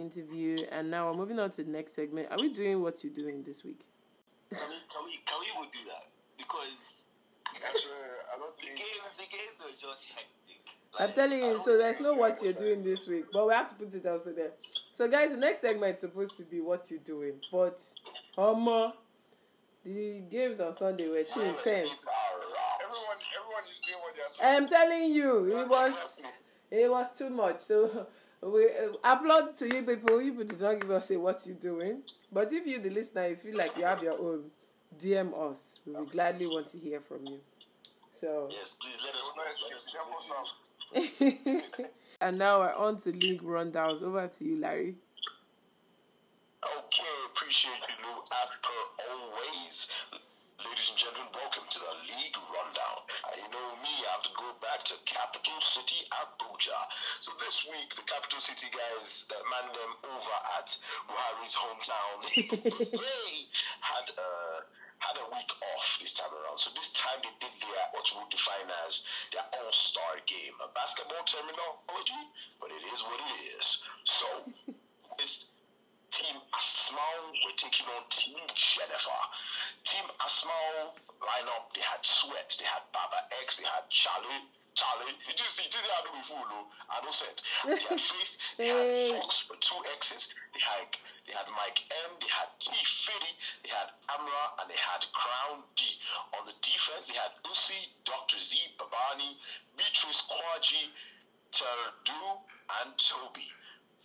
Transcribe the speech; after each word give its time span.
interview, 0.00 0.58
and 0.72 0.90
now 0.90 1.10
we're 1.10 1.16
moving 1.16 1.38
on 1.38 1.50
to 1.52 1.62
the 1.64 1.70
next 1.70 1.94
segment. 1.94 2.28
Are 2.30 2.38
we 2.38 2.52
doing 2.52 2.82
what 2.82 3.04
you're 3.04 3.12
doing 3.12 3.42
this 3.42 3.62
week? 3.64 3.80
Can 4.50 4.58
we, 4.68 4.74
can 4.90 5.04
we, 5.04 5.12
can 5.26 5.60
we 5.60 5.66
do 5.68 5.78
that? 5.86 6.08
Because 6.36 7.00
the 7.54 8.66
games, 8.66 9.10
the 9.18 9.24
games 9.24 9.60
were 9.60 9.70
just 9.70 10.04
hectic. 10.14 10.60
Like, 10.98 11.08
I'm 11.08 11.14
telling 11.14 11.38
you, 11.38 11.60
so 11.60 11.78
there's 11.78 11.96
think 11.98 12.08
no 12.08 12.16
what 12.16 12.42
you're 12.42 12.52
doing 12.52 12.82
this 12.82 13.06
week, 13.06 13.26
but 13.32 13.46
we 13.46 13.52
have 13.54 13.68
to 13.68 13.74
put 13.74 13.94
it 13.94 14.06
also 14.06 14.32
there. 14.32 14.52
So, 14.92 15.08
guys, 15.08 15.30
the 15.30 15.36
next 15.36 15.60
segment 15.60 15.94
is 15.94 16.00
supposed 16.00 16.36
to 16.38 16.42
be 16.44 16.60
what 16.60 16.90
you're 16.90 17.00
doing, 17.00 17.34
but 17.52 17.78
Homo, 18.34 18.92
the 19.84 20.22
games 20.30 20.60
on 20.60 20.76
Sunday 20.76 21.08
were 21.08 21.22
too 21.22 21.40
intense. 21.40 21.90
Everyone, 22.82 23.18
everyone 23.38 23.64
is 23.70 23.80
doing 23.86 23.98
what 24.00 24.14
they're 24.16 24.30
supposed 24.32 24.42
I'm 24.42 24.68
telling 24.68 25.10
you, 25.10 25.58
it 25.58 25.68
was 25.68 26.20
it 26.70 26.90
was 26.90 27.06
too 27.16 27.30
much. 27.30 27.60
So 27.60 28.06
we 28.42 28.64
uh, 28.66 28.92
applaud 29.04 29.56
to 29.58 29.66
you 29.66 29.82
people. 29.82 30.20
You 30.22 30.32
people 30.32 30.44
did 30.44 30.60
not 30.60 30.80
give 30.80 30.90
us 30.90 31.10
a 31.10 31.18
what 31.18 31.46
you're 31.46 31.56
doing, 31.56 32.02
but 32.32 32.52
if 32.52 32.66
you, 32.66 32.80
the 32.80 32.90
listener, 32.90 33.28
you 33.28 33.36
feel 33.36 33.56
like 33.56 33.76
you 33.76 33.84
have 33.84 34.02
your 34.02 34.18
own, 34.18 34.44
DM 35.02 35.32
us. 35.50 35.80
We 35.86 35.94
will 35.94 36.04
gladly 36.04 36.46
want 36.46 36.68
to 36.70 36.78
hear 36.78 37.00
from 37.00 37.26
you. 37.26 37.38
So. 38.20 38.48
Yes, 38.50 38.76
please 38.80 38.98
let 39.04 39.14
us 39.14 39.32
know. 39.36 39.42
Let 40.92 41.30
us 41.30 41.70
know. 41.78 41.84
and 42.20 42.38
now 42.38 42.60
we're 42.60 42.74
on 42.74 42.98
to 43.00 43.12
league 43.12 43.42
rundowns. 43.42 44.02
Over 44.02 44.28
to 44.28 44.44
you, 44.44 44.58
Larry. 44.58 44.94
Okay, 46.62 47.02
appreciate 47.32 47.72
you, 47.88 48.04
Lou. 48.04 48.20
As 48.42 48.50
per 48.50 49.12
always, 49.14 49.88
ladies 50.64 50.92
and 50.92 50.98
gentlemen, 51.00 51.28
welcome 51.32 51.64
to 51.72 51.80
the 51.80 51.94
league 52.12 52.36
rundown. 52.52 52.98
Uh, 53.24 53.32
you 53.40 53.48
know 53.48 53.68
me, 53.80 53.92
I 54.04 54.12
have 54.12 54.24
to 54.28 54.34
go 54.36 54.52
back 54.60 54.84
to 54.92 54.94
capital 55.08 55.56
city 55.60 56.04
Abuja. 56.12 56.76
So 57.24 57.32
this 57.40 57.64
week, 57.64 57.96
the 57.96 58.04
capital 58.04 58.40
city 58.44 58.68
guys 58.68 59.24
that 59.32 59.40
man 59.48 59.72
them 59.72 59.92
over 60.12 60.36
at 60.60 60.68
Buhari's 61.08 61.56
hometown, 61.56 62.16
they 62.92 63.32
had 63.80 64.06
uh, 64.20 64.58
had 65.00 65.16
a 65.16 65.26
week 65.32 65.48
off 65.76 65.96
this 66.00 66.12
time 66.12 66.32
around. 66.36 66.60
So 66.60 66.68
this 66.76 66.92
time 66.92 67.24
they 67.24 67.32
did 67.40 67.56
their 67.64 67.84
what 67.96 68.04
we 68.12 68.20
define 68.28 68.68
as 68.84 69.00
their 69.32 69.46
all-star 69.64 70.20
game, 70.28 70.56
a 70.60 70.68
basketball 70.76 71.24
terminology, 71.24 72.22
but 72.60 72.68
it 72.68 72.84
is 72.92 73.00
what 73.00 73.16
it 73.16 73.32
is. 73.56 73.66
So. 74.04 74.28
Team 76.10 76.36
Asmal 76.52 77.30
were 77.46 77.54
taking 77.56 77.86
on 77.86 78.02
Team 78.10 78.38
Jennifer. 78.54 79.22
Team 79.84 80.04
Asmal 80.18 80.90
lineup, 81.22 81.70
they 81.74 81.82
had 81.86 82.02
Sweat, 82.02 82.50
they 82.58 82.66
had 82.66 82.82
Baba 82.92 83.22
X, 83.42 83.56
they 83.56 83.64
had 83.64 83.86
Charlie. 83.90 84.42
Charlie, 84.74 85.14
you 85.26 85.34
just 85.34 85.58
see, 85.58 85.66
did 85.70 85.82
I 85.82 86.02
do 86.06 86.14
before, 86.18 86.46
no? 86.46 86.66
I 86.88 87.02
don't 87.02 87.14
said. 87.14 87.34
They 87.66 87.78
had 87.82 88.00
Faith, 88.10 88.32
they 88.56 88.68
had 88.70 89.18
Fox 89.18 89.46
with 89.50 89.60
two 89.60 89.78
X's, 89.98 90.30
they 90.54 90.62
had 90.62 90.86
they 91.26 91.34
had 91.34 91.46
Mike 91.54 91.82
M, 92.06 92.18
they 92.18 92.30
had 92.30 92.48
T 92.58 92.70
Fitty, 92.74 93.32
they 93.62 93.70
had 93.70 93.90
Amra, 94.10 94.44
and 94.62 94.70
they 94.70 94.78
had 94.78 95.02
Crown 95.14 95.62
D. 95.74 95.84
On 96.38 96.46
the 96.46 96.54
defense, 96.62 97.06
they 97.10 97.18
had 97.18 97.34
Usi, 97.46 97.90
Dr. 98.06 98.38
Z, 98.38 98.58
Babani, 98.78 99.34
Beatrice 99.76 100.22
Kwaji, 100.26 100.90
Terdu, 101.52 102.22
and 102.82 102.94
Toby. 102.98 103.46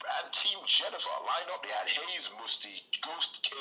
And 0.03 0.31
Team 0.31 0.59
Jennifer 0.67 1.15
lined 1.23 1.49
up. 1.53 1.63
they 1.63 1.71
had 1.71 1.87
Hayes 1.87 2.29
Musti, 2.37 2.81
Ghost 3.01 3.41
K, 3.43 3.55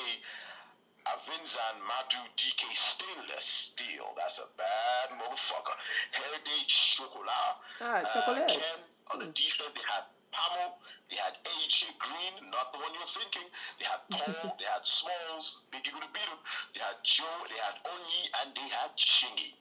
Avinzan 1.07 1.75
Madu 1.85 2.21
DK 2.37 2.69
Stainless 2.73 3.45
Steel. 3.45 4.13
That's 4.17 4.39
a 4.39 4.47
bad 4.57 5.15
motherfucker. 5.17 5.75
Heritage 6.11 6.97
Chocolat. 6.97 7.61
Ah, 7.81 8.01
uh, 8.01 8.03
chocolate. 8.13 8.47
Ken 8.49 8.79
on 9.13 9.19
the 9.19 9.29
defense, 9.37 9.69
they 9.73 9.85
had 9.85 10.09
Pamo, 10.33 10.75
they 11.09 11.15
had 11.15 11.37
AJ 11.45 11.95
Green, 12.01 12.51
not 12.51 12.73
the 12.73 12.79
one 12.79 12.91
you're 12.91 13.07
thinking. 13.07 13.47
They 13.79 13.85
had 13.85 14.01
Paul, 14.11 14.55
they 14.59 14.67
had 14.67 14.83
Smalls, 14.83 15.63
Big 15.71 15.87
Eagle 15.87 16.01
to 16.01 16.11
beat 16.11 16.27
him. 16.27 16.41
They 16.73 16.81
had 16.81 16.99
Joe, 17.05 17.37
they 17.47 17.59
had 17.61 17.79
Onyi, 17.87 18.23
and 18.43 18.47
they 18.51 18.67
had 18.67 18.91
Chingy. 18.97 19.55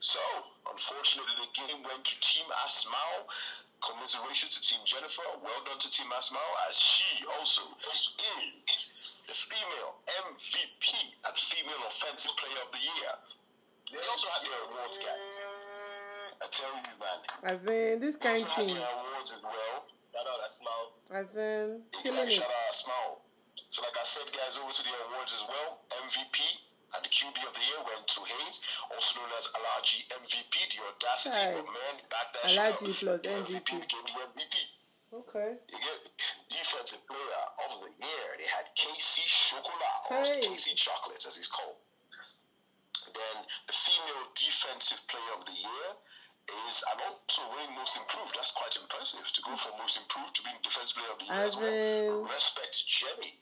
So, 0.00 0.20
unfortunately, 0.66 1.32
the 1.46 1.52
game 1.54 1.78
went 1.84 2.04
to 2.04 2.14
Team 2.20 2.48
Asmao. 2.66 3.28
Commiserations 3.82 4.56
to 4.56 4.60
Team 4.64 4.80
Jennifer. 4.84 5.22
Well 5.44 5.60
done 5.68 5.78
to 5.78 5.88
Team 5.90 6.08
Asmao, 6.16 6.48
as 6.68 6.76
she 6.78 7.24
also 7.38 7.62
is 7.76 8.96
the 9.28 9.34
female 9.34 10.00
MVP 10.26 10.86
and 11.26 11.34
female 11.36 11.82
offensive 11.86 12.32
player 12.40 12.60
of 12.64 12.70
the 12.72 12.82
year. 12.82 13.12
They 13.92 14.02
also 14.10 14.26
had 14.34 14.42
their 14.42 14.62
awards, 14.70 14.98
guys. 14.98 15.34
I 16.42 16.46
tell 16.50 16.72
you, 16.74 16.94
man. 16.98 17.18
As 17.44 17.60
in 17.66 18.00
this 18.00 18.16
kind 18.16 18.36
of 18.38 18.48
had 18.48 18.66
team, 18.66 18.76
awards 18.76 19.32
as 19.32 19.42
well. 19.42 19.86
Shout 20.12 20.26
out 20.26 20.40
Asmao. 20.48 20.82
as 21.12 21.30
in 21.36 21.82
Exactly. 21.92 22.02
killing 22.02 22.28
it. 22.28 22.32
Shout 22.40 22.50
out 22.50 22.72
Asmao. 22.72 23.06
So, 23.70 23.82
like 23.82 23.96
I 23.96 24.04
said, 24.04 24.26
guys, 24.32 24.56
over 24.58 24.72
to 24.72 24.82
the 24.82 24.94
awards 25.10 25.32
as 25.34 25.44
well. 25.48 25.80
MVP 26.06 26.38
and 26.94 27.04
the 27.04 27.08
QB 27.10 27.36
of 27.46 27.54
the 27.54 27.60
year 27.66 27.80
went 27.84 28.06
to 28.06 28.20
Hayes, 28.24 28.60
also 28.94 29.20
known 29.20 29.30
as 29.38 29.46
Alaji 29.48 30.06
MVP. 30.22 30.54
The 30.76 30.82
audacity 30.86 31.36
Right. 31.36 31.58
of 31.58 31.66
man 31.66 31.94
back 32.10 32.32
that 32.34 32.50
Alaji 32.50 32.94
plus 32.98 33.20
The 33.22 33.28
MVP. 33.30 33.80
became 33.80 34.04
the 34.06 34.12
MVP. 34.22 34.56
Okay. 35.12 35.56
Defensive 36.48 37.06
player 37.06 37.42
of 37.66 37.80
the 37.80 37.90
year. 38.06 38.26
They 38.38 38.46
had 38.46 38.66
KC 38.76 39.22
Chocolat, 39.26 39.98
or 40.10 40.22
Hey. 40.24 40.40
KC 40.40 40.74
Chocolates 40.74 41.26
as 41.26 41.36
he's 41.36 41.48
called. 41.48 41.76
Then 43.14 43.36
the 43.66 43.72
female 43.72 44.26
defensive 44.34 45.06
player 45.08 45.32
of 45.38 45.44
the 45.46 45.52
year 45.52 45.86
is 46.68 46.84
and 46.92 47.00
also 47.02 47.48
winning 47.54 47.74
most 47.74 47.96
improved. 47.96 48.34
That's 48.36 48.52
quite 48.52 48.76
impressive 48.76 49.26
to 49.32 49.42
go 49.42 49.56
from 49.56 49.78
most 49.78 49.96
improved 49.96 50.34
to 50.36 50.42
being 50.42 50.58
defensive 50.62 50.96
player 50.96 51.10
of 51.12 51.18
the 51.18 51.24
year 51.24 51.34
As 51.34 51.54
as 51.54 51.56
well. 51.56 52.22
Respect 52.24 52.86
Jenny. 52.86 53.38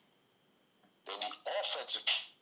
Then 1.06 1.20
the 1.20 1.32
offensive 1.60 2.04
player 2.06 2.33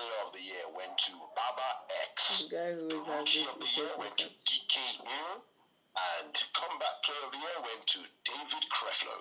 of 0.00 0.32
the 0.32 0.40
year 0.40 0.64
went 0.72 0.96
to 0.96 1.12
Baba 1.36 1.68
X. 2.08 2.48
The 2.48 2.56
guy 2.56 2.72
who 2.72 2.86
uh, 2.86 2.88
The 2.88 3.00
rookie 3.04 3.44
of 3.44 3.60
the 3.60 3.70
year 3.76 3.92
went 3.98 4.16
to 4.18 4.28
DK 4.48 4.74
Hero. 5.02 5.42
And 5.92 6.32
comeback 6.56 7.04
player 7.04 7.20
of 7.26 7.32
the 7.32 7.38
year 7.38 7.58
went 7.60 7.84
to 7.84 8.00
David 8.24 8.64
Creflo. 8.72 9.12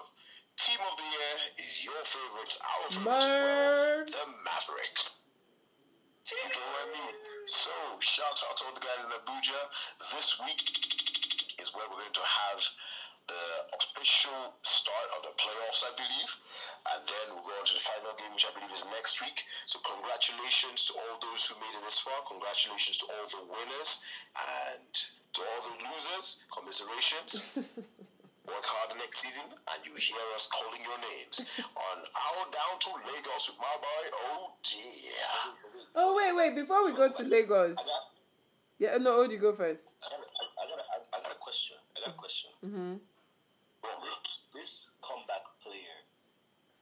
Team 0.56 0.80
of 0.88 0.96
the 0.96 1.04
year 1.04 1.36
is 1.60 1.84
your 1.84 2.00
favorite, 2.06 2.54
our 2.64 2.88
favorite, 2.92 3.04
well, 3.04 4.06
the 4.08 4.26
Mavericks. 4.48 5.20
You 6.32 6.38
get 6.48 6.64
what 6.64 6.88
I 6.88 6.96
mean? 6.96 7.16
So, 7.48 7.72
shout 8.00 8.40
out 8.48 8.56
to 8.58 8.64
all 8.72 8.76
the 8.76 8.80
guys 8.80 9.04
in 9.04 9.12
Abuja. 9.12 9.60
This 10.16 10.40
week 10.40 10.64
is 11.60 11.74
where 11.76 11.84
we're 11.92 12.00
going 12.00 12.16
to 12.16 12.24
have 12.24 12.60
the 13.28 13.44
official 13.76 14.56
start 14.64 15.08
of 15.18 15.28
the 15.28 15.34
playoffs, 15.36 15.84
I 15.84 15.92
believe. 15.98 16.32
And 16.82 17.02
then 17.06 17.26
we'll 17.38 17.46
go 17.46 17.54
on 17.54 17.66
to 17.70 17.76
the 17.78 17.86
final 17.86 18.18
game, 18.18 18.34
which 18.34 18.50
I 18.50 18.52
believe 18.58 18.74
is 18.74 18.84
next 18.90 19.22
week. 19.22 19.46
So, 19.70 19.78
congratulations 19.86 20.90
to 20.90 20.98
all 20.98 21.22
those 21.22 21.46
who 21.46 21.56
made 21.62 21.78
it 21.78 21.84
this 21.86 22.02
far. 22.02 22.18
Congratulations 22.26 22.98
to 23.02 23.06
all 23.14 23.28
the 23.30 23.44
winners. 23.46 24.02
And 24.34 24.90
to 25.34 25.40
all 25.42 25.62
the 25.64 25.76
losers, 25.88 26.44
commiserations. 26.52 27.56
Work 28.42 28.66
hard 28.66 28.98
next 28.98 29.22
season, 29.22 29.46
and 29.46 29.80
you 29.86 29.94
hear 29.96 30.18
us 30.34 30.50
calling 30.50 30.82
your 30.82 30.98
names 30.98 31.46
on 31.62 31.98
our 32.02 32.44
down 32.50 32.74
to 32.82 32.90
Lagos 33.06 33.54
with 33.54 33.62
my 33.62 33.76
boy. 33.78 34.04
Oh 34.18 34.50
dear. 34.66 35.30
Oh 35.94 36.18
wait, 36.18 36.34
wait! 36.34 36.56
Before 36.58 36.84
we 36.84 36.92
go 36.92 37.06
to 37.06 37.24
Lagos, 37.24 37.78
yeah, 38.80 38.98
no, 38.98 39.22
Odi, 39.22 39.38
go 39.38 39.54
first. 39.54 39.80
I 40.02 40.10
got, 40.10 40.20
I, 40.20 40.44
I 40.58 40.66
got, 40.66 40.80
a, 40.82 40.86
I 41.14 41.18
got 41.22 41.32
a 41.32 41.40
question. 41.40 41.78
I 41.96 42.02
got 42.02 42.16
a 42.16 42.18
question. 42.18 42.50
Mm-hmm. 42.66 42.94
Bro, 43.86 43.92
this 44.58 44.90
comeback 45.06 45.46
player. 45.62 46.02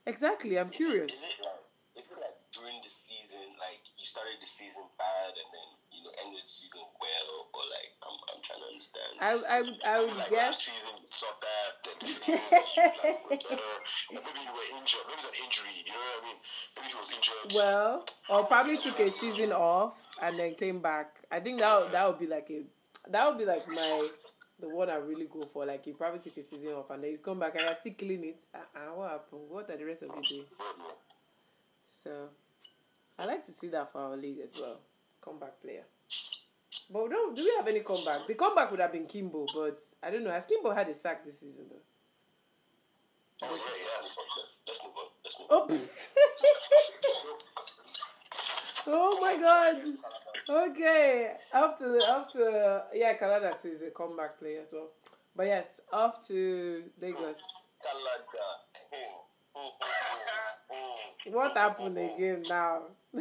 Exactly, 0.05 0.57
I'm 0.57 0.69
is 0.69 0.75
curious. 0.75 1.11
Is 1.13 1.21
it 1.21 1.37
like, 1.43 1.63
is 1.97 2.07
it 2.11 2.17
like 2.19 2.37
during 2.55 2.79
the 2.83 2.89
season, 2.89 3.43
like 3.59 3.83
you 3.99 4.05
started 4.05 4.39
the 4.41 4.47
season 4.49 4.83
bad 4.97 5.31
and 5.37 5.49
then 5.53 5.69
you 5.93 6.01
know 6.03 6.11
ended 6.25 6.41
the 6.41 6.49
season 6.49 6.81
well, 6.97 7.29
or 7.53 7.63
like 7.69 7.91
I'm, 8.01 8.15
I'm 8.33 8.41
trying 8.41 8.63
to 8.63 8.69
understand. 8.73 9.11
I, 9.21 9.31
I, 9.45 9.57
would- 9.61 9.83
I 9.85 9.95
would 10.01 10.17
like 10.17 10.29
guess. 10.33 10.49
last 10.49 10.65
season 10.65 10.93
you 11.01 11.05
sucked 11.05 11.45
ass, 11.45 11.75
then 11.85 11.95
this 12.01 12.15
season 12.23 12.41
like, 12.49 13.21
were 13.29 13.37
better. 13.37 13.69
Or 14.09 14.21
maybe 14.25 14.41
you 14.41 14.53
were 14.55 14.67
injured. 14.79 15.05
Maybe 15.05 15.19
it's 15.21 15.29
an 15.29 15.37
injury. 15.45 15.73
You 15.77 15.91
know 15.93 15.99
what 16.01 16.23
I 16.23 16.25
mean? 16.25 16.39
Maybe 16.79 16.87
he 16.89 16.97
was 16.97 17.11
injured. 17.13 17.45
Well, 17.53 18.07
or 18.31 18.45
probably 18.49 18.77
took 18.81 18.97
a 18.99 19.11
season 19.21 19.51
off 19.51 19.93
and 20.23 20.39
then 20.39 20.55
came 20.55 20.79
back. 20.81 21.21
I 21.29 21.39
think 21.39 21.59
that 21.59 21.69
would- 21.77 21.91
that 21.93 22.07
would 22.07 22.19
be 22.19 22.27
like 22.27 22.49
a 22.49 22.63
that 23.11 23.27
would 23.29 23.37
be 23.37 23.45
like 23.45 23.67
my 23.67 24.09
the 24.59 24.67
one 24.67 24.89
I 24.89 24.95
really 24.95 25.25
go 25.25 25.47
for. 25.51 25.65
Like 25.65 25.85
you 25.87 25.93
probably 25.93 26.19
took 26.19 26.37
a 26.37 26.43
season 26.43 26.69
off 26.69 26.89
and 26.89 27.03
then 27.03 27.11
you 27.11 27.17
come 27.17 27.39
back 27.39 27.55
and 27.55 27.65
you're 27.65 27.75
still 27.79 27.93
killing 27.93 28.23
it. 28.23 28.37
Uh, 28.53 28.57
uh, 28.75 28.79
what 28.95 29.09
happened? 29.09 29.41
What 29.49 29.69
are 29.69 29.77
the 29.77 29.85
rest 29.85 30.03
of 30.03 30.09
you 30.15 30.23
doing? 30.29 30.45
So 32.03 32.29
I 33.17 33.25
like 33.25 33.45
to 33.45 33.51
see 33.51 33.67
that 33.69 33.91
for 33.91 34.01
our 34.01 34.17
league 34.17 34.39
as 34.43 34.55
well. 34.59 34.77
Comeback 35.21 35.61
player. 35.61 35.83
But 36.91 37.03
we 37.03 37.09
don't 37.09 37.35
do 37.35 37.43
we 37.43 37.53
have 37.57 37.67
any 37.67 37.81
comeback? 37.81 38.27
The 38.27 38.35
comeback 38.35 38.71
would 38.71 38.79
have 38.79 38.91
been 38.91 39.05
Kimbo, 39.05 39.45
but 39.53 39.79
I 40.03 40.11
don't 40.11 40.23
know. 40.23 40.31
Has 40.31 40.45
Kimbo 40.45 40.71
had 40.71 40.89
a 40.89 40.93
sack 40.93 41.25
this 41.25 41.39
season 41.39 41.65
though? 41.69 41.81
Oh 43.47 43.55
yeah, 43.55 43.55
yeah. 43.55 44.01
Let's, 44.01 44.17
let's, 44.37 44.61
let's 44.67 44.81
move 44.83 44.93
on. 44.97 45.07
Let's 45.23 45.39
move 45.39 45.49
on. 45.49 45.71
Oh. 45.71 45.79
oh 48.87 49.19
my 49.21 49.37
god. 49.37 49.77
Okay. 50.49 51.33
Up 51.53 51.77
to 51.77 52.83
yeah, 52.93 53.13
Canada 53.13 53.55
too 53.61 53.69
is 53.69 53.81
a 53.83 53.91
comeback 53.91 54.39
player 54.39 54.61
as 54.63 54.73
well. 54.73 54.89
But 55.35 55.47
yes, 55.47 55.81
off 55.91 56.25
to 56.27 56.83
Lagos. 57.01 57.37
What 61.25 61.55
happened 61.55 61.97
again 61.97 62.43
now? 62.49 62.81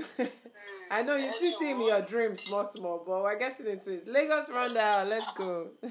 I 0.91 1.03
know 1.03 1.17
you 1.17 1.31
still 1.37 1.59
see 1.59 1.71
in 1.71 1.81
your 1.81 2.01
dreams, 2.03 2.43
small, 2.43 2.65
small, 2.65 3.03
but 3.07 3.23
we're 3.23 3.39
getting 3.39 3.67
into 3.67 3.93
it. 3.93 4.09
Lagos 4.09 4.49
rundown, 4.51 5.09
let's 5.11 5.33
go. 5.33 5.69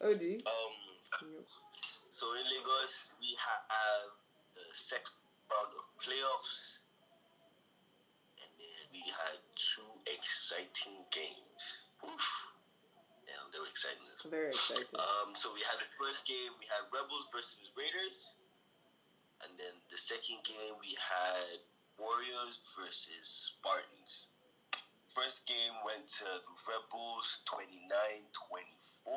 Odi? 0.00 0.40
Um, 0.46 1.44
so 2.10 2.26
in 2.34 2.44
Lagos, 2.44 3.08
we 3.20 3.36
have 3.38 4.10
the 4.54 4.62
second 4.72 5.14
round 5.50 5.74
of 5.76 5.84
playoffs, 6.02 6.78
and 8.38 8.50
then 8.58 8.90
we 8.92 9.02
had 9.06 9.38
two 9.54 9.90
exciting 10.58 11.06
games. 11.14 11.62
Oof. 12.02 12.26
Damn, 13.26 13.46
they 13.54 13.62
were 13.62 13.70
exciting. 13.70 14.02
Very 14.26 14.50
exciting. 14.50 14.90
Um, 14.98 15.34
so 15.38 15.54
we 15.54 15.62
had 15.62 15.78
the 15.78 15.86
first 15.94 16.26
game, 16.26 16.50
we 16.58 16.66
had 16.66 16.82
Rebels 16.90 17.30
versus 17.30 17.70
Raiders, 17.78 18.34
and 19.46 19.54
then 19.54 19.74
the 19.94 20.00
second 20.00 20.42
game 20.42 20.74
we 20.82 20.98
had 20.98 21.62
Warriors 21.94 22.58
versus 22.74 23.54
Spartans. 23.54 24.34
First 25.14 25.46
game 25.46 25.74
went 25.86 26.06
to 26.22 26.26
the 26.26 26.54
Rebels 26.66 27.42
29-24, 27.46 29.14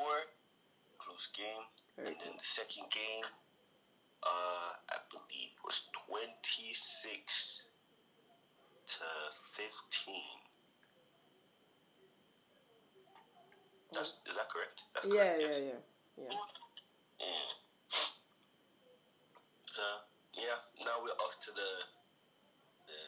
close 0.98 1.26
game. 1.34 1.66
Very 1.98 2.14
and 2.14 2.16
then 2.22 2.34
the 2.38 2.46
second 2.46 2.86
game, 2.94 3.26
uh, 4.22 4.78
I 4.94 4.98
believe 5.10 5.54
was 5.66 5.90
26 6.06 7.66
to 8.86 9.06
15. 9.54 10.41
That's, 13.94 14.20
is 14.28 14.36
that 14.36 14.48
correct? 14.48 14.80
That's 14.94 15.06
Yeah, 15.06 15.36
correct, 15.36 15.40
yeah, 15.40 15.46
yes. 15.48 15.56
yeah. 15.62 16.24
Yeah. 16.24 16.34
Yeah. 17.20 17.50
So 19.68 19.82
yeah, 20.36 20.58
now 20.84 21.00
we're 21.02 21.16
off 21.24 21.40
to 21.48 21.50
the 21.52 21.70
the 22.86 22.98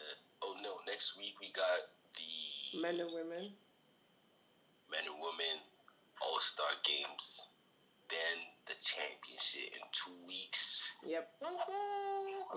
oh 0.43 0.55
no, 0.63 0.81
next 0.87 1.17
week 1.19 1.35
we 1.41 1.53
got 1.53 1.89
the 2.17 2.81
Men 2.81 3.01
and 3.01 3.13
women. 3.13 3.53
men 4.91 5.05
and 5.07 5.19
women 5.21 5.57
all 6.23 6.41
star 6.41 6.73
games. 6.85 7.41
Then 8.11 8.37
the 8.67 8.75
championship 8.81 9.73
in 9.75 9.83
two 9.93 10.13
weeks. 10.27 10.85
Yep. 11.07 11.29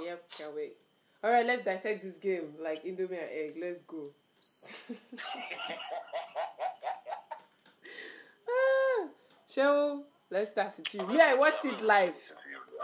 Yep, 0.03 0.29
can't 0.37 0.55
wait. 0.55 0.75
Alright, 1.23 1.45
let's 1.45 1.65
dissect 1.65 2.03
this 2.03 2.17
game 2.17 2.53
like 2.61 2.83
Indomie 2.83 3.17
and 3.17 3.31
egg. 3.31 3.55
Let's 3.59 3.81
go. 3.81 4.11
ah, 8.57 9.07
shall 9.53 10.03
let's 10.29 10.51
start 10.51 10.73
with 10.77 10.93
you. 10.93 11.05
Me, 11.07 11.19
I 11.21 11.33
watched 11.35 11.65
it 11.65 11.81
live. 11.81 12.13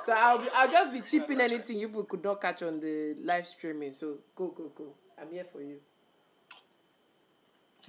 So 0.01 0.13
I'll 0.13 0.39
be, 0.39 0.47
I'll 0.53 0.71
just 0.71 0.93
be 0.93 1.01
chipping 1.01 1.39
anything 1.41 1.77
you 1.79 1.87
people 1.87 2.03
could 2.05 2.23
not 2.23 2.41
catch 2.41 2.63
on 2.63 2.79
the 2.79 3.15
live 3.23 3.45
streaming. 3.45 3.93
So 3.93 4.17
go, 4.35 4.47
go, 4.47 4.71
go. 4.75 4.93
I'm 5.19 5.31
here 5.31 5.45
for 5.51 5.61
you. 5.61 5.77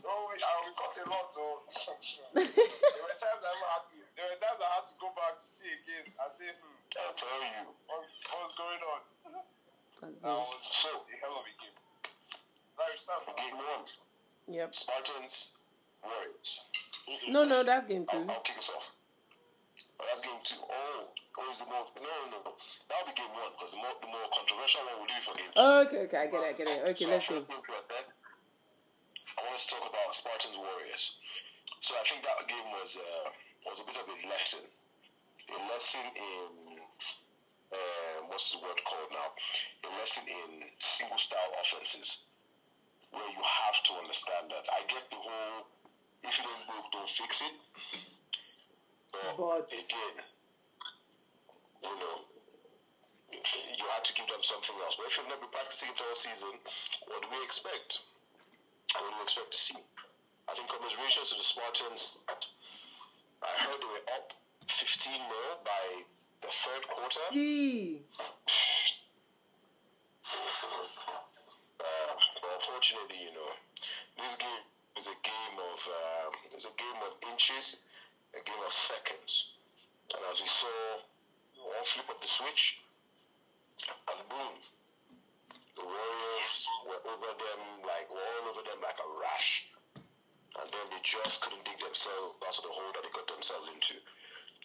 Oh, 0.04 0.28
we, 0.28 0.36
uh, 0.36 0.46
we 0.66 0.70
got 0.76 0.92
a 1.00 1.04
lot. 1.08 1.32
Oh. 1.38 1.62
there 2.34 2.44
were 2.44 3.16
times 3.16 3.40
I 3.40 3.54
had 3.72 3.82
to. 3.88 3.96
There 4.18 4.26
were 4.28 4.40
times 4.42 4.60
I 4.60 4.68
had 4.76 4.84
to 4.90 4.94
go 5.00 5.08
back 5.16 5.38
to 5.40 5.46
see 5.48 5.70
again 5.70 6.12
I 6.20 6.28
say, 6.28 6.50
hmm, 6.50 7.00
I'll 7.00 7.14
tell 7.16 7.40
you. 7.40 7.72
what's, 7.88 8.10
what's 8.28 8.54
going 8.58 8.82
on? 8.84 9.00
That's 10.02 10.20
That 10.20 10.28
it. 10.28 10.44
was 10.44 10.60
So, 10.68 10.90
a 11.08 11.14
hell 11.24 11.40
of 11.40 11.46
a 11.48 11.54
game. 11.56 11.76
Larry, 12.76 12.98
start. 12.98 13.22
game 13.38 13.56
one 13.56 13.86
Yep. 14.50 14.74
Spartans, 14.74 15.56
Warriors. 16.04 16.60
No, 17.28 17.44
no, 17.44 17.64
that's 17.64 17.86
game 17.86 18.04
I'll, 18.08 18.20
two. 18.20 18.30
I'll 18.30 18.40
kick 18.44 18.58
us 18.58 18.70
off. 18.76 18.92
Oh, 20.00 20.04
that's 20.08 20.22
game 20.22 20.40
two. 20.44 20.60
Oh, 20.60 21.08
oh, 21.08 21.50
is 21.50 21.58
the 21.58 21.66
more. 21.66 21.86
No, 21.96 22.14
no, 22.30 22.38
no. 22.44 22.52
That'll 22.88 23.08
be 23.08 23.14
game 23.16 23.32
one 23.32 23.52
because 23.56 23.72
the 23.72 23.80
more, 23.80 23.94
the 24.00 24.10
more 24.10 24.26
controversial 24.32 24.84
one 24.84 25.04
we'll 25.04 25.10
do 25.10 25.18
for 25.24 25.34
game 25.36 25.52
two. 25.52 25.64
Okay, 25.88 26.00
okay, 26.08 26.18
I 26.18 26.26
get 26.28 26.40
it, 26.40 26.48
I 26.48 26.54
get 26.54 26.68
it. 26.68 26.80
Okay, 26.92 27.04
So 27.04 27.10
let's 27.10 27.28
go. 27.28 27.34
first 27.40 27.48
game 27.48 27.62
to 27.64 27.72
assess, 27.80 28.08
I 29.36 29.38
want 29.46 29.58
to 29.58 29.66
talk 29.68 29.84
about 29.88 30.08
Spartans 30.14 30.58
Warriors. 30.58 31.04
So 31.80 31.94
I 31.96 32.02
think 32.08 32.24
that 32.24 32.36
game 32.48 32.68
was 32.74 32.96
uh, 32.96 33.28
was 33.68 33.80
a 33.80 33.86
bit 33.86 33.96
of 34.00 34.06
a 34.08 34.16
lesson, 34.28 34.64
a 35.52 35.58
lesson 35.72 36.04
in 36.16 36.80
uh, 37.72 38.18
what's 38.28 38.52
the 38.52 38.58
word 38.62 38.78
called 38.84 39.10
now? 39.12 39.30
A 39.84 39.90
lesson 39.98 40.24
in 40.28 40.64
single 40.78 41.18
style 41.18 41.52
offenses, 41.60 42.24
where 43.10 43.26
you 43.26 43.42
have 43.42 43.78
to 43.84 43.92
understand 44.00 44.50
that. 44.50 44.66
I 44.72 44.80
get 44.88 45.04
the 45.10 45.20
whole 45.20 45.66
if 46.24 46.38
you 46.38 46.44
don't 46.44 46.66
broke, 46.66 46.90
don't 46.92 47.08
fix 47.08 47.42
it. 47.42 47.52
But, 49.12 49.36
But- 49.36 49.72
again, 49.72 50.16
you 51.82 51.94
know, 52.00 52.16
you 53.32 53.84
had 53.92 54.04
to 54.04 54.14
give 54.14 54.26
them 54.28 54.42
something 54.42 54.76
else. 54.82 54.96
But 54.96 55.06
if 55.06 55.16
you've 55.18 55.28
never 55.28 55.40
been 55.42 55.50
practicing 55.50 55.90
it 55.90 56.00
all 56.00 56.14
season, 56.14 56.52
what 57.06 57.22
do 57.22 57.28
we 57.30 57.44
expect? 57.44 57.98
What 58.94 59.10
do 59.10 59.16
we 59.16 59.22
expect 59.22 59.50
to 59.52 59.58
see? 59.58 59.76
I 60.48 60.54
think 60.54 60.68
commiserations 60.68 61.30
to 61.30 61.36
the 61.36 61.42
Spartans. 61.42 62.16
I 63.42 63.62
heard 63.64 63.80
they 63.80 63.86
were 63.86 64.04
up 64.16 64.32
15 64.68 65.12
0 65.12 65.24
by 65.64 66.02
the 66.42 66.48
third 66.48 66.88
quarter. 66.88 67.20
Uh, 71.84 72.14
but 72.40 72.50
unfortunately, 72.56 73.18
you 73.28 73.32
know, 73.34 73.50
this 74.22 74.36
game 74.36 74.64
is 74.96 75.06
a 75.06 75.18
game 75.22 75.56
of 75.58 75.78
um, 75.88 76.32
it's 76.54 76.66
a 76.66 76.74
game 76.78 77.00
of 77.02 77.12
inches, 77.30 77.82
a 78.34 78.42
game 78.42 78.62
of 78.64 78.72
seconds. 78.72 79.54
And 80.12 80.20
as 80.30 80.40
we 80.40 80.46
saw, 80.46 81.02
one 81.58 81.84
flip 81.84 82.08
of 82.10 82.20
the 82.20 82.28
switch, 82.28 82.78
and 83.88 84.20
boom, 84.28 84.54
the 85.74 85.84
Warriors 85.84 86.50
were 86.86 87.02
over 87.10 87.30
them 87.34 87.60
like 87.82 88.06
were 88.12 88.22
all 88.22 88.50
over 88.50 88.62
them 88.62 88.78
like 88.82 88.98
a 89.00 89.08
rash. 89.18 89.66
And 90.54 90.70
then 90.70 90.86
they 90.94 91.02
just 91.02 91.42
couldn't 91.42 91.66
dig 91.66 91.82
themselves 91.82 92.38
out 92.46 92.54
of 92.54 92.62
the 92.62 92.70
hole 92.70 92.94
that 92.94 93.02
they 93.02 93.10
got 93.10 93.26
themselves 93.26 93.66
into. 93.74 93.98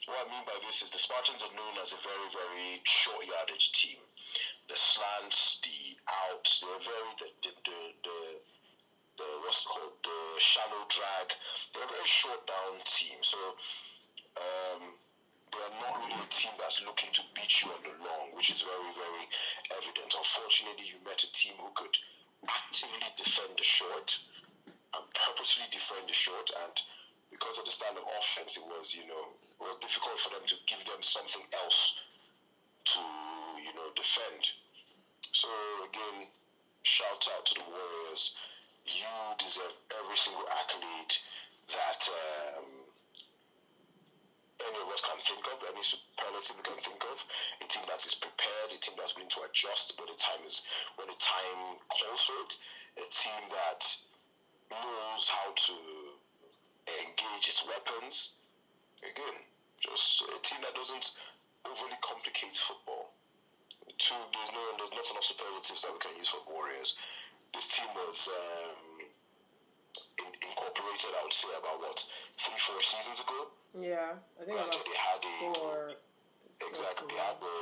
What 0.05 0.21
I 0.21 0.29
mean 0.29 0.45
by 0.45 0.57
this 0.61 0.85
is 0.85 0.93
the 0.93 1.01
Spartans 1.01 1.41
are 1.41 1.53
known 1.57 1.81
as 1.81 1.93
a 1.93 1.99
very, 2.05 2.29
very 2.29 2.81
short 2.85 3.25
yardage 3.25 3.73
team. 3.73 3.97
The 4.69 4.77
slants, 4.77 5.59
the 5.65 5.97
outs, 6.29 6.61
they're 6.61 6.85
very 6.85 7.13
the 7.17 7.29
the 7.41 7.51
the, 7.65 7.79
the, 8.05 8.17
the 9.19 9.29
what's 9.43 9.67
called 9.67 9.99
the 10.01 10.19
shallow 10.39 10.87
drag. 10.87 11.27
They're 11.75 11.83
a 11.83 11.91
very 11.91 12.07
short 12.07 12.47
down 12.47 12.79
team. 12.87 13.19
So 13.21 13.39
um, 14.39 14.95
they're 15.51 15.75
not 15.83 15.99
really 15.99 16.23
a 16.23 16.29
team 16.31 16.55
that's 16.55 16.79
looking 16.87 17.11
to 17.19 17.23
beat 17.35 17.51
you 17.61 17.67
on 17.75 17.83
the 17.83 17.93
long, 17.99 18.31
which 18.33 18.49
is 18.49 18.63
very, 18.63 18.91
very 18.95 19.25
evident. 19.75 20.15
Unfortunately, 20.15 20.87
you 20.87 20.97
met 21.03 21.19
a 21.19 21.29
team 21.35 21.59
who 21.59 21.67
could 21.75 21.95
actively 22.47 23.03
defend 23.19 23.51
the 23.59 23.67
short 23.67 24.15
and 24.95 25.03
purposely 25.11 25.67
defend 25.71 26.07
the 26.07 26.15
short 26.15 26.49
and 26.63 26.75
because 27.29 27.59
of 27.59 27.65
the 27.65 27.71
style 27.71 27.93
of 27.93 28.05
offense 28.17 28.57
it 28.57 28.63
was 28.63 28.95
you 28.95 29.05
know 29.05 29.23
it 29.59 29.61
was 29.61 29.77
difficult 29.77 30.17
for 30.19 30.31
them 30.33 30.45
to 30.47 30.55
give 30.65 30.79
them 30.85 31.03
something 31.03 31.43
else 31.61 31.99
to 32.85 32.99
you 33.61 33.73
know 33.75 33.91
defend 33.95 34.55
so 35.31 35.47
again 35.85 36.25
shout 36.81 37.27
out 37.35 37.45
to 37.45 37.53
the 37.55 37.65
warriors 37.69 38.33
you 38.95 39.13
deserve 39.37 39.75
every 39.93 40.17
single 40.17 40.45
accolade 40.49 41.13
that 41.69 42.01
um, 42.09 42.65
any 44.59 44.79
of 44.81 44.89
us 44.91 45.01
can 45.05 45.19
think 45.21 45.45
of, 45.47 45.57
any 45.69 45.83
superlative 45.83 46.57
we 46.57 46.63
can 46.65 46.79
think 46.83 47.01
of, 47.07 47.17
a 47.61 47.65
team 47.69 47.85
that 47.87 48.01
is 48.03 48.15
prepared, 48.17 48.69
a 48.73 48.77
team 48.81 48.97
that's 48.97 49.15
willing 49.15 49.31
to 49.31 49.45
adjust 49.47 49.95
when 49.95 50.09
the 50.09 50.17
time 50.19 50.41
is 50.43 50.65
when 50.97 51.07
the 51.07 51.19
time 51.21 51.79
calls 51.87 52.23
for 52.27 52.37
it, 52.43 52.53
a 52.99 53.05
team 53.07 53.43
that 53.53 53.81
knows 54.71 55.23
how 55.29 55.49
to 55.55 55.75
engage 57.05 57.45
its 57.47 57.63
weapons. 57.65 58.35
Again, 59.05 59.37
just 59.79 60.21
a 60.27 60.39
team 60.43 60.59
that 60.65 60.75
doesn't 60.75 61.15
overly 61.63 61.97
complicate 62.03 62.57
football. 62.57 63.15
Two, 63.97 64.15
there's 64.31 64.51
no, 64.51 64.63
there's 64.77 64.95
not 64.95 65.07
enough 65.11 65.27
superlatives 65.27 65.81
that 65.83 65.91
we 65.91 65.99
can 65.99 66.15
use 66.15 66.31
for 66.31 66.43
Warriors. 66.47 66.95
This 67.53 67.67
team 67.67 67.87
was 67.95 68.29
um, 68.31 68.78
incorporated, 70.99 71.19
I 71.19 71.23
would 71.23 71.33
say, 71.33 71.47
about 71.55 71.79
what 71.79 71.99
three, 72.37 72.59
four 72.59 72.81
seasons 72.81 73.19
ago. 73.23 73.47
yeah, 73.79 74.19
I 74.39 74.43
think 74.43 74.57
Granted, 74.57 74.75
about 74.75 74.85
they 74.85 74.99
had 74.99 75.21
a 75.23 75.33
four. 75.55 75.79
exactly 76.67 77.07
they 77.07 77.19
had 77.19 77.39
a, 77.39 77.57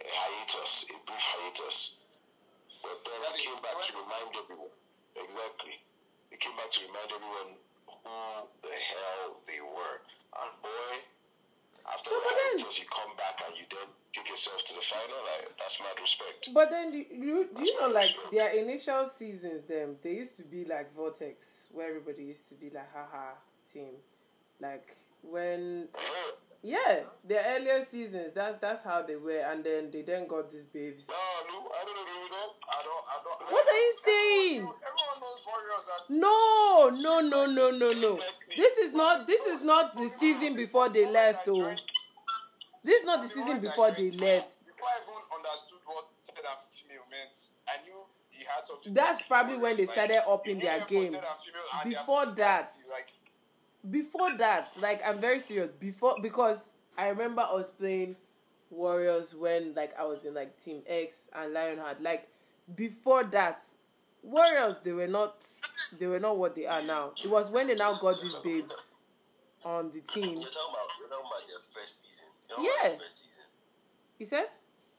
a 0.00 0.08
hiatus, 0.08 0.86
a 0.88 0.96
brief 1.04 1.20
hiatus, 1.24 1.96
but 2.82 2.96
then 3.04 3.18
they 3.32 3.40
came 3.44 3.60
back 3.60 3.80
to 3.84 3.92
remind 3.96 4.32
everyone. 4.36 4.72
Exactly, 5.16 5.76
they 6.30 6.36
came 6.40 6.56
back 6.56 6.70
to 6.74 6.80
remind 6.88 7.08
everyone 7.12 7.50
who 7.86 8.16
the 8.64 8.72
hell 8.74 9.38
they 9.46 9.60
were. 9.62 9.96
And 10.34 10.50
boy, 10.64 10.92
after 11.86 12.10
No, 12.10 12.18
the 12.18 12.24
but 12.26 12.34
then- 12.34 12.58
hiatus, 12.58 12.78
you 12.80 12.86
come 12.90 13.12
back 13.16 13.38
and 13.46 13.54
you 13.54 13.64
then 13.70 13.88
take 14.14 14.30
yourself 14.30 14.64
to 14.64 14.74
the 14.74 14.80
final. 14.80 15.20
Like 15.26 15.50
that's 15.58 15.80
mad 15.80 16.00
respect. 16.00 16.48
But 16.54 16.70
then, 16.70 16.92
do 16.92 16.98
you, 16.98 17.48
do 17.54 17.64
you 17.64 17.80
know, 17.80 17.88
like, 17.88 18.14
respect. 18.14 18.32
their 18.32 18.50
initial 18.50 19.06
seasons, 19.06 19.66
them, 19.66 19.96
they 20.02 20.14
used 20.14 20.36
to 20.36 20.44
be 20.44 20.64
like 20.64 20.94
Vortex, 20.94 21.68
where 21.72 21.88
everybody 21.88 22.24
used 22.24 22.48
to 22.48 22.54
be 22.54 22.70
like, 22.70 22.90
haha, 22.94 23.32
team. 23.72 23.94
Like, 24.60 24.96
when, 25.22 25.88
Yeah, 26.64 27.00
the 27.28 27.36
earlier 27.46 27.82
seasons. 27.82 28.32
That's 28.32 28.58
that's 28.58 28.82
how 28.82 29.02
they 29.02 29.16
were, 29.16 29.40
and 29.50 29.62
then 29.62 29.90
they 29.92 30.00
then 30.00 30.26
got 30.26 30.50
these 30.50 30.64
babes. 30.64 31.06
No, 31.08 31.14
no, 31.14 31.68
I 31.68 31.84
don't 31.84 32.00
agree 32.00 32.22
with 32.22 32.32
that. 32.32 32.50
I 32.72 32.80
don't. 32.88 33.04
I 33.04 33.16
don't. 33.22 33.52
What 33.52 33.66
are 33.68 33.82
you 33.86 33.94
saying? 34.02 34.60
Everyone 34.62 35.18
knows 35.20 35.42
Warriors 35.44 35.84
No, 36.08 36.88
no, 36.88 37.20
no, 37.20 37.44
no, 37.44 37.70
no, 37.70 37.88
no. 37.88 38.18
This 38.56 38.78
is 38.78 38.94
not. 38.94 39.26
This 39.26 39.44
is 39.44 39.60
not 39.62 39.94
the 39.94 40.08
season 40.08 40.56
before 40.56 40.88
they 40.88 41.04
left. 41.04 41.48
Oh, 41.48 41.74
this 42.84 43.00
is 43.00 43.06
not 43.06 43.22
the 43.22 43.28
season 43.28 43.60
before 43.60 43.90
they 43.90 44.10
left. 44.12 44.58
Before 44.66 44.88
I 44.88 45.00
even 45.02 45.22
understood 45.34 45.78
what 45.86 46.06
third 46.28 46.44
and 46.44 46.60
female 46.70 47.04
meant, 47.10 47.40
I 47.66 47.82
knew 47.84 48.02
he 48.30 48.44
had 48.44 48.66
something. 48.66 48.92
to 48.94 49.00
That's 49.00 49.22
probably 49.22 49.56
when 49.56 49.76
they 49.76 49.84
Warriors. 49.86 49.90
started 49.90 50.14
Like, 50.16 50.28
upping 50.28 50.58
their 50.60 50.72
need 50.72 50.80
them 50.80 50.86
for 50.86 50.94
game. 50.94 51.12
third 51.12 51.24
and 51.24 51.40
female 51.40 51.62
and 51.82 51.92
their 51.92 52.00
Before 52.00 52.26
that, 52.36 52.74
like 52.90 53.08
before 53.90 54.36
that, 54.38 54.70
like 54.80 55.02
I'm 55.06 55.20
very 55.20 55.40
serious. 55.40 55.70
Before 55.78 56.16
because 56.20 56.70
I 56.96 57.08
remember 57.08 57.42
I 57.42 57.52
was 57.54 57.70
playing 57.70 58.16
Warriors 58.70 59.34
when 59.34 59.74
like 59.74 59.98
I 59.98 60.04
was 60.04 60.24
in 60.24 60.34
like 60.34 60.62
Team 60.62 60.82
X 60.86 61.28
and 61.34 61.52
Lionheart. 61.52 62.00
Like 62.02 62.28
before 62.74 63.24
that, 63.24 63.62
Warriors 64.22 64.78
they 64.80 64.92
were 64.92 65.06
not 65.08 65.36
they 65.98 66.06
were 66.06 66.20
not 66.20 66.36
what 66.38 66.54
they 66.54 66.66
are 66.66 66.82
now. 66.82 67.12
It 67.22 67.30
was 67.30 67.50
when 67.50 67.68
they 67.68 67.74
now 67.74 67.94
got 67.94 68.20
these 68.20 68.34
babes 68.34 68.74
on 69.64 69.90
the 69.92 70.00
team. 70.04 70.38
You're 70.40 70.52
talking 70.52 70.72
about 70.76 70.88
you're 71.00 71.08
talking 71.08 71.28
about 71.28 71.44
their 71.48 71.64
first 71.72 72.04
season. 72.04 72.28
You're 72.48 72.60
Yeah. 72.60 72.70
about 72.70 73.00
their 73.00 73.02
first 73.08 73.18
season. 73.24 73.46
You 74.20 74.26
said? 74.28 74.48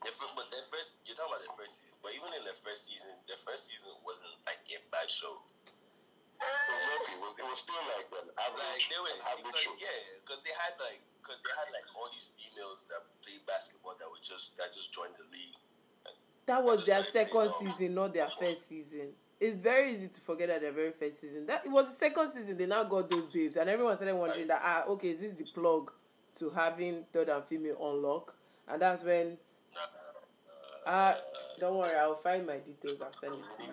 Their 0.04 0.12
first, 0.12 0.34
but 0.36 0.46
their 0.52 0.66
first, 0.70 1.00
you're 1.08 1.16
talking 1.16 1.32
about 1.32 1.42
their 1.46 1.56
first 1.56 1.80
season. 1.80 1.94
But 2.04 2.12
even 2.14 2.30
in 2.36 2.42
their 2.44 2.58
first 2.60 2.84
season, 2.86 3.08
their 3.26 3.40
first 3.42 3.66
season 3.70 3.88
wasn't 4.04 4.34
like 4.44 4.60
a 4.70 4.78
bad 4.92 5.08
show. 5.08 5.40
Exactly. 6.36 7.16
It 7.16 7.20
was, 7.24 7.32
it 7.40 7.46
was 7.48 7.58
still 7.64 7.80
like 7.96 8.06
an 8.12 8.28
Like 8.28 8.36
average, 8.44 8.84
they 8.92 9.00
were, 9.00 9.08
an 9.08 9.24
average 9.24 9.56
show. 9.56 9.72
because, 9.72 9.88
yeah, 9.88 10.20
because 10.20 10.40
they 10.44 10.52
had 10.52 10.76
like, 10.76 11.00
because 11.24 11.40
they 11.40 11.52
had 11.56 11.68
like 11.72 11.88
all 11.96 12.12
these 12.12 12.28
females 12.36 12.84
that 12.92 13.08
played 13.24 13.40
basketball 13.48 13.96
that 13.96 14.04
were 14.06 14.20
just 14.20 14.52
that 14.60 14.70
just 14.76 14.92
joined 14.92 15.16
the 15.16 15.24
league. 15.32 15.56
That 16.44 16.62
was 16.62 16.84
their 16.86 17.02
second 17.02 17.50
season, 17.58 17.96
not 17.96 18.12
their 18.14 18.28
first 18.38 18.68
season. 18.68 19.16
It's 19.38 19.60
very 19.60 19.92
easy 19.92 20.08
to 20.08 20.20
forget 20.20 20.48
that 20.48 20.60
their 20.62 20.72
very 20.72 20.92
first 20.92 21.20
season. 21.20 21.46
That 21.46 21.66
it 21.66 21.70
was 21.70 21.90
the 21.90 21.96
second 21.96 22.30
season 22.30 22.56
they 22.56 22.66
now 22.66 22.84
got 22.84 23.08
those 23.08 23.26
babes, 23.26 23.56
and 23.56 23.68
everyone 23.68 23.96
started 23.96 24.16
wondering 24.16 24.46
that 24.48 24.62
ah 24.64 24.84
okay 24.88 25.10
is 25.10 25.20
this 25.20 25.32
the 25.34 25.44
plug 25.44 25.92
to 26.38 26.50
having 26.50 27.04
third 27.12 27.28
and 27.28 27.44
female 27.44 27.76
unlock? 27.80 28.34
And 28.68 28.80
that's 28.80 29.04
when 29.04 29.36
ah 30.86 31.16
don't 31.60 31.76
worry 31.76 31.96
I'll 31.96 32.14
find 32.14 32.46
my 32.46 32.58
details 32.58 33.00
I'll 33.02 33.12
send 33.20 33.34
it 33.34 33.56
to 33.56 33.62
you. 33.62 33.72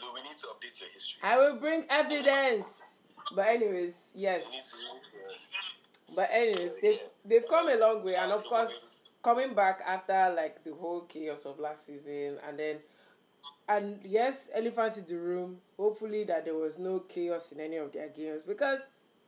Lou, 0.00 0.14
we 0.14 0.22
need 0.22 0.38
to 0.38 0.46
update 0.46 0.80
your 0.80 0.90
history. 0.94 1.18
I 1.22 1.36
will 1.36 1.56
bring 1.56 1.84
evidence. 1.90 2.66
But 3.34 3.46
anyways, 3.46 3.94
yes. 4.14 4.44
But 6.14 6.28
anyways, 6.32 6.72
they've 6.82 7.00
they've 7.24 7.48
come 7.48 7.68
a 7.68 7.76
long 7.76 8.04
way, 8.04 8.16
and 8.16 8.32
of 8.32 8.44
course, 8.44 8.70
coming 9.22 9.54
back 9.54 9.80
after 9.86 10.34
like 10.36 10.62
the 10.64 10.74
whole 10.74 11.02
chaos 11.02 11.44
of 11.44 11.58
last 11.58 11.86
season, 11.86 12.38
and 12.46 12.58
then, 12.58 12.76
and 13.76 14.00
yes, 14.04 14.48
elephant 14.54 14.98
in 14.98 15.06
the 15.06 15.16
room. 15.16 15.58
Hopefully, 15.78 16.24
that 16.24 16.44
there 16.44 16.54
was 16.54 16.78
no 16.78 17.00
chaos 17.00 17.52
in 17.52 17.60
any 17.60 17.76
of 17.76 17.92
their 17.92 18.08
games 18.08 18.42
because, 18.42 18.80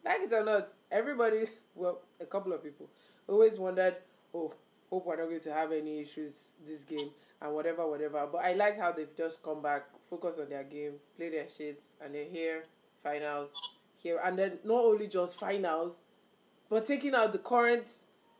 like 0.05 0.21
it 0.21 0.33
or 0.33 0.45
not, 0.45 0.69
everybody, 0.93 1.47
well, 1.75 2.03
a 2.21 2.27
couple 2.27 2.53
of 2.53 2.63
people 2.63 2.89
always 3.27 3.59
wondered, 3.59 3.97
oh, 4.35 4.53
hope 4.91 5.07
we're 5.07 5.17
not 5.17 5.29
going 5.29 5.41
to 5.41 5.53
have 5.53 5.73
any 5.73 6.01
issues 6.01 6.33
this 6.69 6.85
game 6.85 7.11
and 7.41 7.55
whatever, 7.55 7.89
whatever. 7.89 8.27
But 8.31 8.45
I 8.45 8.53
like 8.53 8.79
how 8.79 8.93
they've 8.93 9.17
just 9.17 9.43
come 9.43 9.63
back, 9.63 9.85
focus 10.11 10.37
on 10.39 10.51
their 10.51 10.65
game, 10.65 10.93
play 11.17 11.31
their 11.31 11.47
shit, 11.49 11.83
and 12.03 12.15
they're 12.15 12.25
here, 12.25 12.65
finals, 13.03 13.51
here, 14.03 14.21
and 14.25 14.39
then 14.39 14.59
not 14.65 14.85
only 14.85 15.07
just 15.07 15.39
finals, 15.39 15.95
but 16.69 16.87
taking 16.87 17.15
out 17.15 17.33
the 17.33 17.39
current 17.39 17.87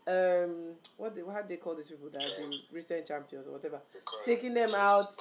um 0.07 0.75
what 0.99 1.15
they, 1.15 1.23
how 1.23 1.41
do 1.41 1.49
they 1.49 1.57
call 1.57 1.75
these 1.75 1.89
people 1.89 2.11
that 2.13 2.23
are 2.23 2.37
the 2.37 2.59
recent 2.75 3.07
champions 3.07 3.47
or 3.47 3.53
whatever 3.53 3.81
taking 4.23 4.53
them 4.53 4.75
out 4.75 5.15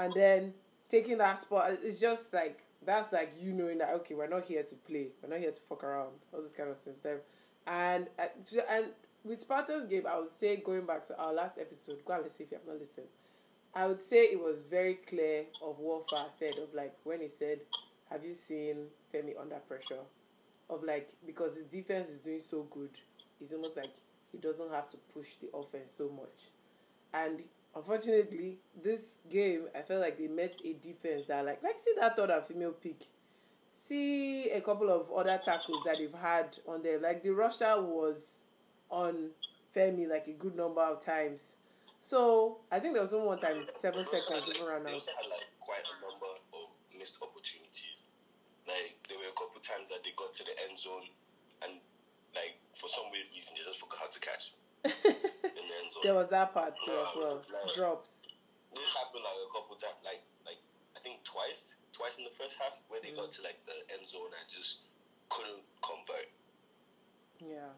and 0.00 0.12
then 0.14 0.54
taking 0.88 1.18
that 1.18 1.38
spot 1.38 1.72
it's 1.82 2.00
just 2.00 2.32
like 2.32 2.60
that's 2.84 3.12
like 3.12 3.32
you 3.38 3.52
knowing 3.52 3.78
that 3.78 3.90
okay 3.90 4.14
we're 4.14 4.28
not 4.28 4.44
here 4.44 4.62
to 4.62 4.74
play. 4.74 5.08
We're 5.22 5.30
not 5.30 5.40
here 5.40 5.52
to 5.52 5.60
fuck 5.68 5.84
around. 5.84 6.12
All 6.32 6.42
this 6.42 6.52
kind 6.52 6.70
of 6.70 6.76
then 7.02 7.18
and 7.66 8.08
uh, 8.18 8.62
and 8.68 8.86
with 9.24 9.40
Spartans 9.40 9.86
game 9.86 10.06
I 10.08 10.18
would 10.18 10.30
say 10.30 10.56
going 10.56 10.86
back 10.86 11.04
to 11.06 11.18
our 11.18 11.32
last 11.32 11.58
episode 11.58 12.04
go 12.04 12.14
and 12.14 12.24
listen 12.24 12.46
if 12.46 12.50
you 12.50 12.58
have 12.58 12.66
not 12.66 12.80
listened. 12.80 13.06
I 13.74 13.86
would 13.86 14.00
say 14.00 14.24
it 14.24 14.40
was 14.40 14.62
very 14.62 14.94
clear 14.94 15.44
of 15.62 15.78
what 15.78 16.08
Fa 16.08 16.26
said 16.36 16.58
of 16.58 16.72
like 16.74 16.94
when 17.04 17.20
he 17.20 17.28
said 17.28 17.60
have 18.10 18.24
you 18.24 18.32
seen 18.32 18.86
Femi 19.14 19.38
under 19.40 19.56
pressure? 19.56 20.02
Of 20.68 20.82
like 20.82 21.10
because 21.26 21.56
his 21.56 21.64
defense 21.64 22.08
is 22.08 22.18
doing 22.18 22.40
so 22.40 22.66
good, 22.70 22.90
it's 23.40 23.52
almost 23.52 23.76
like 23.76 23.92
he 24.32 24.38
doesn't 24.38 24.70
have 24.70 24.88
to 24.90 24.96
push 25.12 25.34
the 25.40 25.48
offense 25.54 25.92
so 25.96 26.08
much. 26.08 26.48
And 27.12 27.42
unfortunately, 27.74 28.58
this 28.82 29.18
game 29.30 29.68
I 29.74 29.82
felt 29.82 30.00
like 30.00 30.18
they 30.18 30.28
met 30.28 30.54
a 30.64 30.72
defense 30.74 31.26
that 31.28 31.44
like 31.44 31.62
like 31.62 31.78
see 31.78 31.92
that 31.98 32.18
and 32.18 32.44
female 32.46 32.72
pick. 32.72 33.04
See 33.74 34.50
a 34.50 34.60
couple 34.60 34.90
of 34.90 35.10
other 35.10 35.40
tackles 35.42 35.82
that 35.84 35.96
they've 35.98 36.14
had 36.14 36.58
on 36.68 36.82
there. 36.82 36.98
Like 37.00 37.22
the 37.22 37.30
rusher 37.30 37.80
was 37.80 38.42
on 38.90 39.30
Femi 39.74 40.08
like 40.08 40.26
a 40.28 40.32
good 40.32 40.54
number 40.56 40.82
of 40.82 41.04
times. 41.04 41.52
So 42.02 42.58
I 42.70 42.80
think 42.80 42.94
there 42.94 43.02
was 43.02 43.12
only 43.14 43.26
one 43.28 43.40
time 43.40 43.66
seven 43.76 44.04
seconds 44.04 44.48
like, 44.48 44.56
ran 44.62 44.84
They 44.84 44.90
out. 44.90 44.94
also 44.94 45.12
had 45.20 45.28
like 45.28 45.48
quite 45.60 45.84
a 45.84 45.96
number 46.00 46.32
of 46.54 46.70
missed 46.96 47.16
opportunities. 47.20 48.04
Like 48.66 48.96
there 49.08 49.18
were 49.18 49.28
a 49.32 49.36
couple 49.36 49.60
times 49.60 49.88
that 49.90 50.04
they 50.04 50.12
got 50.16 50.32
to 50.38 50.44
the 50.44 50.54
end 50.68 50.78
zone, 50.78 51.04
and 51.66 51.80
like 52.34 52.56
for 52.78 52.88
some 52.88 53.10
weird 53.10 53.26
reason 53.34 53.52
they 53.58 53.64
just 53.66 53.80
forgot 53.82 54.06
how 54.06 54.10
to 54.12 54.20
catch 54.20 54.54
in 54.84 55.64
the 55.66 55.74
end 55.80 55.88
zone. 55.92 56.02
there 56.02 56.14
was 56.14 56.28
that 56.30 56.52
part 56.54 56.74
too 56.84 56.92
as 56.92 57.12
well. 57.16 57.42
Drops. 57.74 58.26
this 58.74 58.94
happened 58.96 59.24
like 59.24 59.40
a 59.40 59.50
couple 59.52 59.76
times, 59.76 60.00
like 60.04 60.22
like 60.46 60.60
I 60.96 61.00
think 61.00 61.22
twice, 61.24 61.74
twice 61.92 62.16
in 62.16 62.24
the 62.24 62.34
first 62.38 62.56
half 62.56 62.76
where 62.88 63.00
they 63.00 63.12
got 63.12 63.32
to 63.36 63.40
like 63.42 63.60
the 63.66 63.76
end 63.92 64.04
zone 64.08 64.32
and 64.32 64.46
just 64.48 64.86
couldn't 65.28 65.62
convert. 65.84 66.28
Yeah. 67.40 67.72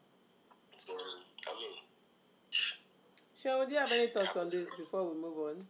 So 0.78 0.94
I 0.94 1.52
mean, 1.54 1.78
Sean, 3.42 3.66
do 3.66 3.74
you 3.74 3.80
have 3.82 3.90
any 3.90 4.06
thoughts 4.06 4.36
on 4.36 4.50
this 4.50 4.70
before 4.74 5.02
we 5.06 5.18
move 5.18 5.38
on? 5.38 5.66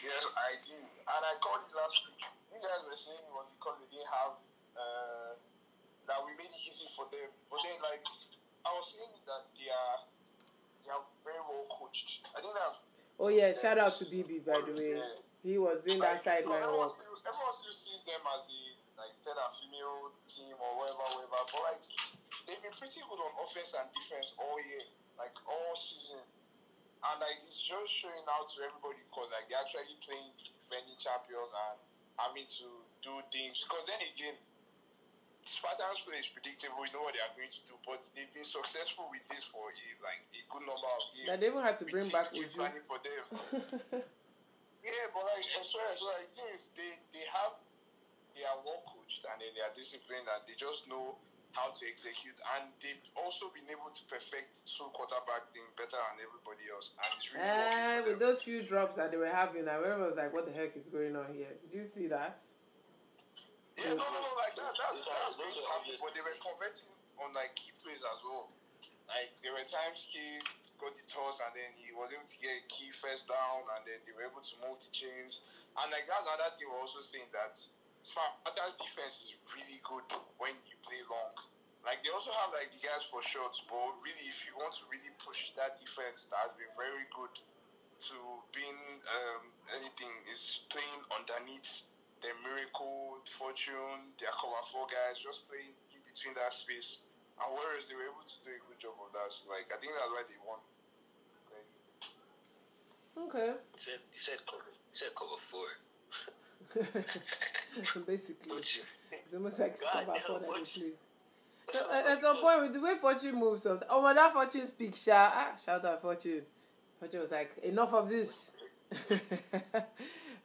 Yes, 0.00 0.24
I 0.32 0.56
do. 0.64 0.76
And 0.76 1.22
I 1.24 1.36
called 1.44 1.60
it 1.60 1.72
last 1.76 2.00
week. 2.08 2.24
You 2.52 2.60
guys 2.60 2.80
were 2.88 2.96
saying 2.96 3.20
it 3.20 3.32
was 3.32 3.48
because 3.56 3.76
they 3.84 3.88
didn't 3.92 4.08
have 4.08 4.36
uh, 4.76 5.32
that 6.08 6.20
we 6.24 6.32
made 6.40 6.48
it 6.48 6.62
easy 6.64 6.88
for 6.96 7.04
them. 7.12 7.28
But 7.52 7.60
then 7.64 7.76
like 7.84 8.04
I 8.64 8.70
was 8.76 8.92
saying 8.92 9.14
that 9.26 9.48
they 9.56 9.68
are 9.72 9.98
they 10.84 10.90
are 10.92 11.04
very 11.24 11.42
well 11.44 11.66
coached. 11.70 12.24
I 12.36 12.40
think 12.40 12.54
that's 12.54 12.76
Oh 13.20 13.28
yeah, 13.28 13.52
shout 13.52 13.76
out 13.76 13.92
to 14.00 14.08
BB 14.08 14.48
by 14.48 14.64
the 14.64 14.72
way. 14.72 14.96
Yeah. 14.96 15.20
He 15.44 15.56
was 15.56 15.80
doing 15.80 16.00
that 16.04 16.20
Like, 16.20 16.44
sideline 16.44 16.64
everyone 16.64 16.92
work. 16.92 17.00
Still, 17.00 17.16
everyone 17.24 17.56
still 17.56 17.76
sees 17.76 18.00
them 18.04 18.20
as 18.28 18.44
a 18.48 18.60
like 19.00 19.12
third 19.24 19.36
and 19.40 19.52
female 19.56 20.12
team 20.28 20.52
or 20.60 20.70
whatever, 20.76 21.04
whatever. 21.16 21.40
But 21.48 21.60
like 21.64 21.84
they've 22.44 22.60
been 22.60 22.76
pretty 22.76 23.00
good 23.00 23.20
on 23.20 23.32
offense 23.40 23.72
and 23.76 23.88
defense 23.96 24.36
all 24.36 24.60
year, 24.60 24.84
like 25.16 25.32
all 25.48 25.72
season. 25.76 26.20
And 27.00 27.16
like 27.20 27.40
it's 27.48 27.60
just 27.60 27.88
showing 27.88 28.24
out 28.28 28.52
to 28.56 28.64
everybody 28.64 29.00
because 29.08 29.32
like 29.32 29.48
they're 29.48 29.60
actually 29.60 29.96
playing 30.04 30.32
defending 30.36 31.00
champions 31.00 31.48
and 31.48 31.76
having 32.20 32.44
to 32.60 32.68
do 33.00 33.12
things. 33.32 33.64
Because 33.64 33.88
then 33.88 34.00
again, 34.04 34.36
Spartans 35.48 36.00
play 36.04 36.20
is 36.20 36.28
predictable. 36.30 36.84
We 36.84 36.92
know 36.92 37.02
what 37.06 37.16
they 37.16 37.22
are 37.24 37.32
going 37.34 37.50
to 37.50 37.62
do, 37.66 37.74
but 37.88 38.04
they've 38.14 38.30
been 38.36 38.46
successful 38.46 39.08
with 39.10 39.24
this 39.32 39.42
for 39.48 39.72
a, 39.72 39.84
like 40.04 40.22
a 40.36 40.42
good 40.52 40.62
number 40.68 40.86
of 40.90 41.02
years. 41.16 41.26
That 41.32 41.38
they 41.40 41.48
even 41.50 41.64
had 41.64 41.76
to 41.80 41.86
bring 41.88 42.06
back 42.12 42.30
Uju. 42.30 42.54
planning 42.54 42.84
for 42.84 42.98
them. 43.02 43.24
Yeah, 44.80 45.12
but 45.12 45.28
like 45.28 45.44
I 45.44 45.60
swear, 45.60 45.92
so 45.92 46.08
like 46.08 46.32
yes, 46.40 46.72
they 46.72 46.96
they 47.12 47.20
have 47.36 47.52
they 48.32 48.48
are 48.48 48.56
well 48.64 48.80
coached 48.88 49.28
and 49.28 49.36
then 49.36 49.52
they 49.52 49.60
are 49.60 49.68
disciplined 49.76 50.24
and 50.24 50.40
they 50.48 50.56
just 50.56 50.88
know 50.88 51.20
how 51.52 51.68
to 51.68 51.82
execute 51.84 52.40
and 52.56 52.72
they've 52.80 53.04
also 53.12 53.52
been 53.52 53.68
able 53.68 53.92
to 53.92 54.00
perfect 54.08 54.56
two 54.64 54.88
quarterback 54.96 55.52
thing 55.52 55.68
better 55.76 56.00
than 56.00 56.24
everybody 56.24 56.64
else 56.72 56.96
and 56.96 57.10
it's 57.12 57.28
really 57.28 57.44
Eh, 57.44 58.00
with 58.08 58.16
them. 58.16 58.24
those 58.24 58.40
few 58.40 58.64
drops 58.64 58.96
that 58.96 59.12
they 59.12 59.20
were 59.20 59.28
having, 59.28 59.68
I 59.68 59.76
was 60.00 60.16
like, 60.16 60.32
what 60.32 60.48
the 60.48 60.54
heck 60.56 60.72
is 60.72 60.88
going 60.88 61.12
on 61.12 61.28
here? 61.36 61.52
Did 61.60 61.76
you 61.76 61.84
see 61.84 62.08
that? 62.08 62.40
Yeah, 63.80 63.96
no, 63.96 64.04
no, 64.12 64.20
no, 64.20 64.32
like 64.36 64.52
that, 64.60 64.76
that's 64.76 65.08
that's 65.08 65.40
to 65.40 65.64
happen, 65.72 65.96
but 65.96 66.12
they 66.12 66.20
were 66.20 66.36
converting 66.36 66.92
on 67.16 67.32
like 67.32 67.56
key 67.56 67.72
plays 67.80 68.04
as 68.04 68.20
well. 68.20 68.52
Like 69.08 69.32
there 69.40 69.56
were 69.56 69.64
times 69.64 70.04
he 70.04 70.36
got 70.76 70.92
the 70.92 71.04
toss 71.08 71.40
and 71.40 71.52
then 71.56 71.72
he 71.80 71.88
was 71.96 72.12
able 72.12 72.28
to 72.28 72.38
get 72.44 72.60
a 72.60 72.64
key 72.68 72.92
first 72.92 73.24
down 73.24 73.64
and 73.76 73.82
then 73.88 73.96
they 74.04 74.12
were 74.12 74.28
able 74.28 74.44
to 74.44 74.54
move 74.60 74.76
multi 74.76 74.92
chains. 74.92 75.40
And 75.80 75.88
like 75.88 76.04
that's 76.04 76.28
another 76.28 76.52
thing 76.60 76.68
we're 76.68 76.76
also 76.76 77.00
saying 77.00 77.32
that 77.32 77.56
Spartans 78.04 78.76
defense 78.76 79.24
is 79.24 79.32
really 79.56 79.80
good 79.80 80.04
when 80.36 80.52
you 80.68 80.76
play 80.84 81.00
long. 81.08 81.32
Like 81.80 82.04
they 82.04 82.12
also 82.12 82.36
have 82.36 82.52
like 82.52 82.68
the 82.76 82.84
guys 82.84 83.08
for 83.08 83.24
shots, 83.24 83.64
but 83.64 83.96
really 84.04 84.28
if 84.28 84.44
you 84.44 84.52
want 84.60 84.76
to 84.76 84.84
really 84.92 85.12
push 85.24 85.56
that 85.56 85.80
defense 85.80 86.28
that 86.28 86.40
has 86.48 86.52
been 86.60 86.72
very 86.76 87.08
good 87.16 87.32
to 88.12 88.16
being 88.52 88.80
um, 89.08 89.42
anything 89.80 90.12
is 90.32 90.64
playing 90.68 91.00
underneath 91.12 91.84
the 92.20 92.32
miracle, 92.44 93.18
fortune, 93.38 94.12
their 94.20 94.32
cover 94.36 94.60
four 94.72 94.86
guys, 94.92 95.16
just 95.20 95.48
playing 95.48 95.72
in 95.92 96.00
between 96.04 96.34
that 96.36 96.52
space 96.52 97.00
And 97.40 97.48
Warriors, 97.56 97.88
they 97.88 97.96
were 97.96 98.04
able 98.04 98.24
to 98.28 98.36
do 98.44 98.52
a 98.52 98.60
good 98.68 98.76
job 98.80 98.96
of 99.00 99.08
that. 99.16 99.32
So, 99.32 99.48
like, 99.48 99.68
I 99.72 99.80
think 99.80 99.92
that's 99.96 100.12
why 100.12 100.24
they 100.28 100.36
won. 100.44 100.60
Like, 101.52 101.68
Okay. 103.16 103.50
He 103.76 103.80
said, 103.80 104.00
he 104.12 104.20
said 104.20 104.38
cover, 104.44 104.68
he 104.68 104.94
said 104.96 105.12
cover 105.16 105.40
four. 105.48 105.68
Basically, 108.06 108.52
it's 108.58 108.78
almost 109.34 109.58
like 109.58 109.80
God 109.80 109.88
stop 109.90 110.06
damn, 110.06 110.14
before 110.14 110.38
that 110.38 110.42
they 110.42 110.48
what- 110.48 110.64
play. 110.64 110.92
No, 111.72 111.80
at 111.92 112.06
at 112.06 112.20
some 112.20 112.36
point, 112.38 112.62
with 112.62 112.72
the 112.74 112.80
way 112.80 112.94
Fortune 113.00 113.38
moves, 113.38 113.62
some, 113.62 113.80
oh 113.88 114.02
my, 114.02 114.12
that 114.12 114.32
Fortune 114.32 114.66
speaks, 114.66 115.02
Sha. 115.04 115.30
Ah, 115.32 115.52
shout 115.64 115.84
out 115.84 116.02
Fortune. 116.02 116.42
Fortune 116.98 117.20
was 117.20 117.30
like, 117.30 117.56
enough 117.62 117.92
of 117.94 118.08
this. 118.08 118.32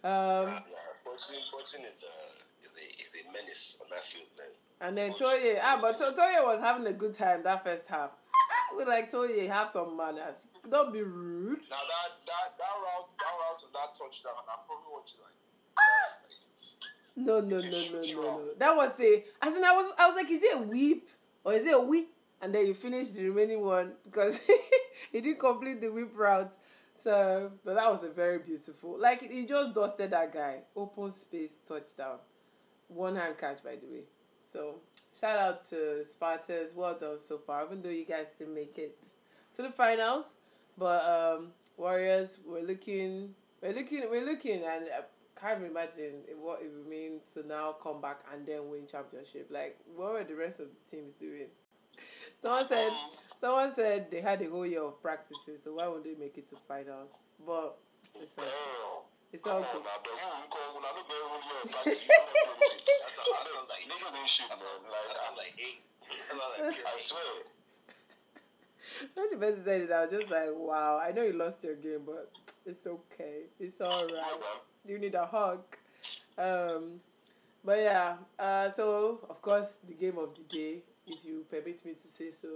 um, 0.04 0.60
yeah, 1.32 1.40
Fortune, 1.52 1.82
Fortune 1.82 1.82
is 1.92 2.00
a 2.04 2.14
is 2.66 2.74
a 2.76 2.86
is 3.02 3.12
a 3.26 3.32
menace 3.32 3.78
on 3.82 3.88
that 3.90 4.06
field, 4.06 4.28
man. 4.38 4.48
and 4.82 4.98
then 4.98 5.14
Toye, 5.14 5.60
ah, 5.62 5.80
but 5.82 5.98
To- 5.98 6.14
Toye 6.16 6.44
was 6.44 6.60
having 6.62 6.86
a 6.88 6.94
good 6.94 7.14
time 7.14 7.44
that 7.44 7.64
first 7.64 7.88
half. 7.88 8.12
Ah, 8.12 8.76
We 8.78 8.84
like 8.86 9.10
Toye, 9.10 9.48
have 9.48 9.70
some 9.70 9.96
manners. 9.96 10.48
Don't 10.70 10.92
be 10.92 11.02
rude. 11.02 11.62
now, 11.70 11.78
that, 11.78 12.20
that, 12.26 12.58
that 12.58 12.76
route, 12.84 13.10
that 13.18 13.34
route 13.40 13.64
of 13.64 13.72
that 13.74 13.94
touchdown, 13.98 14.34
I'm 14.50 14.66
probably 14.68 14.92
watching, 14.92 15.20
like, 15.24 15.36
No, 17.16 17.40
no, 17.40 17.58
no, 17.58 17.92
no, 17.92 18.00
no, 18.00 18.38
no. 18.40 18.48
That 18.58 18.76
was 18.76 19.00
a. 19.00 19.24
As 19.42 19.56
in, 19.56 19.64
I 19.64 19.72
was, 19.72 19.92
I 19.98 20.08
was 20.08 20.16
like, 20.16 20.30
is 20.30 20.44
it 20.44 20.56
a 20.56 20.60
whip 20.60 21.08
or 21.46 21.54
is 21.54 21.66
it 21.66 21.74
a 21.74 21.80
whip? 21.80 22.08
And 22.42 22.54
then 22.54 22.68
you 22.68 22.74
finish 22.74 23.10
the 23.12 23.24
remaining 23.30 23.62
one 23.62 23.94
because 24.04 24.38
he 25.12 25.22
didn't 25.22 25.40
complete 25.40 25.80
the 25.80 25.88
whip 25.90 26.12
route. 26.14 26.52
So, 27.06 27.52
but 27.64 27.76
that 27.76 27.92
was 27.92 28.04
a 28.04 28.10
very 28.10 28.40
beautiful. 28.40 28.98
Like 29.00 29.22
he 29.22 29.46
just 29.46 29.76
dusted 29.76 30.10
that 30.10 30.34
guy. 30.34 30.62
Open 30.76 31.12
space 31.12 31.52
touchdown, 31.68 32.18
one 32.88 33.16
hand 33.16 33.38
catch 33.38 33.64
by 33.64 33.76
the 33.76 33.86
way. 33.86 34.04
So 34.42 34.78
shout 35.22 35.38
out 35.38 35.70
to 35.70 36.04
Spartans. 36.04 36.74
Well 36.74 36.98
done 37.00 37.20
so 37.20 37.38
far. 37.38 37.64
Even 37.64 37.84
though 37.84 37.90
you 37.90 38.06
guys 38.06 38.26
didn't 38.40 38.56
make 38.56 38.80
it 38.80 38.98
to 39.54 39.62
the 39.62 39.70
finals, 39.70 40.26
but 40.80 41.06
um 41.06 41.50
Warriors 41.78 42.40
we're 42.44 42.64
looking, 42.64 43.36
we're 43.62 43.74
looking, 43.74 44.02
we're 44.10 44.26
looking, 44.26 44.64
and 44.64 44.86
uh, 44.86 45.04
can't 45.40 45.64
imagine 45.64 46.24
what 46.42 46.64
it 46.64 46.72
would 46.76 46.88
mean 46.90 47.20
to 47.36 47.46
now 47.46 47.76
come 47.84 48.02
back 48.02 48.22
and 48.34 48.48
then 48.48 48.68
win 48.70 48.88
championship. 48.88 49.50
Like, 49.52 49.78
what 49.96 50.14
were 50.14 50.24
the 50.24 50.34
rest 50.34 50.60
of 50.60 50.70
the 50.70 50.90
teams 50.90 51.14
doing? 51.14 51.50
Someone 52.42 52.68
said, 52.68 52.92
someone 53.40 53.74
said 53.74 54.10
they 54.12 54.22
had 54.22 54.42
a 54.42 54.50
whole 54.50 54.66
year 54.66 54.84
of 54.84 55.02
practices, 55.02 55.64
so 55.64 55.74
why 55.76 55.88
won't 55.88 56.04
they 56.04 56.16
make 56.20 56.38
it 56.38 56.48
to 56.50 56.56
finals? 56.68 57.12
But 57.46 57.78
it's 58.22 58.38
all, 58.38 58.46
it's 59.34 59.48
all 59.48 59.60
good. 59.62 59.82
I 66.66 66.98
swear. 66.98 67.22
When 69.16 69.26
the 69.32 69.38
person 69.38 69.64
said 69.66 69.82
it, 69.82 69.92
I 69.92 70.06
was 70.06 70.12
just 70.12 70.32
like, 70.32 70.50
wow, 70.56 71.00
I 71.04 71.12
know 71.12 71.24
you 71.24 71.34
lost 71.34 71.64
your 71.64 71.76
game, 71.76 72.02
but 72.06 72.32
it's 72.66 72.86
okay. 72.88 73.44
It's 73.60 73.82
all 73.82 74.06
right. 74.06 74.40
You 74.88 75.00
need 75.00 75.16
a 75.16 75.26
hug. 75.26 75.62
Um, 76.38 77.00
but 77.64 77.80
yeah, 77.80 78.16
uh, 78.38 78.70
so 78.70 79.20
of 79.30 79.42
course 79.42 79.78
the 79.88 79.94
game 79.96 80.18
of 80.18 80.36
the 80.36 80.44
day, 80.44 80.84
if 81.08 81.26
you 81.26 81.46
permit 81.50 81.84
me 81.86 81.94
to 81.94 82.08
say 82.16 82.32
so, 82.32 82.48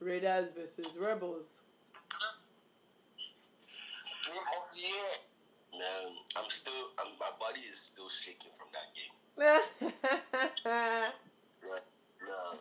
Raiders 0.00 0.52
versus 0.52 0.96
Rebels. 0.98 1.60
game 4.26 4.36
of 4.36 4.64
the 4.72 4.80
year. 4.80 5.12
Man, 5.76 6.16
I'm 6.36 6.50
still, 6.50 6.90
I'm, 6.98 7.14
my 7.20 7.30
body 7.38 7.60
is 7.70 7.78
still 7.78 8.08
shaking 8.08 8.50
from 8.58 8.68
that 8.74 8.88
game. 8.96 9.14
yeah. 9.38 11.10
No. 12.26 12.58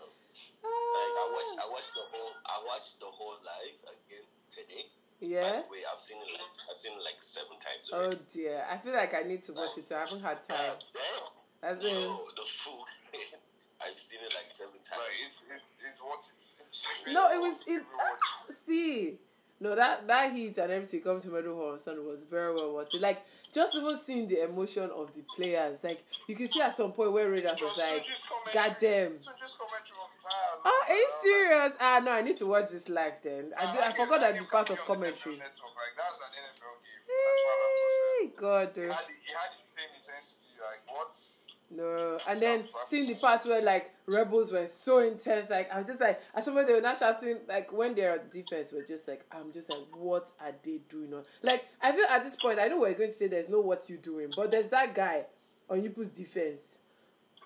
Like 0.61 1.15
I 1.15 1.25
watched, 1.33 1.57
I 1.57 1.67
watched 1.71 1.93
the 1.95 2.05
whole, 2.11 2.31
I 2.45 2.57
watched 2.67 2.99
the 2.99 3.09
whole 3.09 3.39
live 3.41 3.79
again 3.87 4.27
today. 4.53 4.85
By 5.19 5.27
yeah. 5.27 5.63
the 5.63 5.71
way, 5.71 5.83
I've 5.91 5.99
seen 5.99 6.17
it 6.17 6.31
like, 6.31 6.53
I've 6.69 6.77
seen 6.77 6.93
it 6.93 7.03
like 7.03 7.19
seven 7.19 7.57
times 7.59 7.89
Oh 7.91 8.11
dear, 8.31 8.63
I 8.69 8.77
feel 8.77 8.93
like 8.93 9.13
I 9.13 9.23
need 9.23 9.43
to 9.45 9.53
watch 9.53 9.77
it. 9.77 9.87
So 9.87 9.97
I 9.97 10.01
haven't 10.01 10.21
had 10.21 10.47
time. 10.47 10.77
Damn. 10.93 11.27
That's 11.61 11.83
it. 11.83 11.91
No, 11.91 12.23
the 12.35 12.45
food. 12.45 12.87
I've 13.81 13.97
seen 13.97 14.19
it 14.25 14.33
like 14.35 14.49
seven 14.49 14.73
Like, 14.75 14.99
times. 14.99 15.25
it's, 15.27 15.43
it's, 15.55 15.73
it's 15.89 15.99
what 16.01 16.19
it's, 16.39 16.55
it's 16.59 16.85
No, 17.07 17.29
it 17.31 17.39
was 17.39 17.53
it. 17.67 17.81
Everyone- 17.81 18.65
see, 18.67 19.17
no 19.61 19.75
that 19.75 20.07
that 20.07 20.33
heat 20.33 20.57
and 20.57 20.71
everything 20.71 21.01
comes 21.01 21.23
to 21.23 21.29
Medal 21.29 21.55
Hall 21.55 21.77
Sun 21.79 22.05
was 22.05 22.23
very 22.23 22.53
well 22.53 22.73
worth 22.75 22.93
it. 22.93 23.01
Like 23.01 23.21
just 23.51 23.75
even 23.75 23.97
seeing 24.05 24.27
the 24.27 24.43
emotion 24.43 24.89
of 24.91 25.13
the 25.15 25.23
players, 25.35 25.79
like 25.83 26.03
you 26.27 26.35
can 26.35 26.47
see 26.47 26.61
at 26.61 26.75
some 26.77 26.91
point 26.91 27.11
where 27.13 27.29
Raiders 27.31 27.59
was 27.61 27.77
like, 27.77 28.03
"God 28.53 28.75
damn." 28.79 29.17
Soju's 29.19 29.55
commentary 29.57 29.97
was 29.97 30.13
fire. 30.21 30.59
Oh, 30.65 30.83
are 30.87 30.93
you 30.93 31.01
Like, 31.09 31.23
serious? 31.23 31.73
Ah, 31.79 31.99
no, 32.03 32.11
I 32.11 32.21
need 32.21 32.37
to 32.37 32.45
watch 32.45 32.69
this 32.69 32.87
live 32.89 33.13
then. 33.23 33.51
I, 33.57 33.71
did, 33.73 33.81
I 33.81 33.91
forgot 33.93 34.21
that 34.21 34.37
the 34.37 34.43
part 34.45 34.69
of 34.69 34.75
be 34.77 34.81
on 34.81 34.85
the 34.85 34.93
commentary. 35.07 35.35
Network, 35.41 35.73
Like, 35.73 35.95
that's 35.97 36.19
an 36.21 36.31
NFL 36.35 36.75
game. 36.85 37.01
That's 37.09 37.41
what 37.41 37.57
I'm 37.65 37.77
Hey, 38.19 38.27
God, 38.35 38.69
He 38.75 38.81
oh. 38.85 38.93
had, 38.93 39.07
the, 39.07 39.15
he 39.25 39.31
had 39.33 39.51
the 39.57 39.65
same 39.65 39.89
intensity. 39.97 40.51
Like, 40.61 40.83
what? 40.93 41.15
No. 41.71 42.17
And 42.27 42.39
then 42.39 42.67
seeing 42.89 43.07
the 43.07 43.15
part 43.15 43.45
where 43.45 43.61
like 43.61 43.91
rebels 44.05 44.51
were 44.51 44.65
so 44.67 44.99
intense, 44.99 45.49
like 45.49 45.71
I 45.71 45.77
was 45.79 45.87
just 45.87 46.01
like, 46.01 46.19
some 46.41 46.53
point 46.55 46.67
they 46.67 46.73
were 46.73 46.81
not 46.81 46.97
shouting, 46.97 47.37
like 47.47 47.71
when 47.71 47.95
their 47.95 48.19
defense 48.31 48.71
were 48.71 48.83
just 48.83 49.07
like, 49.07 49.25
I'm 49.31 49.51
just 49.51 49.69
like, 49.69 49.85
what 49.95 50.31
are 50.41 50.53
they 50.63 50.79
doing? 50.89 51.13
On 51.13 51.23
like 51.43 51.65
I 51.81 51.91
feel 51.91 52.05
at 52.09 52.23
this 52.23 52.35
point, 52.35 52.59
I 52.59 52.67
know 52.67 52.79
we're 52.79 52.93
going 52.93 53.09
to 53.09 53.15
say 53.15 53.27
there's 53.27 53.49
no 53.49 53.59
what 53.59 53.89
you 53.89 53.97
doing, 53.97 54.31
but 54.35 54.51
there's 54.51 54.69
that 54.69 54.95
guy 54.95 55.25
on 55.69 55.81
Yupu's 55.81 56.09
defense. 56.09 56.61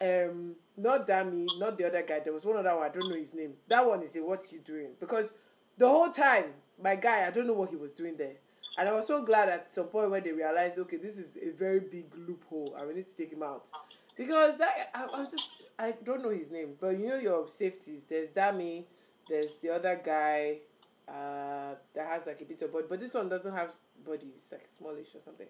Um, 0.02 0.56
not 0.76 1.08
Dami, 1.08 1.48
not 1.60 1.78
the 1.78 1.86
other 1.86 2.02
guy. 2.02 2.20
There 2.20 2.34
was 2.34 2.46
one 2.46 2.58
other 2.58 2.76
one. 2.76 2.86
I 2.86 2.90
don't 2.90 3.08
know 3.10 3.16
his 3.16 3.34
name. 3.34 3.54
That 3.68 3.86
one 3.86 4.02
is 4.04 4.16
a 4.16 4.24
what 4.24 4.52
you 4.52 4.60
doing 4.60 4.90
because 5.00 5.34
the 5.78 5.88
whole 5.88 6.10
time, 6.10 6.46
my 6.82 6.96
guy, 6.96 7.28
I 7.28 7.32
don't 7.32 7.48
know 7.48 7.54
what 7.54 7.70
he 7.70 7.76
was 7.76 7.92
doing 7.92 8.18
there. 8.18 8.34
And 8.78 8.90
I 8.90 8.94
was 8.94 9.06
so 9.06 9.24
glad 9.24 9.50
at 9.50 9.72
some 9.72 9.86
point 9.86 10.10
when 10.10 10.24
they 10.24 10.32
realized, 10.32 10.80
okay, 10.80 10.98
this 10.98 11.18
is 11.18 11.38
a 11.38 11.52
very 11.52 11.80
big 11.80 12.06
loophole, 12.28 12.76
and 12.78 12.88
we 12.88 12.96
need 12.96 13.08
to 13.08 13.16
take 13.16 13.32
him 13.32 13.44
out. 13.44 13.68
Because 14.16 14.58
that 14.58 14.92
I, 14.94 15.04
I 15.04 15.20
was 15.20 15.32
just 15.32 15.50
I 15.78 15.94
don't 16.04 16.22
know 16.22 16.30
his 16.30 16.52
name, 16.52 16.74
but 16.80 17.00
you 17.00 17.08
know 17.08 17.18
your 17.18 17.48
safeties. 17.48 18.04
There's 18.08 18.30
Dami, 18.30 18.84
there's 19.28 19.54
the 19.62 19.70
other 19.74 20.00
guy 20.04 20.60
uh, 21.08 21.76
that 21.96 22.08
has 22.08 22.28
like 22.28 22.42
a 22.42 22.46
bit 22.46 22.62
of 22.62 22.72
body, 22.72 22.86
but 22.90 23.00
this 23.00 23.14
one 23.14 23.30
doesn't 23.30 23.54
have 23.54 23.72
body. 24.06 24.28
It's 24.38 24.52
like 24.52 24.68
smallish 24.78 25.08
or 25.16 25.22
something. 25.22 25.48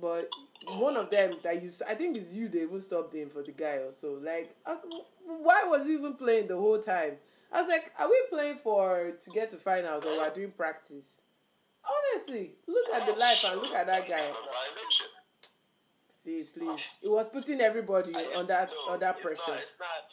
But 0.00 0.30
one 0.78 0.96
of 0.96 1.10
them 1.10 1.36
that 1.42 1.62
you, 1.62 1.70
I 1.86 1.94
think 1.94 2.16
it's 2.16 2.32
you. 2.32 2.48
They 2.48 2.62
even 2.62 2.80
stopped 2.80 3.14
him 3.14 3.28
for 3.28 3.42
the 3.42 3.52
guy 3.52 3.78
or 3.78 3.92
so. 3.92 4.18
Like, 4.22 4.54
I 4.64 4.76
why 5.26 5.64
was 5.64 5.86
he 5.86 5.94
even 5.94 6.14
playing 6.14 6.48
the 6.48 6.56
whole 6.56 6.78
time? 6.78 7.14
I 7.52 7.60
was 7.60 7.68
like, 7.68 7.92
are 7.98 8.08
we 8.08 8.22
playing 8.30 8.58
for 8.62 9.12
to 9.22 9.30
get 9.30 9.50
to 9.50 9.56
finals 9.56 10.04
or 10.04 10.16
we're 10.16 10.30
doing 10.30 10.52
practice? 10.52 11.06
Honestly, 11.84 12.52
look 12.68 12.94
at 12.94 13.06
the 13.06 13.14
life 13.14 13.44
and 13.44 13.60
look 13.60 13.74
at 13.74 13.88
that 13.88 14.08
guy. 14.08 14.30
Kind 16.24 16.42
of 16.42 16.46
violation. 16.46 16.46
See, 16.46 16.58
please, 16.58 16.84
oh, 17.02 17.06
it 17.06 17.10
was 17.10 17.28
putting 17.28 17.60
everybody 17.60 18.14
I- 18.14 18.36
on 18.38 18.46
that 18.48 18.70
no, 18.86 18.92
under 18.94 19.08
it's 19.10 19.20
pressure. 19.22 19.52
Not, 19.56 19.60
it's 19.64 19.76
not. 19.78 20.06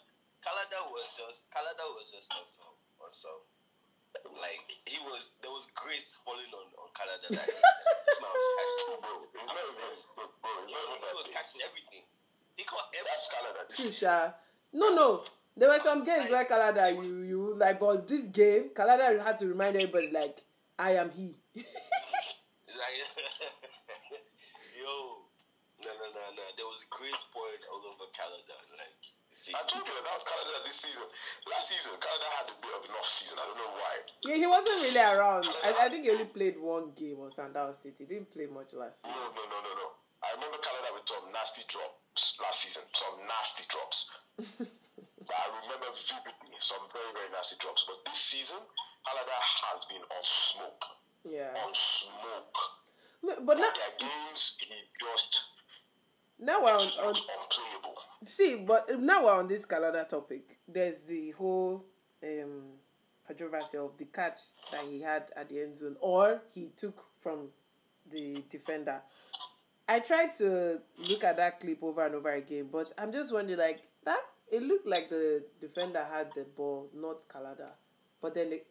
Canada 0.44 0.80
was 0.94 1.08
just 1.18 1.50
Canada 1.52 1.84
was 1.92 2.08
just 2.14 2.32
on 2.32 2.46
some 2.48 2.76
on 3.04 3.12
some. 3.12 3.42
Like 4.42 4.66
he 4.88 4.98
was, 5.04 5.32
there 5.44 5.52
was 5.52 5.68
grace 5.76 6.18
falling 6.26 6.50
on 6.56 6.68
on 6.80 6.90
Canada. 6.96 7.28
That 7.30 7.46
day. 7.46 7.54
this 8.08 8.18
man 8.24 8.32
was 8.34 8.48
catching. 8.58 8.98
Bro, 9.04 9.14
it's 9.28 9.78
not 9.78 10.32
bro, 10.42 10.50
He, 10.66 10.74
not 10.74 10.84
even 10.88 11.04
he 11.04 11.16
was 11.20 11.30
catching 11.30 11.62
everything. 11.62 12.04
He 12.56 12.64
caught 12.66 12.90
That's 12.96 13.30
everything. 13.30 13.36
Canada. 13.38 13.62
True, 13.70 13.86
is- 13.86 14.74
No, 14.74 14.88
no. 14.96 15.10
There 15.58 15.70
were 15.70 15.80
some 15.82 16.04
games 16.06 16.30
where 16.30 16.46
Canada, 16.46 16.90
you, 16.94 17.22
you 17.26 17.40
like, 17.58 17.80
but 17.80 18.08
this 18.08 18.24
game, 18.30 18.70
Canada 18.76 19.22
had 19.24 19.38
to 19.40 19.48
remind 19.48 19.76
everybody, 19.76 20.10
like, 20.12 20.42
I 20.78 20.94
am 21.02 21.10
he. 21.10 21.36
It's 21.58 22.78
like, 22.78 22.94
yo, 24.78 25.26
no, 25.88 25.94
no, 25.96 26.08
no, 26.12 26.24
no. 26.36 26.44
There 26.60 26.68
was 26.68 26.84
a 26.84 26.90
grace 26.92 27.24
poured 27.32 27.64
all 27.72 27.84
over 27.88 28.08
Canada. 28.12 28.56
Like, 28.76 29.00
see, 29.32 29.56
I 29.56 29.64
told 29.64 29.88
you 29.88 29.96
that 29.96 30.12
was 30.12 30.28
Canada 30.28 30.60
this 30.68 30.84
season. 30.84 31.08
Last 31.48 31.72
season, 31.72 31.96
Canada 32.04 32.28
had 32.36 32.48
a 32.52 32.56
bit 32.60 32.74
of 32.76 32.84
an 32.84 32.94
off 33.00 33.08
season. 33.08 33.40
I 33.40 33.48
don't 33.48 33.60
know 33.60 33.74
why. 33.80 33.94
Yeah, 34.28 34.38
he 34.38 34.48
wasn't 34.48 34.80
really 34.84 35.04
around. 35.08 35.48
I, 35.64 35.88
I 35.88 35.88
think 35.88 36.04
he 36.04 36.12
only 36.12 36.28
played 36.28 36.60
one 36.60 36.92
game 36.98 37.24
on 37.24 37.32
Sandals 37.32 37.80
City. 37.80 38.04
He 38.04 38.10
didn't 38.12 38.30
play 38.36 38.46
much 38.52 38.76
last 38.76 39.02
No, 39.08 39.12
season. 39.16 39.32
no, 39.34 39.44
no, 39.48 39.58
no, 39.64 39.72
no. 39.72 39.74
no. 39.88 39.88
I 40.26 40.34
remember 40.36 40.58
Canada 40.60 40.90
with 40.98 41.06
some 41.08 41.30
nasty 41.32 41.62
drops 41.70 42.36
last 42.42 42.66
season. 42.66 42.84
Some 42.92 43.22
nasty 43.30 43.64
drops. 43.70 44.10
I 45.28 45.46
remember 45.62 45.92
vividly 45.94 46.58
some 46.60 46.82
very, 46.90 47.12
very 47.14 47.30
nasty 47.32 47.56
drops. 47.62 47.86
But 47.86 48.02
this 48.10 48.20
season, 48.20 48.58
Canada 49.06 49.36
has 49.38 49.86
been 49.86 50.02
on 50.02 50.24
smoke. 50.26 50.84
Yeah. 51.28 51.54
On 51.62 51.72
smoke. 51.76 52.58
But 53.46 53.58
not 53.62 53.76
Their 53.76 53.94
games, 54.10 54.56
he 54.62 54.74
just, 54.98 55.42
now 56.40 56.64
we're 56.64 56.72
on, 56.72 56.88
on 57.04 57.16
see, 58.26 58.56
but 58.56 59.00
now 59.00 59.26
we're 59.26 59.34
on 59.34 59.48
this 59.48 59.66
Canada 59.66 60.06
topic. 60.10 60.58
There's 60.68 61.00
the 61.00 61.32
whole 61.32 61.86
um, 62.24 62.64
controversy 63.26 63.78
of 63.78 63.92
the 63.98 64.06
catch 64.06 64.40
that 64.72 64.82
he 64.90 65.02
had 65.02 65.26
at 65.36 65.50
the 65.50 65.62
end 65.62 65.78
zone, 65.78 65.96
or 66.00 66.42
he 66.54 66.72
took 66.78 67.04
from 67.22 67.50
the 68.12 68.44
defender. 68.50 69.02
I 69.90 70.00
tried 70.00 70.36
to 70.38 70.80
look 71.10 71.24
at 71.24 71.38
that 71.38 71.60
clip 71.62 71.82
over 71.82 72.06
and 72.06 72.16
over 72.16 72.34
again, 72.34 72.70
but 72.72 72.92
I'm 72.98 73.12
just 73.12 73.34
wondering, 73.34 73.60
like 73.60 73.82
that 74.04 74.20
it 74.52 74.64
looked 74.64 74.88
like 74.88 75.10
the 75.10 75.44
defender 75.60 76.06
had 76.10 76.30
the 76.36 76.44
ball, 76.44 76.90
not 76.94 77.28
Kalada. 77.28 77.72
But 78.22 78.34
then, 78.34 78.50
they, 78.50 78.62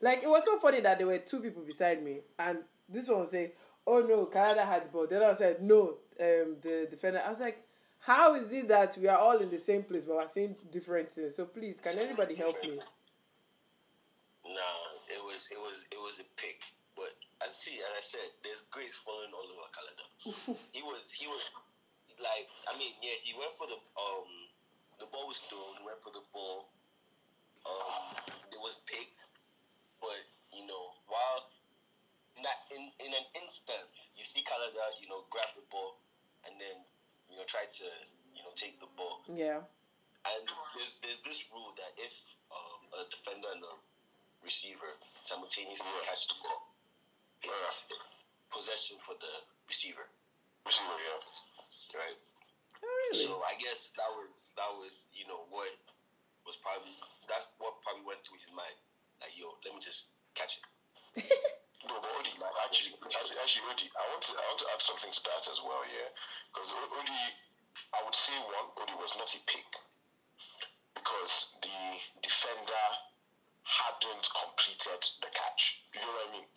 like, 0.00 0.22
it 0.22 0.28
was 0.28 0.44
so 0.44 0.58
funny 0.58 0.80
that 0.80 0.98
there 0.98 1.06
were 1.06 1.18
two 1.18 1.40
people 1.40 1.62
beside 1.62 2.02
me, 2.02 2.20
and 2.38 2.58
this 2.88 3.08
one 3.08 3.20
was 3.20 3.30
saying, 3.30 3.50
"Oh 3.86 4.00
no, 4.00 4.26
Kalada 4.26 4.64
had 4.66 4.86
the 4.86 4.88
ball." 4.88 5.06
The 5.06 5.16
other 5.16 5.26
one 5.26 5.36
said, 5.38 5.62
"No, 5.62 5.96
um, 6.20 6.56
the 6.62 6.86
defender." 6.90 7.22
I 7.24 7.28
was 7.30 7.40
like, 7.40 7.64
"How 8.00 8.34
is 8.34 8.52
it 8.52 8.68
that 8.68 8.96
we 8.98 9.08
are 9.08 9.18
all 9.18 9.38
in 9.38 9.50
the 9.50 9.58
same 9.58 9.82
place 9.82 10.04
but 10.04 10.16
we're 10.16 10.28
seeing 10.28 10.56
different 10.70 11.12
things?" 11.12 11.36
So 11.36 11.44
please, 11.44 11.80
can 11.80 11.98
anybody 11.98 12.34
help 12.34 12.62
me? 12.62 12.78
No, 14.44 14.72
it 15.12 15.20
was 15.20 15.48
it 15.52 15.60
was 15.60 15.84
it 15.92 16.00
was 16.00 16.20
a 16.20 16.26
pick. 16.40 16.60
But 16.96 17.14
I 17.38 17.46
see, 17.46 17.78
as 17.78 17.92
I 17.94 18.02
said, 18.02 18.28
there's 18.42 18.66
grace 18.74 18.96
falling 19.06 19.30
all 19.30 19.46
over 19.46 19.68
Canada. 19.70 20.04
he 20.74 20.82
was 20.82 21.12
he 21.12 21.28
was 21.28 21.44
like 22.18 22.48
I 22.66 22.74
mean, 22.78 22.96
yeah, 23.04 23.14
he 23.22 23.36
went 23.38 23.54
for 23.54 23.68
the 23.70 23.78
um 23.94 24.30
the 24.98 25.06
ball 25.12 25.28
was 25.30 25.38
thrown, 25.46 25.78
he 25.78 25.84
went 25.86 26.00
for 26.02 26.10
the 26.10 26.24
ball. 26.34 26.72
Um 27.62 28.18
it 28.50 28.58
was 28.58 28.80
picked. 28.88 29.22
But, 30.02 30.22
you 30.54 30.66
know, 30.66 30.84
while 31.06 31.50
not 32.42 32.58
in 32.74 32.82
in 33.04 33.10
an 33.14 33.26
instant 33.38 33.90
you 34.18 34.24
see 34.24 34.42
Canada, 34.42 34.82
you 34.98 35.06
know, 35.06 35.22
grab 35.30 35.50
the 35.54 35.62
ball 35.70 36.02
and 36.48 36.56
then, 36.56 36.76
you 37.28 37.36
know, 37.36 37.44
try 37.44 37.68
to, 37.68 37.86
you 38.32 38.40
know, 38.40 38.52
take 38.56 38.80
the 38.80 38.88
ball. 38.96 39.20
Yeah. 39.28 39.60
And 40.24 40.42
there's 40.74 40.98
there's 41.04 41.20
this 41.22 41.44
rule 41.52 41.76
that 41.76 41.92
if 42.00 42.12
um, 42.50 42.80
a 42.96 43.06
defender 43.12 43.48
and 43.54 43.62
a 43.62 43.74
receiver 44.42 44.90
simultaneously 45.24 45.88
catch 46.04 46.26
the 46.26 46.36
ball, 46.40 46.72
it's, 47.44 47.84
it's 47.92 48.08
possession 48.50 48.96
for 49.04 49.14
the 49.20 49.32
receiver, 49.68 50.04
Receiver, 50.66 50.96
yeah. 50.96 52.00
right? 52.00 52.18
Oh, 52.82 52.88
really? 52.88 53.24
So 53.24 53.44
I 53.46 53.54
guess 53.60 53.94
that 53.96 54.10
was 54.16 54.52
that 54.56 54.72
was 54.80 55.06
you 55.14 55.24
know 55.28 55.46
what 55.52 55.70
was 56.44 56.56
probably 56.58 56.92
that's 57.30 57.46
what 57.62 57.78
probably 57.84 58.04
went 58.04 58.20
through 58.26 58.42
his 58.42 58.52
mind. 58.52 58.74
Like 59.22 59.36
yo, 59.38 59.54
let 59.64 59.72
me 59.76 59.80
just 59.80 60.10
catch 60.34 60.58
it. 60.58 60.64
No, 61.86 61.94
but 62.02 62.10
Odi, 62.18 62.34
actually, 62.66 62.98
actually, 62.98 63.38
actually, 63.38 63.64
Odi, 63.70 63.86
I 63.94 64.04
want 64.10 64.22
to, 64.26 64.32
I 64.34 64.44
want 64.50 64.60
to 64.66 64.68
add 64.74 64.82
something 64.82 65.12
to 65.14 65.22
that 65.30 65.46
as 65.46 65.62
well, 65.62 65.82
yeah. 65.86 66.10
Because 66.50 66.74
Odi, 66.74 67.22
I 67.94 68.02
would 68.02 68.18
say 68.18 68.34
one, 68.42 68.74
Odi 68.82 68.94
was 68.98 69.14
not 69.14 69.30
a 69.30 69.40
pick 69.46 69.68
because 70.98 71.54
the 71.62 71.80
defender 72.20 72.86
hadn't 73.62 74.26
completed 74.34 75.00
the 75.22 75.30
catch. 75.30 75.84
You 75.94 76.02
know 76.02 76.10
what 76.10 76.28
I 76.28 76.32
mean? 76.34 76.48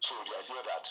So 0.00 0.14
the 0.26 0.34
idea 0.34 0.62
that 0.66 0.84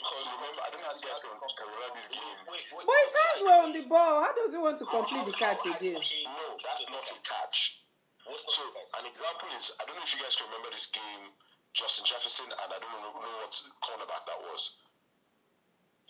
because 0.00 0.24
remember, 0.32 0.60
I 0.64 0.68
don't 0.72 0.80
know 0.80 0.96
if 0.96 1.02
you 1.04 1.12
guys 1.12 1.20
can, 1.20 1.36
can 1.36 1.68
remember 1.68 2.00
the 2.08 2.16
game. 2.16 2.38
Wait, 2.48 2.64
wait, 2.72 2.84
But 2.88 2.96
his 3.04 3.12
hands 3.12 3.40
were 3.44 3.60
on 3.68 3.72
the 3.76 3.84
ball. 3.84 4.24
How 4.24 4.32
does 4.32 4.56
he 4.56 4.58
want 4.58 4.80
to 4.80 4.88
complete 4.88 5.28
the 5.28 5.36
catch 5.36 5.60
again? 5.68 6.00
No, 6.00 6.56
that's 6.64 6.88
not 6.88 7.04
a 7.04 7.18
catch. 7.20 7.84
What's 8.24 8.48
So 8.48 8.64
an 8.96 9.04
example 9.04 9.52
is 9.52 9.76
I 9.76 9.84
don't 9.84 10.00
know 10.00 10.06
if 10.08 10.12
you 10.16 10.24
guys 10.24 10.40
can 10.40 10.48
remember 10.48 10.72
this 10.72 10.88
game, 10.88 11.24
Justin 11.72 12.04
Jefferson, 12.06 12.46
and 12.50 12.58
I 12.60 12.78
don't 12.82 12.92
know, 12.92 13.14
know 13.14 13.36
what 13.46 13.54
cornerback 13.82 14.26
that 14.26 14.40
was. 14.50 14.82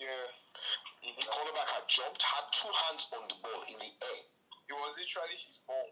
Yeah. 0.00 0.26
The 1.04 1.26
cornerback 1.28 1.68
had 1.68 1.84
jumped, 1.88 2.22
had 2.22 2.44
two 2.52 2.72
hands 2.88 3.06
on 3.12 3.28
the 3.28 3.36
ball 3.44 3.60
in 3.68 3.76
the 3.76 3.92
air. 3.92 4.20
It 4.68 4.72
was 4.72 4.96
literally 4.96 5.36
his 5.46 5.58
ball. 5.68 5.88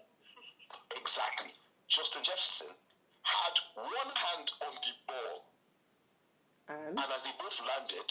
Exactly. 0.96 1.52
Justin 1.88 2.22
Jefferson 2.24 2.68
had 3.22 3.54
one 3.76 4.12
hand 4.16 4.48
on 4.64 4.72
the 4.72 4.94
ball, 5.08 5.36
And 6.68 6.96
and 6.96 7.08
as 7.12 7.24
they 7.24 7.32
both 7.40 7.60
landed, 7.64 8.08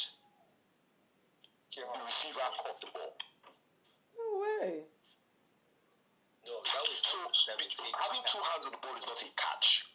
Came 1.73 1.85
the 1.93 1.99
out. 1.99 2.05
receiver 2.05 2.41
caught 2.61 2.79
the 2.81 2.89
ball. 2.93 3.13
no 4.17 4.25
way. 4.41 4.85
No, 6.45 6.53
that 6.63 6.81
was 6.85 6.97
So 7.01 7.17
having 7.49 8.23
two 8.25 8.41
hands 8.53 8.65
on 8.65 8.71
the 8.73 8.81
ball 8.81 8.95
is 8.97 9.05
not 9.05 9.21
a 9.21 9.29
catch. 9.35 9.85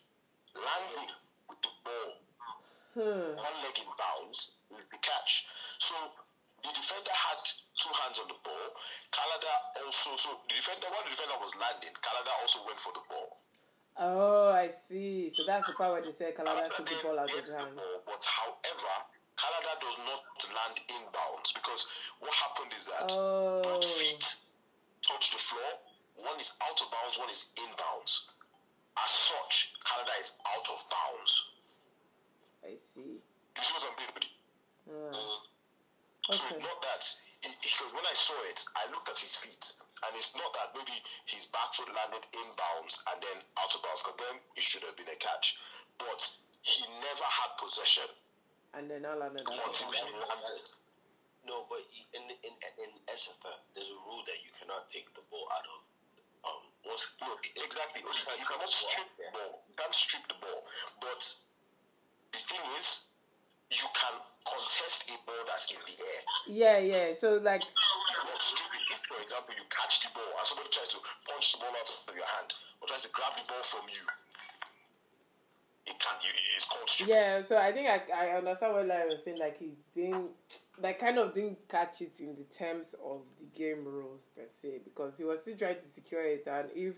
Landing 0.54 1.10
with 1.52 1.60
the 1.60 1.72
ball, 1.84 2.10
Hmm. 2.96 3.36
one 3.36 3.56
leg 3.64 3.76
in 3.78 3.88
bounds, 4.00 4.56
is 4.76 4.88
the 4.88 4.96
catch. 5.04 5.44
So 5.78 5.94
the 6.64 6.72
defender 6.72 7.12
had 7.12 7.40
two 7.76 7.92
hands 8.00 8.18
on 8.18 8.28
the 8.28 8.38
ball. 8.44 8.68
Canada 9.12 9.52
also, 9.84 10.16
so 10.16 10.40
the 10.48 10.54
defender, 10.56 10.88
while 10.88 11.04
the 11.04 11.10
defender 11.12 11.36
was 11.40 11.52
landing, 11.56 11.92
Canada 12.00 12.32
also 12.40 12.64
went 12.64 12.80
for 12.80 12.92
the 12.92 13.04
ball. 13.08 13.36
Oh, 13.96 14.48
I 14.52 14.68
see. 14.88 15.28
So 15.30 15.44
that's 15.44 15.66
the 15.66 15.74
part 15.74 15.92
where 15.92 16.00
they 16.02 16.12
say 16.16 16.32
Kalada 16.32 16.64
took 16.74 16.88
the 16.88 16.96
ball 17.02 17.18
out 17.20 17.28
of 17.28 17.36
his 17.36 17.52
the 17.52 17.60
hand. 17.60 17.76
ball, 17.76 18.00
but 18.06 18.24
however, 18.24 18.92
Canada 19.36 19.72
does 19.80 19.98
not 20.08 20.24
land 20.56 20.76
inbounds 20.88 21.52
because 21.52 21.86
what 22.20 22.32
happened 22.32 22.72
is 22.72 22.86
that 22.86 23.12
Oh. 23.12 23.60
both 23.62 23.84
feet 23.84 24.24
touch 25.02 25.30
the 25.30 25.38
floor. 25.38 25.70
One 26.14 26.38
is 26.40 26.52
out 26.62 26.80
of 26.80 26.88
bounds, 26.90 27.18
one 27.18 27.28
is 27.30 27.52
inbounds. 27.56 28.20
As 28.98 29.10
such, 29.10 29.72
Canada 29.84 30.12
is 30.20 30.32
out 30.44 30.66
of 30.68 30.78
bounds. 30.92 31.34
I 32.64 32.76
see. 32.92 33.18
You 33.56 33.62
see 33.62 33.74
what 33.74 33.84
I'm 33.88 33.96
saying? 33.98 34.28
Ah, 34.88 34.92
Mm. 34.92 35.38
So 36.22 36.38
okay. 36.38 36.54
it's 36.54 36.62
not 36.62 36.78
that 36.82 37.02
because 37.42 37.90
when 37.94 38.06
I 38.06 38.14
saw 38.14 38.38
it, 38.46 38.62
I 38.78 38.86
looked 38.94 39.10
at 39.10 39.18
his 39.18 39.34
feet, 39.34 39.62
and 40.06 40.10
it's 40.14 40.34
not 40.38 40.54
that 40.54 40.70
maybe 40.74 40.94
his 41.26 41.46
back 41.50 41.74
foot 41.74 41.90
landed 41.90 42.22
inbounds 42.30 43.02
and 43.10 43.18
then 43.22 43.38
out 43.58 43.74
of 43.74 43.82
bounds, 43.82 43.98
because 44.06 44.18
then 44.22 44.38
it 44.54 44.62
should 44.62 44.82
have 44.86 44.94
been 44.94 45.10
a 45.10 45.18
catch. 45.18 45.58
But 45.98 46.22
he 46.62 46.86
never 47.02 47.26
had 47.26 47.58
possession 47.58 48.06
And 48.74 48.86
then 48.90 49.02
I 49.06 49.14
landed 49.18 49.42
out 49.50 49.58
of 49.58 49.66
until 49.66 49.90
his 49.90 49.98
he 49.98 50.14
hand. 50.14 50.30
landed. 50.30 50.66
No, 51.42 51.66
but 51.66 51.82
in 52.14 52.22
in 52.30 52.54
in 52.78 52.90
SFL, 53.10 53.58
there's 53.74 53.90
a 53.90 53.98
rule 54.06 54.22
that 54.30 54.38
you 54.46 54.50
cannot 54.62 54.86
take 54.94 55.10
the 55.18 55.26
ball 55.26 55.50
out 55.50 55.66
of 55.66 55.82
Once, 56.86 57.12
No, 57.20 57.34
exactly. 57.62 58.02
You 58.02 58.46
cannot 58.46 58.68
strip 58.68 59.06
the 59.18 59.28
ball. 59.32 59.62
You 59.68 59.74
can't 59.78 59.94
strip 59.94 60.24
the 60.28 60.38
ball. 60.42 60.60
But 61.00 61.22
the 62.32 62.38
thing 62.38 62.62
is, 62.78 63.06
you 63.70 63.86
can 63.94 64.14
contest 64.44 65.08
a 65.10 65.16
ball 65.24 65.42
that's 65.46 65.70
in 65.72 65.80
the 65.86 65.96
air. 66.02 66.22
Yeah, 66.48 66.78
yeah. 66.78 67.06
So 67.14 67.38
like, 67.42 67.62
You 67.62 68.14
cannot 68.14 68.42
strip 68.42 68.68
it. 68.74 68.82
If, 68.92 68.98
for 69.06 69.22
example, 69.22 69.54
you 69.54 69.64
catch 69.70 70.02
the 70.02 70.10
ball 70.14 70.26
and 70.26 70.46
somebody 70.46 70.68
tries 70.74 70.90
to 70.92 70.98
punch 71.28 71.52
the 71.54 71.58
ball 71.64 71.72
out 71.72 71.88
of 71.88 72.14
your 72.14 72.26
hand 72.26 72.50
or 72.82 72.88
tries 72.88 73.06
to 73.06 73.10
grab 73.14 73.32
the 73.38 73.46
ball 73.48 73.62
from 73.62 73.86
you, 73.88 74.02
it 75.86 75.98
can 75.98 76.14
you, 76.22 76.30
it's 76.54 76.64
called 76.66 76.88
stripping. 76.88 77.14
yeah. 77.14 77.42
So 77.42 77.56
I 77.58 77.72
think 77.72 77.88
I 77.88 77.98
I 78.14 78.36
understand 78.38 78.74
what 78.74 78.86
Larry 78.86 79.08
was 79.10 79.24
saying. 79.24 79.38
Like 79.38 79.58
he 79.58 79.74
didn't, 79.96 80.30
like 80.80 80.98
kind 80.98 81.18
of 81.18 81.34
didn't 81.34 81.68
catch 81.68 82.00
it 82.00 82.20
in 82.20 82.34
the 82.34 82.44
terms 82.56 82.94
of 83.04 83.22
the 83.38 83.44
game 83.56 83.84
rules 83.84 84.28
per 84.34 84.44
se 84.60 84.80
because 84.84 85.18
he 85.18 85.24
was 85.24 85.40
still 85.40 85.56
trying 85.56 85.76
to 85.76 85.86
secure 85.86 86.22
it, 86.22 86.44
and 86.46 86.68
if 86.74 86.96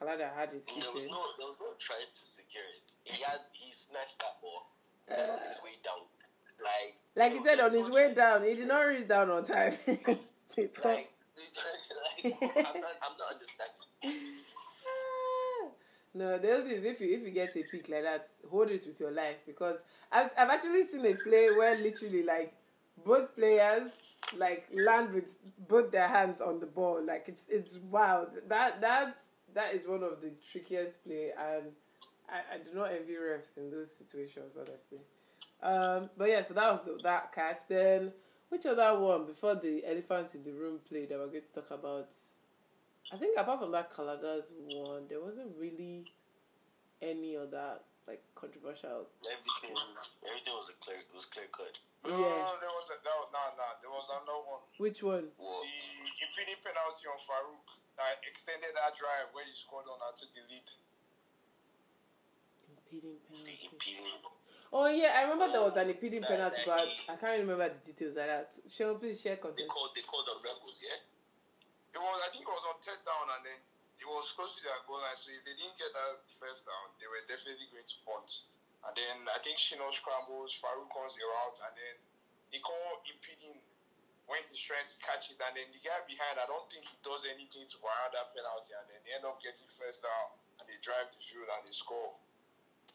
Kalada 0.00 0.34
had 0.34 0.50
his 0.50 0.64
there 0.66 0.92
was 0.94 1.04
no 1.06 1.22
there 1.38 1.46
was 1.48 1.56
no 1.60 1.72
trying 1.78 2.10
to 2.12 2.24
secure 2.24 2.64
it. 2.76 2.92
He 3.04 3.22
had 3.22 3.40
he 3.52 3.72
snatched 3.72 4.18
that 4.18 4.40
ball 4.42 4.68
on 5.10 5.18
uh, 5.18 5.38
his 5.48 5.62
way 5.62 5.78
down, 5.82 6.04
like 6.62 6.96
like 7.16 7.32
he 7.32 7.42
said 7.42 7.60
on 7.60 7.72
his 7.72 7.90
way 7.90 8.12
down, 8.14 8.44
he 8.44 8.54
did 8.54 8.68
not 8.68 8.80
reach 8.82 9.08
down 9.08 9.30
on 9.30 9.44
time. 9.44 9.76
Like, 10.54 10.76
like 10.84 11.08
I'm 12.22 12.80
not 12.80 12.96
I'm 13.00 13.16
not 13.16 13.32
understanding. 13.32 14.42
No, 16.14 16.36
the 16.36 16.52
other 16.52 16.64
thing 16.64 16.76
is 16.76 16.84
if 16.84 17.00
you 17.00 17.16
if 17.16 17.22
you 17.22 17.30
get 17.30 17.56
a 17.56 17.62
pick 17.62 17.88
like 17.88 18.02
that, 18.02 18.26
hold 18.50 18.70
it 18.70 18.84
with 18.86 19.00
your 19.00 19.10
life 19.12 19.36
because 19.46 19.76
I've 20.10 20.30
I've 20.36 20.50
actually 20.50 20.86
seen 20.86 21.06
a 21.06 21.14
play 21.14 21.50
where 21.50 21.74
literally 21.78 22.22
like 22.22 22.52
both 23.04 23.34
players 23.36 23.90
like 24.36 24.66
land 24.72 25.12
with 25.12 25.36
both 25.68 25.90
their 25.90 26.08
hands 26.08 26.40
on 26.40 26.60
the 26.60 26.66
ball. 26.66 27.02
Like 27.04 27.24
it's 27.28 27.42
it's 27.48 27.78
wild. 27.78 28.28
That 28.48 28.80
that's 28.80 29.22
that 29.54 29.74
is 29.74 29.86
one 29.86 30.02
of 30.02 30.20
the 30.20 30.32
trickiest 30.50 31.04
play 31.04 31.30
and 31.38 31.66
I, 32.28 32.54
I 32.54 32.58
do 32.58 32.70
not 32.74 32.90
envy 32.92 33.14
refs 33.14 33.56
in 33.56 33.70
those 33.70 33.90
situations 33.94 34.56
honestly. 34.56 35.00
Um, 35.62 36.10
but 36.16 36.28
yeah, 36.28 36.42
so 36.42 36.54
that 36.54 36.72
was 36.72 36.82
the, 36.84 36.98
that 37.02 37.32
catch. 37.32 37.60
Then 37.68 38.12
which 38.48 38.66
other 38.66 38.98
one 38.98 39.26
before 39.26 39.54
the 39.54 39.84
elephant 39.86 40.34
in 40.34 40.44
the 40.44 40.52
room 40.52 40.80
play 40.88 41.06
that 41.06 41.18
we're 41.18 41.26
going 41.26 41.42
to 41.42 41.60
talk 41.60 41.70
about? 41.70 42.08
I 43.12 43.16
think 43.16 43.38
apart 43.38 43.60
from 43.60 43.72
that 43.72 43.92
Kalada's 43.92 44.52
one, 44.68 45.02
there 45.08 45.20
wasn't 45.20 45.48
really 45.58 46.04
any 47.00 47.36
other 47.36 47.78
like 48.06 48.22
controversial. 48.34 49.06
Everything 49.24 49.76
everything 50.26 50.54
was 50.54 50.68
a 50.70 50.84
clear 50.84 50.98
was 51.14 51.26
clear 51.26 51.46
cut. 51.52 51.78
No, 52.02 52.18
Yeah. 52.18 52.58
there 52.58 52.74
was 52.74 52.90
a, 52.90 52.98
no, 53.06 53.30
no, 53.30 53.42
no. 53.54 53.66
There 53.80 53.90
was 53.90 54.08
another 54.10 54.42
one. 54.42 54.62
Which 54.78 55.02
one? 55.06 55.30
Well, 55.38 55.62
The 55.62 56.26
impeding 56.26 56.58
penalty 56.62 57.06
on 57.06 57.18
Farouk 57.22 57.62
that 57.96 58.18
extended 58.26 58.74
that 58.74 58.96
drive 58.98 59.30
where 59.32 59.44
he 59.46 59.54
scored 59.54 59.86
on 59.86 60.02
and 60.02 60.14
took 60.18 60.34
the 60.34 60.42
lead. 60.50 60.66
Impeding 62.90 63.18
penalty. 63.30 64.26
Oh 64.72 64.88
yeah, 64.88 65.20
I 65.20 65.28
remember 65.28 65.52
there 65.52 65.62
was 65.62 65.76
an 65.76 65.90
impeding 65.90 66.22
That- 66.24 66.30
penalty, 66.32 66.64
that 66.64 66.66
but 66.66 66.88
he- 66.88 67.08
I 67.12 67.16
can't 67.20 67.38
remember 67.44 67.68
the 67.68 67.92
details 67.92 68.16
of 68.16 68.24
that. 68.26 68.58
Sean, 68.72 68.98
please 68.98 69.20
share 69.20 69.36
they 69.36 69.42
called 69.68 69.92
they 69.94 70.02
called 70.02 70.26
them 70.26 70.40
rebels, 70.42 70.80
yeah? 70.80 70.96
It 71.92 72.00
was, 72.00 72.18
I 72.24 72.30
think 72.32 72.42
it 72.42 72.48
was 72.50 72.64
on 72.72 72.80
third 72.80 73.04
down 73.04 73.28
and 73.36 73.44
then 73.44 73.60
it 74.00 74.08
was 74.08 74.32
close 74.32 74.56
to 74.56 74.62
their 74.64 74.80
goal 74.88 74.96
line. 75.04 75.14
So 75.14 75.28
if 75.30 75.44
they 75.44 75.52
didn't 75.54 75.76
get 75.76 75.92
that 75.92 76.24
first 76.26 76.64
down, 76.64 76.88
they 76.98 77.06
were 77.06 77.20
definitely 77.28 77.68
going 77.68 77.84
to 77.84 77.96
punt. 78.08 78.48
And 78.82 78.92
then 78.98 79.16
I 79.30 79.38
think 79.46 79.58
Shino 79.62 79.86
scrambles, 79.94 80.54
Farouk 80.58 80.90
the 80.90 81.22
route, 81.22 81.58
and 81.62 81.74
then 81.78 81.96
they 82.50 82.58
call 82.58 82.98
impeding 83.06 83.62
when 84.26 84.42
he's 84.50 84.62
trying 84.62 84.86
to 84.86 84.96
catch 85.02 85.30
it, 85.34 85.38
and 85.42 85.52
then 85.54 85.66
the 85.74 85.82
guy 85.82 85.98
behind, 86.06 86.38
I 86.38 86.46
don't 86.46 86.66
think 86.70 86.86
he 86.86 86.94
does 87.02 87.26
anything 87.26 87.66
to 87.66 87.76
warrant 87.82 88.14
that 88.14 88.30
penalty, 88.34 88.70
and 88.74 88.86
then 88.86 89.00
they 89.02 89.12
end 89.18 89.26
up 89.26 89.38
getting 89.42 89.66
first 89.70 90.02
down, 90.02 90.34
and 90.62 90.64
they 90.70 90.78
drive 90.82 91.10
the 91.10 91.18
field 91.18 91.46
and 91.50 91.62
they 91.66 91.74
score. 91.74 92.14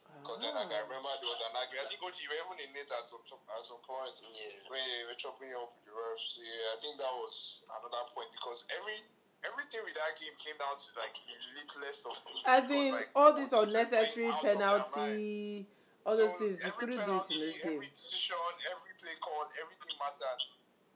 Because 0.08 0.40
then 0.40 0.56
like, 0.56 0.72
I 0.72 0.80
Ah. 0.80 0.88
remember 0.88 1.12
there 1.20 1.28
was 1.30 1.42
an 1.44 1.52
argument. 1.52 1.84
I 1.84 1.88
think 1.92 2.00
OG 2.00 2.16
were 2.26 2.40
even 2.40 2.58
in 2.64 2.72
it 2.80 2.88
at 2.90 3.04
some 3.08 3.20
at 3.28 3.62
some 3.64 3.80
point 3.84 4.16
Yeah. 4.24 4.56
when 4.72 4.80
they 4.88 5.04
were 5.04 5.14
chopping 5.20 5.52
up 5.52 5.68
with 5.76 5.84
the 5.84 5.92
refs. 5.92 6.32
So, 6.32 6.40
yeah, 6.40 6.74
I 6.74 6.76
think 6.80 6.96
that 6.96 7.12
was 7.12 7.60
another 7.68 8.08
point 8.16 8.32
because 8.32 8.64
every 8.72 9.04
everything 9.44 9.84
with 9.84 9.94
that 9.94 10.16
game 10.18 10.34
came 10.40 10.56
down 10.58 10.74
to 10.80 10.88
like 10.98 11.12
the 11.28 11.36
littlest 11.60 12.08
of 12.08 12.16
things. 12.24 12.40
As 12.48 12.66
Because, 12.66 12.72
in 12.88 12.92
like, 12.96 13.10
all 13.14 13.32
these 13.36 13.52
unnecessary 13.52 14.26
out 14.32 14.42
of 14.42 14.42
their 14.42 14.56
mind. 14.58 14.84
penalty, 14.96 15.66
all 16.08 16.16
those 16.16 16.32
So, 16.32 16.40
things 16.40 16.64
you 16.64 16.72
couldn't 16.72 17.04
do 17.04 17.14
it 17.20 17.28
in 17.28 17.38
this 17.44 17.58
game. 17.60 17.76
Every 17.84 17.92
decision, 17.92 18.40
every 18.72 18.92
play 18.96 19.12
call, 19.20 19.44
everything 19.60 19.92
mattered 20.00 20.40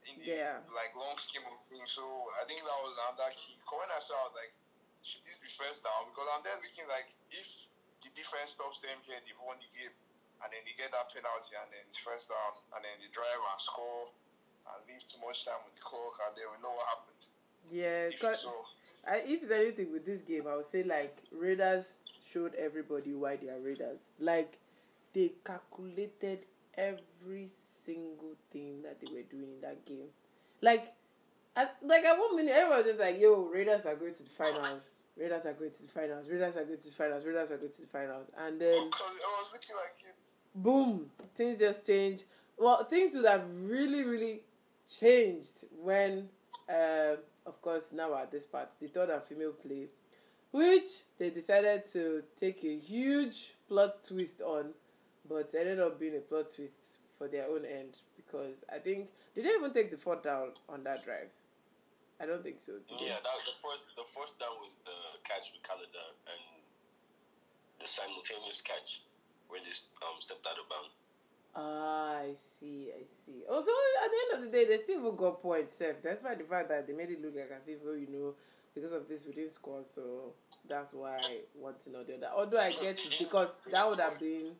in 0.08 0.14
the 0.16 0.24
Yeah. 0.24 0.64
like 0.72 0.96
long 0.96 1.20
scheme 1.20 1.44
of 1.52 1.60
things. 1.68 1.92
So 1.92 2.00
I 2.40 2.48
think 2.48 2.64
that 2.64 2.78
was 2.80 2.96
another 2.96 3.28
key. 3.36 3.60
'Cause 3.68 3.78
When 3.84 3.92
I 3.92 4.00
saw, 4.00 4.16
I 4.16 4.24
was 4.24 4.34
like, 4.40 4.52
should 5.04 5.20
this 5.28 5.36
be 5.36 5.52
first 5.52 5.84
down? 5.84 6.08
Because 6.08 6.28
I'm 6.32 6.42
there 6.42 6.56
looking 6.56 6.88
like 6.88 7.12
if 7.30 7.44
the 8.02 8.08
defense 8.16 8.56
stops 8.56 8.80
them 8.80 8.96
here, 9.04 9.20
they've 9.20 9.38
won 9.44 9.60
the 9.60 9.68
game, 9.76 9.92
and 10.42 10.48
then 10.52 10.64
they 10.64 10.72
get 10.80 10.90
that 10.96 11.12
penalty, 11.12 11.54
and 11.60 11.68
then 11.70 11.84
it's 11.86 11.98
first 11.98 12.28
down, 12.32 12.52
and 12.74 12.80
then 12.84 12.96
they 13.04 13.08
drive 13.12 13.36
and 13.52 13.60
score, 13.60 14.08
and 14.72 14.78
leave 14.88 15.04
too 15.06 15.20
much 15.20 15.44
time 15.44 15.60
with 15.68 15.74
the 15.76 15.82
clock, 15.82 16.16
and 16.26 16.36
then 16.36 16.46
we 16.50 16.56
know 16.64 16.72
what 16.72 16.86
happened. 16.88 17.22
Yeah, 17.70 18.08
If 18.10 18.18
so, 18.38 18.66
I, 19.06 19.16
if 19.22 19.42
there's 19.46 19.52
anything 19.60 19.92
with 19.92 20.04
this 20.06 20.22
game, 20.22 20.46
I 20.48 20.56
would 20.56 20.66
say 20.66 20.82
like 20.82 21.14
Raiders 21.30 21.98
showed 22.18 22.54
everybody 22.56 23.14
why 23.14 23.36
they 23.36 23.48
are 23.50 23.60
Raiders. 23.60 24.00
Like 24.18 24.58
they 25.12 25.32
calculated 25.44 26.40
every 26.76 27.50
single 27.84 28.34
thing 28.52 28.82
that 28.82 29.00
they 29.00 29.12
were 29.12 29.22
doing 29.22 29.52
in 29.54 29.60
that 29.60 29.84
game. 29.84 30.06
Like, 30.60 30.92
at, 31.56 31.76
like 31.82 32.04
at 32.04 32.18
one 32.18 32.36
minute, 32.36 32.52
everyone 32.52 32.78
was 32.78 32.86
just 32.86 33.00
like, 33.00 33.20
"Yo, 33.20 33.44
Raiders 33.44 33.84
are 33.86 33.94
going 33.96 34.14
to 34.14 34.22
the 34.22 34.30
finals. 34.30 35.00
Raiders 35.18 35.44
are 35.44 35.52
going 35.52 35.70
to 35.70 35.82
the 35.82 35.88
finals. 35.88 36.28
Raiders 36.28 36.56
are 36.56 36.64
going 36.64 36.78
to 36.78 36.88
the 36.88 36.94
finals. 36.94 37.24
Raiders 37.24 37.50
are 37.50 37.56
going 37.58 37.72
to 37.72 37.80
the 37.80 37.86
finals." 37.86 38.26
And 38.38 38.60
then 38.60 38.86
because 38.86 39.00
I 39.00 39.42
was 39.42 39.52
looking 39.52 39.76
like 39.76 39.96
it. 40.08 40.14
boom, 40.54 41.10
things 41.34 41.58
just 41.58 41.86
changed. 41.86 42.24
Well, 42.56 42.84
things 42.84 43.14
would 43.14 43.26
have 43.26 43.44
really, 43.64 44.04
really 44.04 44.40
changed 45.00 45.64
when, 45.82 46.28
uh, 46.68 47.16
of 47.44 47.60
course, 47.60 47.90
now 47.92 48.14
at 48.14 48.30
this 48.30 48.46
part, 48.46 48.70
the 48.80 48.86
third 48.88 49.10
and 49.10 49.22
female 49.22 49.52
play, 49.52 49.88
which 50.52 50.88
they 51.18 51.30
decided 51.30 51.84
to 51.92 52.22
take 52.36 52.62
a 52.64 52.76
huge 52.78 53.54
plot 53.68 54.04
twist 54.04 54.40
on, 54.42 54.70
but 55.32 55.48
it 55.48 55.56
ended 55.56 55.80
up 55.80 55.98
being 55.98 56.16
a 56.16 56.20
plot 56.20 56.52
twist 56.52 57.00
for 57.16 57.26
their 57.26 57.48
own 57.48 57.64
end 57.64 57.96
because 58.16 58.60
I 58.68 58.78
think 58.78 59.08
did 59.34 59.44
they 59.44 59.56
even 59.56 59.72
take 59.72 59.90
the 59.90 59.96
fourth 59.96 60.22
down 60.22 60.52
on 60.68 60.84
that 60.84 61.04
drive? 61.04 61.32
I 62.20 62.26
don't 62.26 62.44
think 62.44 62.60
so. 62.60 62.76
Did? 62.84 63.00
Yeah, 63.00 63.18
that 63.24 63.38
the 63.48 63.56
first 63.64 63.88
the 63.96 64.06
first 64.12 64.36
down 64.36 64.54
was 64.60 64.76
the 64.84 64.94
catch 65.24 65.50
with 65.56 65.64
Kalada 65.64 66.12
and 66.28 66.42
the 67.80 67.88
simultaneous 67.88 68.60
catch 68.60 69.02
where 69.48 69.60
they 69.64 69.72
um 70.04 70.20
stepped 70.20 70.44
out 70.44 70.60
of 70.60 70.68
bounds. 70.68 70.94
Ah, 71.54 72.24
I 72.24 72.32
see, 72.60 72.88
I 72.92 73.04
see. 73.24 73.44
Also, 73.50 73.72
at 74.04 74.08
the 74.08 74.18
end 74.22 74.30
of 74.36 74.40
the 74.50 74.56
day, 74.56 74.64
they 74.64 74.82
still 74.82 75.00
even 75.00 75.16
got 75.16 75.42
points, 75.42 75.76
Seth. 75.76 76.02
That's 76.02 76.22
why 76.22 76.34
the 76.34 76.44
fact 76.44 76.70
that 76.70 76.86
they 76.86 76.94
made 76.94 77.10
it 77.10 77.20
look 77.20 77.36
like 77.36 77.52
as 77.60 77.68
if, 77.68 77.76
oh, 77.86 77.92
you 77.92 78.08
know, 78.08 78.34
because 78.74 78.92
of 78.92 79.06
this, 79.06 79.26
we 79.26 79.34
didn't 79.34 79.50
score, 79.50 79.82
so 79.84 80.32
that's 80.66 80.94
why 80.94 81.20
one 81.52 81.74
thing 81.74 81.94
or 81.94 82.04
the 82.04 82.14
other. 82.14 82.30
Although 82.34 82.58
I 82.58 82.70
get 82.70 82.96
it 82.96 83.16
because 83.18 83.50
that 83.70 83.86
would 83.86 84.00
have 84.00 84.18
been. 84.18 84.52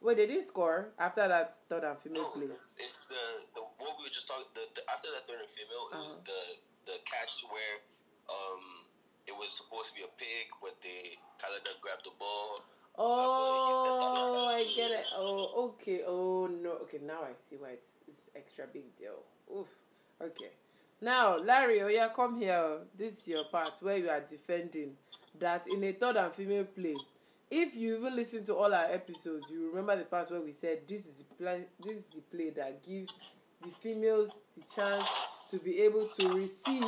Wait, 0.00 0.16
they 0.16 0.26
didn't 0.26 0.44
score 0.44 0.90
after 0.98 1.26
that 1.26 1.54
third 1.68 1.82
and 1.84 1.98
female 1.98 2.22
No, 2.22 2.28
play. 2.30 2.46
it's, 2.54 2.76
it's 2.78 2.98
the 3.10 3.22
the 3.54 3.60
what 3.82 3.98
we 3.98 4.06
were 4.06 4.14
just 4.14 4.28
talking. 4.30 4.46
The, 4.54 4.62
the 4.78 4.82
after 4.90 5.08
that 5.10 5.26
third 5.26 5.42
and 5.42 5.50
female, 5.58 5.90
it 5.90 5.98
was 5.98 6.14
Uh-huh. 6.14 6.30
the 6.30 6.40
the 6.92 6.96
catch 7.04 7.42
where 7.50 7.82
um 8.30 8.86
it 9.26 9.34
was 9.36 9.50
supposed 9.52 9.90
to 9.90 9.94
be 9.98 10.02
a 10.06 10.12
pig, 10.16 10.46
but 10.62 10.78
they 10.82 11.18
Kalada 11.42 11.74
grabbed 11.82 12.06
the 12.06 12.14
ball. 12.18 12.56
Oh, 13.00 14.46
I 14.48 14.64
get 14.74 14.90
it. 14.90 15.06
Oh, 15.16 15.70
okay. 15.74 16.02
Oh 16.06 16.46
no. 16.46 16.70
Okay, 16.86 16.98
now 17.04 17.22
I 17.22 17.34
see 17.34 17.56
why 17.56 17.70
it's 17.70 17.98
it's 18.06 18.22
extra 18.36 18.66
big 18.72 18.86
deal. 18.96 19.18
Oof. 19.54 19.68
Okay. 20.22 20.50
Now, 21.00 21.36
Larry, 21.38 21.80
oh 21.82 21.88
yeah, 21.88 22.08
come 22.14 22.38
here. 22.40 22.78
This 22.96 23.18
is 23.18 23.28
your 23.28 23.44
part 23.44 23.78
where 23.82 23.96
you 23.98 24.08
are 24.10 24.20
defending 24.20 24.96
that 25.38 25.66
in 25.68 25.84
a 25.84 25.92
third 25.92 26.16
and 26.16 26.32
female 26.32 26.64
play. 26.64 26.96
If 27.50 27.74
you 27.74 27.96
even 27.96 28.14
listen 28.14 28.44
to 28.44 28.54
all 28.54 28.74
our 28.74 28.92
episodes, 28.92 29.46
you 29.50 29.68
remember 29.68 29.96
the 29.96 30.04
part 30.04 30.30
where 30.30 30.40
we 30.40 30.52
said 30.52 30.80
this 30.86 31.06
is 31.06 31.16
the 31.16 31.24
play, 31.24 31.64
this 31.82 31.98
is 31.98 32.04
the 32.14 32.20
play 32.20 32.50
that 32.50 32.82
gives 32.86 33.18
the 33.62 33.70
females 33.80 34.32
the 34.56 34.62
chance 34.74 35.08
to 35.50 35.58
be 35.58 35.80
able 35.80 36.08
to 36.18 36.28
receive 36.28 36.84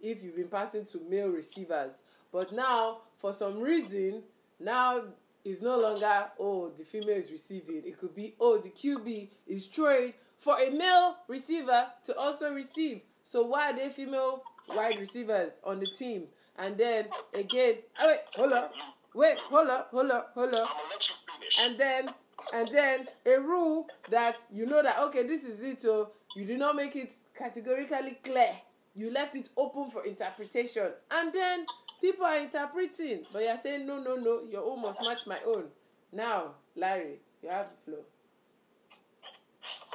if 0.00 0.22
you've 0.22 0.34
been 0.34 0.48
passing 0.48 0.84
to 0.86 1.00
male 1.08 1.28
receivers. 1.28 1.92
But 2.32 2.52
now, 2.52 2.98
for 3.18 3.32
some 3.32 3.60
reason, 3.60 4.24
now 4.58 5.02
it's 5.44 5.62
no 5.62 5.78
longer 5.78 6.26
oh 6.38 6.72
the 6.76 6.84
female 6.84 7.16
is 7.16 7.30
receiving. 7.30 7.82
It 7.84 8.00
could 8.00 8.14
be 8.14 8.34
oh 8.40 8.58
the 8.58 8.70
QB 8.70 9.28
is 9.46 9.66
throwing 9.66 10.14
for 10.40 10.58
a 10.58 10.70
male 10.70 11.16
receiver 11.28 11.86
to 12.06 12.16
also 12.16 12.52
receive. 12.52 13.02
So 13.22 13.46
why 13.46 13.70
are 13.70 13.76
they 13.76 13.88
female 13.90 14.42
wide 14.68 14.98
receivers 14.98 15.52
on 15.62 15.78
the 15.78 15.86
team? 15.86 16.24
And 16.58 16.76
then 16.76 17.06
again, 17.34 17.76
oh, 18.00 18.08
wait, 18.08 18.18
hold 18.34 18.52
up, 18.52 18.74
wait, 19.14 19.38
hold 19.38 19.68
up, 19.68 19.88
hold 19.90 20.10
up, 20.10 20.30
hold 20.34 20.54
up 20.54 20.60
I'm 20.70 20.76
gonna 20.76 20.88
let 20.90 21.08
you 21.08 21.14
finish. 21.32 21.58
and 21.60 21.78
then 21.78 22.14
and 22.52 22.68
then 22.72 23.06
a 23.26 23.40
rule 23.40 23.86
that 24.10 24.38
you 24.52 24.66
know 24.66 24.82
that 24.82 24.98
okay 24.98 25.22
this 25.26 25.42
is 25.44 25.60
it 25.60 25.82
so 25.82 26.10
you 26.36 26.44
do 26.44 26.56
not 26.56 26.76
make 26.76 26.96
it 26.96 27.12
categorically 27.36 28.18
clear 28.24 28.54
you 28.94 29.10
left 29.10 29.34
it 29.36 29.48
open 29.56 29.90
for 29.90 30.04
interpretation 30.04 30.88
and 31.10 31.32
then 31.32 31.64
people 32.00 32.24
are 32.26 32.38
interpreting 32.38 33.24
but 33.32 33.42
you're 33.42 33.56
saying 33.56 33.86
no 33.86 33.98
no 33.98 34.16
no 34.16 34.40
your 34.50 34.64
own 34.64 34.82
must 34.82 35.00
match 35.02 35.26
my 35.26 35.38
own 35.46 35.64
now 36.12 36.50
larry 36.76 37.20
you 37.42 37.48
have 37.48 37.68
the 37.70 37.76
floor 37.90 38.02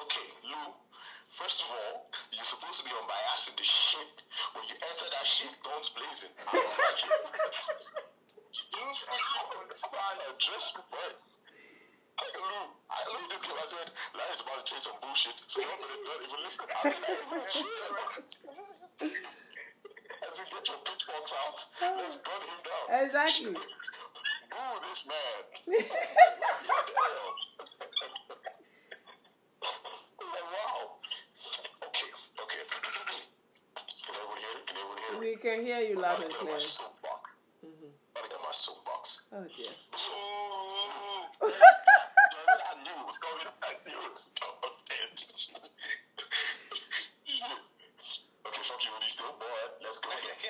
Okay, 0.02 0.28
Lou. 0.48 0.72
First 1.30 1.64
of 1.64 1.72
all, 1.72 2.08
you're 2.32 2.44
supposed 2.46 2.80
to 2.80 2.86
be 2.86 2.92
unbiased 2.96 3.50
in 3.50 3.56
the 3.58 3.64
ship. 3.64 4.08
When 4.54 4.64
you 4.70 4.76
enter 4.80 5.06
that 5.12 5.26
ship, 5.26 5.50
guns 5.64 5.90
blazing. 5.90 6.30
I 8.78 8.80
don't 8.80 8.94
like 8.94 9.18
it. 9.18 9.50
You 9.54 9.60
understand 9.62 10.18
or 10.28 10.34
dress 10.38 10.78
right. 10.94 11.18
I 12.18 12.26
Lou, 12.34 12.66
I 12.90 13.00
Lou 13.14 13.22
this 13.30 13.42
game. 13.42 13.58
I 13.58 13.66
said, 13.66 13.90
Larry's 14.18 14.42
about 14.42 14.66
to 14.66 14.74
say 14.74 14.80
some 14.82 14.98
bullshit, 15.02 15.38
so 15.48 15.62
don't, 15.62 15.82
don't 15.82 16.24
even 16.26 16.40
listen. 16.46 16.66
I 16.70 16.90
mean, 16.90 16.98
I 17.06 17.14
even 17.14 17.42
chill. 17.54 17.66
As 20.28 20.40
in, 20.40 20.46
get 20.50 20.66
your 20.68 20.82
pitchforks 20.86 21.34
out. 21.46 21.58
Let's 21.98 22.18
gun 22.18 22.42
him 22.42 22.60
down. 22.66 22.86
Exactly. 23.06 23.54
Boo 24.52 24.74
this 24.90 25.06
man. 25.06 25.42
wow. 30.18 30.98
Okay, 31.86 32.10
okay. 32.42 32.64
Can 32.66 34.16
everyone 34.16 34.38
hear? 34.42 34.54
Can 34.66 34.76
everyone 34.78 34.98
hear 34.98 35.20
we 35.20 35.36
can 35.36 35.62
hear 35.66 35.80
you 35.82 36.00
loud 36.00 36.22
and 36.24 36.34
clear 36.34 36.40
gonna 36.40 36.52
get 36.52 36.54
my 36.54 36.60
soapbox. 36.60 37.44
Mhm. 37.64 37.92
I'm 38.16 38.22
gonna 38.24 38.30
get 38.30 38.42
my 38.42 38.52
soapbox. 38.52 39.27
Oh 39.38 39.46
dear 39.54 39.70
So, 39.94 40.18
I 41.46 42.74
knew 42.82 42.90
it 42.90 43.06
was 43.06 43.22
coming. 43.22 43.46
I 43.62 43.78
knew 43.86 43.94
it 43.94 44.10
was 44.10 44.34
coming. 44.34 44.74
okay, 48.48 48.64
fuck 48.66 48.82
you, 48.82 48.90
Woody. 48.98 49.10
Still, 49.10 49.34
boy. 49.38 49.46
Let's 49.86 50.00
go. 50.02 50.10
Okay. 50.10 50.50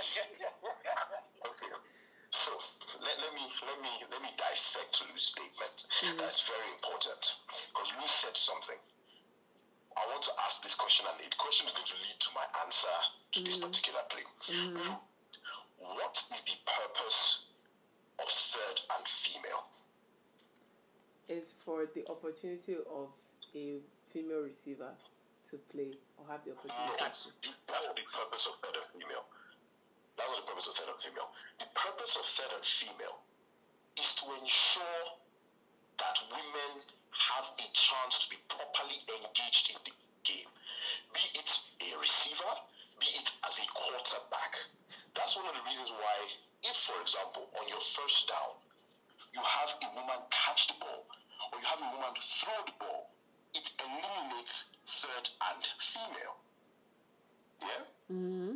So 2.32 2.52
let, 3.04 3.20
let 3.20 3.36
me 3.36 3.44
let 3.68 3.76
me 3.84 3.92
let 4.08 4.24
me 4.24 4.32
dissect 4.40 5.04
Lou's 5.04 5.36
statement. 5.36 5.84
Mm-hmm. 5.84 6.24
That's 6.24 6.48
very 6.48 6.72
important 6.80 7.36
because 7.76 7.92
Lou 8.00 8.08
said 8.08 8.40
something. 8.40 8.80
I 9.98 10.06
want 10.14 10.22
to 10.30 10.34
ask 10.46 10.62
this 10.64 10.76
question, 10.76 11.08
and 11.12 11.18
the 11.20 11.26
question 11.36 11.66
is 11.68 11.74
going 11.74 11.88
to 11.90 11.96
lead 12.06 12.20
to 12.24 12.30
my 12.38 12.46
answer 12.64 12.96
to 13.36 13.44
this 13.44 13.58
mm-hmm. 13.58 13.68
particular 13.68 14.00
play. 14.08 14.24
Mm-hmm. 14.48 14.78
Lou, 14.78 14.96
and 18.96 19.08
female? 19.08 19.68
it's 21.28 21.54
for 21.54 21.88
the 21.92 22.08
opportunity 22.08 22.76
of 22.88 23.12
a 23.56 23.80
female 24.12 24.48
receiver 24.48 24.92
to 25.52 25.60
play 25.72 25.92
or 26.16 26.24
have 26.32 26.44
the 26.48 26.52
opportunity 26.56 26.96
That's, 27.00 27.28
that's 27.68 27.88
the 27.88 28.08
purpose 28.08 28.48
of 28.48 28.56
third 28.64 28.76
and 28.80 28.88
female. 28.88 29.28
That's 30.16 30.32
not 30.32 30.44
the 30.44 30.48
purpose 30.48 30.68
of 30.72 30.76
third 30.80 30.92
and 30.92 31.00
female. 31.00 31.30
The 31.60 31.70
purpose 31.76 32.16
of 32.16 32.24
third 32.24 32.52
and 32.56 32.64
female 32.64 33.20
is 34.00 34.16
to 34.24 34.26
ensure 34.40 35.04
that 36.00 36.16
women 36.32 36.72
have 37.12 37.48
a 37.60 37.68
chance 37.76 38.24
to 38.24 38.28
be 38.32 38.40
properly 38.48 39.00
engaged 39.12 39.72
in 39.72 39.80
the 39.84 39.94
game. 40.24 40.52
Be 41.12 41.24
it 41.36 41.50
a 41.84 41.90
receiver, 42.00 42.54
be 43.00 43.08
it 43.20 43.28
as 43.48 43.60
a 43.60 43.68
quarterback. 43.72 44.54
That's 45.16 45.36
one 45.36 45.48
of 45.50 45.56
the 45.60 45.66
reasons 45.68 45.92
why, 45.92 46.18
if, 46.64 46.78
for 46.78 47.00
example, 47.02 47.50
on 47.58 47.66
your 47.68 47.82
first 47.82 48.30
down, 48.30 48.54
you 49.38 49.44
have 49.46 49.70
a 49.86 49.90
woman 49.94 50.18
catch 50.34 50.68
the 50.68 50.74
ball, 50.82 51.06
or 51.54 51.60
you 51.62 51.66
have 51.66 51.82
a 51.82 51.90
woman 51.94 52.10
throw 52.18 52.58
the 52.66 52.74
ball, 52.82 53.14
it 53.54 53.70
eliminates 53.78 54.74
third 54.88 55.30
and 55.54 55.62
female. 55.78 56.36
Yeah? 57.62 57.84
Mm-hmm. 58.12 58.56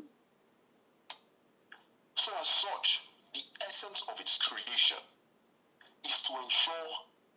So, 2.16 2.32
as 2.42 2.48
such, 2.50 3.02
the 3.34 3.42
essence 3.68 4.04
of 4.10 4.20
its 4.20 4.38
creation 4.40 4.98
is 6.06 6.22
to 6.22 6.34
ensure 6.42 6.90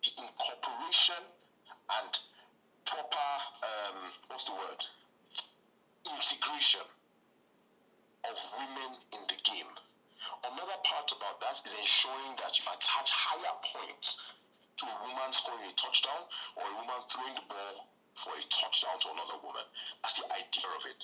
the 0.02 0.10
incorporation 0.24 1.20
and 2.00 2.12
proper, 2.84 3.30
um, 3.60 3.98
what's 4.28 4.44
the 4.44 4.52
word? 4.52 4.80
Integration 6.04 6.84
of 8.30 8.36
women 8.56 8.98
in 9.12 9.20
the 9.28 9.36
game. 9.44 9.72
Another 10.44 10.78
part 10.84 11.08
about 11.12 11.40
that 11.40 11.56
is 11.64 11.74
ensuring 11.74 12.36
that 12.40 12.52
you 12.58 12.64
attach 12.68 13.08
higher 13.10 13.56
points 13.64 14.24
to 14.76 14.86
a 14.86 14.96
woman 15.06 15.32
scoring 15.32 15.64
a 15.68 15.72
touchdown 15.72 16.22
or 16.56 16.64
a 16.64 16.74
woman 16.76 17.00
throwing 17.08 17.34
the 17.34 17.46
ball 17.48 17.88
for 18.14 18.32
a 18.34 18.42
touchdown 18.50 18.96
to 19.00 19.08
another 19.14 19.38
woman. 19.42 19.66
That's 20.02 20.20
the 20.20 20.26
idea 20.30 20.68
of 20.74 20.82
it. 20.86 21.02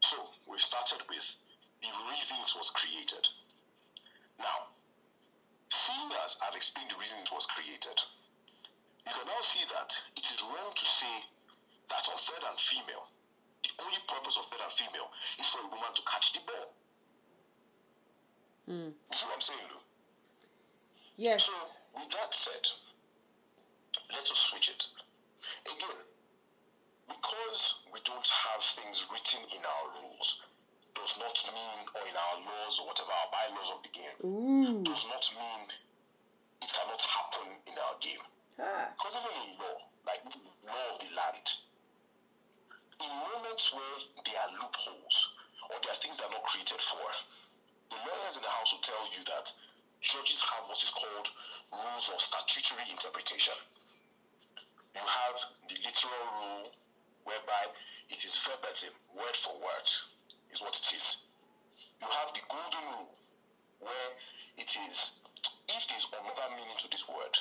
So, 0.00 0.18
we 0.50 0.58
started 0.58 1.00
with 1.08 1.24
the 1.82 1.90
reasons 2.10 2.54
was 2.54 2.70
created. 2.70 3.26
Now, 4.38 4.70
seeing 5.70 6.10
as 6.22 6.38
I've 6.42 6.54
explained 6.54 6.90
the 6.90 6.98
reason 6.98 7.18
it 7.22 7.32
was 7.32 7.46
created, 7.46 7.98
you 9.06 9.12
can 9.12 9.26
now 9.26 9.42
see 9.42 9.64
that 9.66 9.90
it 10.16 10.26
is 10.30 10.42
wrong 10.42 10.70
to 10.74 10.84
say 10.84 11.14
that 11.90 12.06
on 12.06 12.18
third 12.18 12.42
and 12.48 12.58
female, 12.58 13.06
the 13.62 13.70
only 13.82 13.98
purpose 14.06 14.38
of 14.38 14.46
third 14.46 14.62
and 14.62 14.72
female 14.72 15.10
is 15.38 15.48
for 15.50 15.60
a 15.60 15.68
woman 15.70 15.90
to 15.94 16.02
catch 16.06 16.32
the 16.32 16.40
ball. 16.46 16.70
Mm. 18.70 18.94
You 18.94 19.16
see 19.16 19.26
what 19.26 19.34
I'm 19.34 19.40
saying, 19.40 19.66
Lou? 19.70 19.80
Yes. 21.16 21.44
So, 21.44 21.52
with 21.94 22.10
that 22.10 22.32
said, 22.34 22.64
let 24.10 24.22
us 24.22 24.38
switch 24.38 24.70
it. 24.70 24.86
Again, 25.66 25.98
because 27.08 27.82
we 27.92 28.00
don't 28.04 28.28
have 28.28 28.62
things 28.62 29.06
written 29.10 29.42
in 29.50 29.62
our 29.66 29.86
rules, 30.00 30.40
does 30.94 31.18
not 31.18 31.36
mean, 31.52 31.78
or 31.98 32.02
in 32.06 32.16
our 32.16 32.36
laws 32.46 32.78
or 32.78 32.86
whatever, 32.86 33.10
our 33.10 33.30
bylaws 33.32 33.70
of 33.74 33.80
the 33.82 33.92
game, 33.92 34.16
Ooh. 34.24 34.82
does 34.84 35.04
not 35.10 35.24
mean 35.34 35.62
it 36.62 36.70
cannot 36.70 37.02
happen 37.02 37.48
in 37.66 37.74
our 37.74 37.96
game. 37.98 38.24
Ah. 38.60 38.94
Because 38.94 39.18
even 39.18 39.34
in 39.42 39.58
law, 39.58 39.78
like 40.06 40.22
law 40.62 40.84
of 40.94 40.98
the 41.02 41.10
land, 41.16 41.46
in 43.02 43.10
moments 43.10 43.74
where 43.74 43.96
there 44.22 44.38
are 44.38 44.50
loopholes 44.62 45.16
or 45.70 45.76
there 45.82 45.90
are 45.90 46.00
things 46.00 46.22
that 46.22 46.30
are 46.30 46.36
not 46.38 46.46
created 46.46 46.78
for, 46.78 47.02
the 47.92 48.00
lawyers 48.08 48.36
in 48.36 48.42
the 48.42 48.48
house 48.48 48.72
will 48.72 48.80
tell 48.80 49.04
you 49.12 49.22
that 49.28 49.52
judges 50.00 50.40
have 50.40 50.64
what 50.66 50.80
is 50.80 50.90
called 50.90 51.28
rules 51.70 52.08
of 52.08 52.18
statutory 52.20 52.88
interpretation. 52.90 53.54
You 54.96 55.04
have 55.04 55.36
the 55.68 55.76
literal 55.84 56.24
rule 56.40 56.64
whereby 57.24 57.62
it 58.08 58.24
is 58.24 58.36
verbatim, 58.40 58.92
word 59.14 59.36
for 59.36 59.54
word, 59.60 59.88
is 60.52 60.60
what 60.60 60.74
it 60.74 60.88
is. 60.96 61.22
You 62.00 62.08
have 62.08 62.32
the 62.34 62.42
golden 62.48 62.84
rule 62.96 63.12
where 63.80 64.10
it 64.58 64.72
is 64.88 65.22
if 65.68 65.88
there 65.88 65.96
is 65.96 66.06
another 66.12 66.48
meaning 66.56 66.76
to 66.78 66.88
this 66.90 67.08
word, 67.08 67.34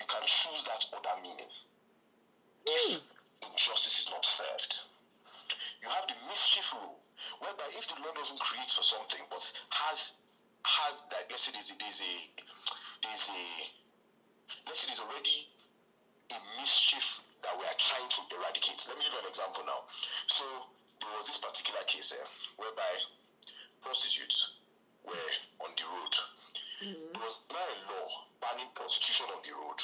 you 0.00 0.06
can 0.06 0.22
choose 0.26 0.62
that 0.64 0.84
other 0.94 1.16
meaning. 1.22 1.50
If 2.66 3.00
hmm. 3.00 3.52
injustice 3.52 3.98
is 4.00 4.10
not 4.10 4.24
served. 4.24 4.80
You 5.82 5.88
have 5.88 6.06
the 6.06 6.14
mischief 6.28 6.72
rule, 6.74 6.98
whereby 7.40 7.68
if 7.76 7.86
the 7.88 7.96
law 8.02 8.12
doesn't 8.14 8.40
create 8.40 8.70
for 8.70 8.82
something 8.82 9.20
but 9.30 9.44
has 9.70 10.18
has 10.64 11.04
that 11.10 11.30
let's 11.30 11.44
say 11.46 11.52
there's 11.52 11.70
a 11.70 11.76
there's 11.78 12.00
a 12.02 12.12
there's 13.02 13.26
a 13.30 13.42
let's 14.66 14.80
say 14.80 14.88
there's 14.88 15.00
already 15.02 15.46
a 16.34 16.38
mischief 16.58 17.20
that 17.42 17.54
we 17.54 17.62
are 17.62 17.78
trying 17.78 18.08
to 18.10 18.20
eradicate. 18.34 18.82
Let 18.90 18.98
me 18.98 19.06
give 19.06 19.14
you 19.14 19.22
an 19.22 19.30
example 19.30 19.62
now. 19.62 19.86
So 20.26 20.42
there 20.98 21.12
was 21.14 21.30
this 21.30 21.38
particular 21.38 21.78
case 21.86 22.10
here 22.10 22.26
whereby 22.58 22.90
prostitutes 23.82 24.58
were 25.06 25.30
on 25.62 25.70
the 25.78 25.86
road. 25.86 26.14
Mm-hmm. 26.82 27.14
There 27.14 27.22
was 27.22 27.38
now 27.54 27.62
a 27.62 27.78
law 27.94 28.06
banning 28.42 28.70
prostitution 28.74 29.30
on 29.30 29.38
the 29.46 29.54
road. 29.54 29.78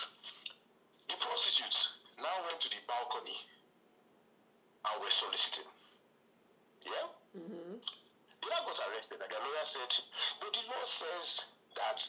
The 1.07 1.17
prostitutes 1.23 2.03
now 2.19 2.35
went 2.51 2.59
to 2.67 2.69
the 2.75 2.83
balcony 2.91 3.38
and 4.83 4.95
were 4.99 5.15
soliciting. 5.15 5.71
Yeah? 6.83 7.07
Mm-hmm. 7.33 7.81
They 7.81 8.49
now 8.51 8.66
got 8.66 8.81
arrested, 8.92 9.23
and 9.25 9.31
the 9.31 9.40
lawyer 9.40 9.64
said, 9.64 9.92
but 10.40 10.53
the 10.53 10.61
law 10.68 10.85
says 10.85 11.47
that 11.77 12.01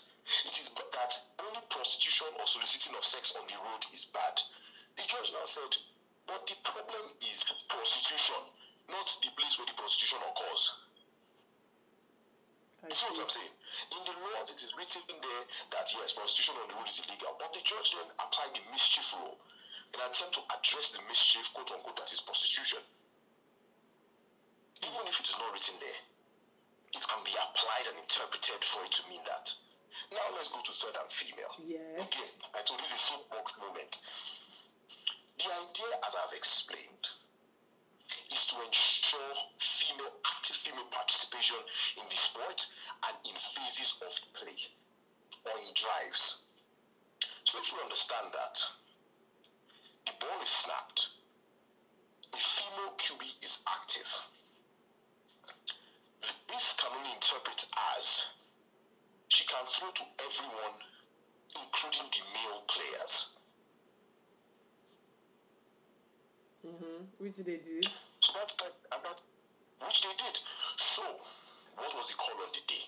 it 0.49 0.55
is 0.59 0.67
that 0.73 1.13
only 1.39 1.63
prostitution 1.69 2.27
or 2.39 2.47
soliciting 2.47 2.95
of 2.97 3.05
sex 3.05 3.31
on 3.39 3.47
the 3.47 3.55
road 3.55 3.85
is 3.93 4.09
bad. 4.11 4.35
The 4.97 5.07
judge 5.07 5.31
now 5.31 5.45
said, 5.45 5.71
but 6.27 6.43
the 6.47 6.57
problem 6.67 7.05
is 7.23 7.47
prostitution, 7.69 8.41
not 8.89 9.07
the 9.23 9.31
place 9.39 9.55
where 9.55 9.69
the 9.69 9.77
prostitution 9.79 10.19
occurs. 10.27 10.63
You 12.83 12.95
see 12.95 13.07
what. 13.15 13.23
I'm 13.23 13.31
saying? 13.31 13.55
In 13.95 14.01
the 14.03 14.15
laws, 14.27 14.51
it 14.51 14.59
is 14.59 14.75
written 14.75 15.07
there 15.07 15.43
that 15.71 15.87
yes, 15.95 16.11
prostitution 16.11 16.59
on 16.59 16.67
the 16.67 16.75
road 16.75 16.91
is 16.91 16.99
illegal, 16.99 17.39
but 17.39 17.55
the 17.55 17.63
judge 17.63 17.95
then 17.95 18.11
applied 18.19 18.51
the 18.51 18.63
mischief 18.75 19.07
rule 19.15 19.39
in 19.95 20.03
an 20.03 20.11
attempt 20.11 20.35
to 20.35 20.43
address 20.51 20.91
the 20.91 20.99
mischief, 21.07 21.47
quote 21.55 21.71
unquote, 21.71 21.95
that 21.95 22.11
is 22.11 22.19
prostitution. 22.19 22.83
Even 24.83 25.07
if 25.07 25.19
it 25.19 25.27
is 25.29 25.37
not 25.39 25.53
written 25.53 25.75
there, 25.79 26.01
it 26.93 27.03
can 27.07 27.23
be 27.23 27.33
applied 27.33 27.87
and 27.87 27.97
interpreted 27.97 28.61
for 28.63 28.83
it 28.85 28.91
to 28.91 29.07
mean 29.09 29.23
that. 29.25 29.53
Now 30.11 30.27
let's 30.35 30.49
go 30.49 30.59
to 30.61 30.73
third 30.73 30.97
and 30.99 31.09
female. 31.09 31.53
Yes. 31.63 32.09
Okay, 32.09 32.29
I 32.53 32.61
told 32.65 32.81
you 32.81 32.85
this 32.85 32.93
is 32.93 32.99
a 32.99 33.13
soapbox 33.13 33.57
moment. 33.59 34.01
The 35.39 35.49
idea, 35.49 35.91
as 36.05 36.13
I've 36.15 36.35
explained, 36.35 37.05
is 38.31 38.45
to 38.47 38.55
ensure 38.61 39.33
female 39.59 40.13
active 40.25 40.55
female 40.57 40.89
participation 40.91 41.57
in 41.97 42.05
the 42.09 42.17
sport 42.17 42.65
and 43.07 43.15
in 43.25 43.35
phases 43.35 43.97
of 44.01 44.13
play 44.33 44.57
or 45.45 45.55
in 45.61 45.73
drives. 45.73 46.43
So 47.45 47.59
if 47.59 47.71
you 47.71 47.79
understand 47.81 48.33
that, 48.33 48.55
the 50.05 50.13
ball 50.19 50.41
is 50.41 50.49
snapped, 50.49 51.09
the 52.31 52.37
female 52.37 52.93
QB 52.97 53.23
is 53.43 53.61
active. 53.67 54.09
This 56.47 56.75
can 56.79 56.91
only 56.95 57.11
interpret 57.13 57.65
as 57.97 58.23
she 59.27 59.45
can 59.45 59.65
throw 59.65 59.89
to 59.91 60.03
everyone, 60.23 60.77
including 61.55 62.07
the 62.11 62.21
male 62.33 62.61
players. 62.67 63.29
Mm-hmm. 66.65 67.03
Which 67.17 67.37
they 67.37 67.57
did. 67.57 67.87
So 68.21 68.31
that's 68.35 68.53
that, 68.55 68.71
and 68.93 69.01
that, 69.03 69.19
which 69.83 70.01
they 70.01 70.15
did. 70.15 70.39
So, 70.77 71.03
what 71.75 71.93
was 71.95 72.07
the 72.07 72.13
call 72.15 72.35
on 72.39 72.51
the 72.53 72.63
day? 72.67 72.85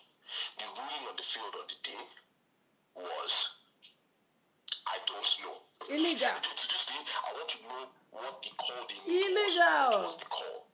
The 0.59 0.65
ruling 0.79 1.09
on 1.09 1.15
the 1.17 1.23
field 1.23 1.53
on 1.59 1.67
the 1.67 1.79
day 1.83 2.03
was, 2.95 3.57
I 4.87 4.97
don't 5.05 5.27
know. 5.43 5.57
Illegal. 5.89 6.29
To 6.55 6.67
this 6.71 6.85
day, 6.85 7.01
I 7.27 7.33
want 7.33 7.49
to 7.49 7.57
know 7.67 7.83
what 8.11 8.41
the 8.43 8.49
call 8.55 8.87
they 8.87 9.11
made 9.11 9.25
Illegal. 9.27 9.43
Was. 9.43 9.91
What 9.91 10.03
was 10.03 10.17
the 10.17 10.25
call? 10.25 10.67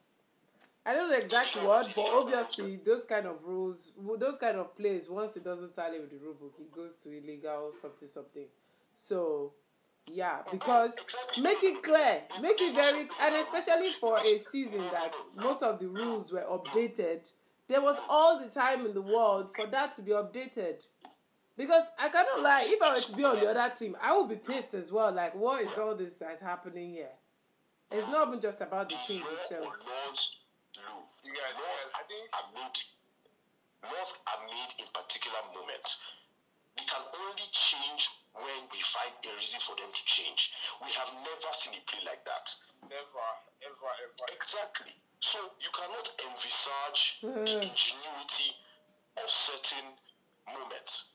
I 0.86 0.94
don't 0.94 1.10
know 1.10 1.16
the 1.16 1.24
exact 1.24 1.56
word, 1.58 1.86
but 1.96 2.06
obviously 2.10 2.80
those 2.84 3.06
kind 3.06 3.28
of 3.28 3.36
rules, 3.44 3.92
those 4.18 4.38
kind 4.38 4.58
of 4.58 4.76
plays, 4.76 5.10
once 5.10 5.36
it 5.36 5.44
doesn't 5.44 5.76
tally 5.76 6.00
with 6.00 6.10
the 6.10 6.18
rule 6.18 6.34
book, 6.34 6.56
it 6.60 6.72
goes 6.72 6.94
to 7.04 7.10
illegal 7.10 7.72
something 7.80 8.08
something. 8.08 8.46
So, 8.98 9.54
yeah, 10.12 10.40
because 10.52 10.94
make 11.40 11.64
it 11.64 11.84
clear, 11.84 12.22
make 12.42 12.60
it 12.60 12.74
very, 12.74 13.08
and 13.22 13.36
especially 13.36 13.92
for 14.00 14.20
a 14.20 14.40
season 14.52 14.82
that 14.92 15.14
most 15.36 15.62
of 15.62 15.80
the 15.80 15.88
rules 15.88 16.32
were 16.32 16.46
updated, 16.50 17.30
there 17.68 17.82
was 17.82 17.98
all 18.10 18.40
the 18.40 18.48
time 18.48 18.86
in 18.86 18.94
the 18.94 19.02
world 19.02 19.52
for 19.56 19.68
that 19.68 19.94
to 19.96 20.02
be 20.02 20.12
updated. 20.12 20.78
Because 21.58 21.84
I 22.00 22.10
cannot 22.10 22.42
lie, 22.42 22.62
if 22.64 22.82
I 22.82 22.90
were 22.90 23.00
to 23.00 23.16
be 23.16 23.24
on 23.24 23.40
the 23.40 23.48
other 23.48 23.72
team, 23.76 23.96
I 24.02 24.18
would 24.18 24.30
be 24.30 24.36
pissed 24.36 24.74
as 24.74 24.92
well. 24.92 25.12
Like, 25.12 25.36
what 25.36 25.62
is 25.62 25.78
all 25.78 25.96
this 25.96 26.16
that's 26.16 26.42
happening 26.42 26.92
here? 26.92 27.10
It's 27.92 28.08
not 28.08 28.30
even 28.30 28.42
just 28.42 28.62
about 28.62 28.90
the 28.90 28.96
teams 29.06 29.26
itself. 29.44 29.76
Or 31.24 31.30
laws, 31.30 31.34
Lou, 31.34 31.34
You 31.34 31.34
guys, 31.38 31.54
laws 31.62 31.84
I 31.96 32.04
think 32.08 32.24
are 32.34 32.48
made, 32.54 32.78
laws 33.92 34.12
are 34.28 34.42
made 34.48 34.72
in 34.80 34.88
particular 34.94 35.42
moments. 35.54 36.00
They 36.78 36.86
can 36.86 37.04
only 37.04 37.48
change 37.52 38.10
when 38.34 38.62
we 38.72 38.80
find 38.82 39.14
a 39.28 39.32
reason 39.36 39.60
for 39.60 39.76
them 39.76 39.92
to 39.92 40.04
change. 40.06 40.52
We 40.82 40.92
have 40.92 41.12
never 41.14 41.52
seen 41.54 41.76
a 41.76 41.82
play 41.90 42.00
like 42.06 42.24
that. 42.26 42.46
never, 42.84 43.28
ever, 43.62 43.92
ever. 44.04 44.26
Exactly. 44.34 44.96
So 45.20 45.38
you 45.60 45.70
cannot 45.72 46.08
envisage 46.26 47.20
the 47.22 47.28
Mm. 47.28 47.64
ingenuity 47.70 48.52
of 49.18 49.30
certain 49.30 49.96
moments. 50.48 51.12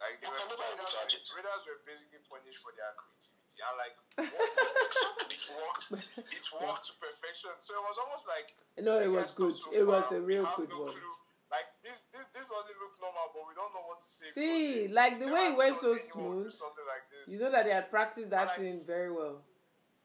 Like 0.00 0.20
they 0.20 0.26
You 0.26 0.32
were, 0.32 0.38
can 0.38 0.48
never 0.48 0.64
envisage 0.72 1.14
it. 1.14 1.28
Raiders 1.34 1.62
were 1.66 1.80
basically 1.86 2.20
punished 2.30 2.60
for 2.62 2.72
their 2.72 2.92
creativity. 2.94 3.37
And 3.58 3.74
like 3.76 3.94
Exactly. 4.18 5.30
it 5.34 5.42
worked, 5.50 5.86
it 6.30 6.46
worked 6.54 6.84
to 6.88 6.92
perfection. 7.02 7.50
So 7.60 7.74
it 7.74 7.84
was 7.84 7.96
almost 7.98 8.24
like 8.30 8.48
No, 8.78 8.98
it 9.02 9.10
was 9.10 9.34
good. 9.34 9.54
so 9.56 9.70
It 9.74 9.84
was 9.86 10.06
a 10.12 10.20
real 10.20 10.46
good 10.56 10.70
no 10.70 10.88
one. 10.88 10.92
clue. 10.94 11.14
Like 11.48 11.64
this, 11.80 11.96
this, 12.12 12.28
this 12.36 12.44
doesn't 12.52 12.76
look 12.76 12.94
normal, 13.00 13.32
but 13.32 13.42
we 13.48 13.56
don't 13.56 13.72
know 13.72 13.84
what 13.88 14.04
to 14.04 14.10
say. 14.10 14.28
See, 14.36 14.84
because 14.84 14.92
like 14.94 15.16
the 15.16 15.32
way 15.32 15.48
it 15.50 15.56
went 15.56 15.74
so 15.80 15.96
anyone 15.96 16.44
would 16.44 16.52
do 16.52 16.52
smooth. 16.52 16.84
Like 16.84 17.04
this. 17.08 17.24
You 17.32 17.38
know 17.40 17.48
that 17.50 17.64
they 17.64 17.72
had 17.72 17.88
practiced 17.88 18.28
that 18.30 18.52
Like- 18.52 18.60
thing 18.60 18.84
very 18.84 19.08
well. 19.08 19.40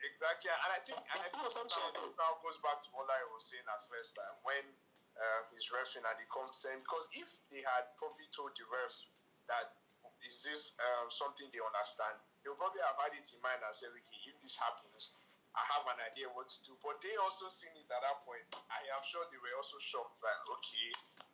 exactly, 0.03 0.47
and 0.51 0.71
I 0.71 0.79
think 0.87 0.99
and 1.03 1.19
I 1.19 1.27
think 1.31 1.43
That's 1.43 1.55
what 1.59 1.67
now, 1.99 2.15
now 2.15 2.31
goes 2.43 2.55
back 2.63 2.79
to 2.87 2.89
what 2.95 3.11
I 3.11 3.19
was 3.35 3.43
saying 3.51 3.63
as 3.75 3.83
first 3.91 4.15
time 4.15 4.35
when 4.47 4.63
uh, 5.19 5.41
he's 5.51 5.67
refing 5.71 6.03
and 6.07 6.15
he 6.19 6.25
comes 6.31 6.57
saying 6.63 6.79
because 6.79 7.05
if 7.11 7.27
they 7.51 7.59
had 7.63 7.91
probably 7.99 8.25
told 8.31 8.55
the 8.55 8.63
refs 8.71 9.03
that 9.51 9.75
is 10.23 10.47
this 10.47 10.71
um, 10.79 11.11
something 11.11 11.51
they 11.51 11.59
understand, 11.59 12.15
they'll 12.43 12.59
probably 12.59 12.83
have 12.83 12.99
had 12.99 13.15
it 13.15 13.25
in 13.31 13.39
mind 13.41 13.63
and 13.63 13.71
said, 13.73 13.89
okay, 13.91 14.19
if 14.27 14.35
this 14.43 14.59
happens, 14.59 15.15
I 15.55 15.63
have 15.77 15.85
an 15.87 15.99
idea 16.03 16.27
what 16.33 16.49
to 16.49 16.59
do. 16.67 16.73
But 16.83 16.99
they 16.99 17.13
also 17.21 17.47
seen 17.49 17.71
it 17.77 17.87
at 17.87 18.01
that 18.03 18.25
point. 18.27 18.43
I 18.73 18.81
am 18.93 19.03
sure 19.05 19.23
they 19.31 19.39
were 19.39 19.53
also 19.57 19.77
shocked 19.79 20.17
that 20.25 20.39
okay, 20.59 20.87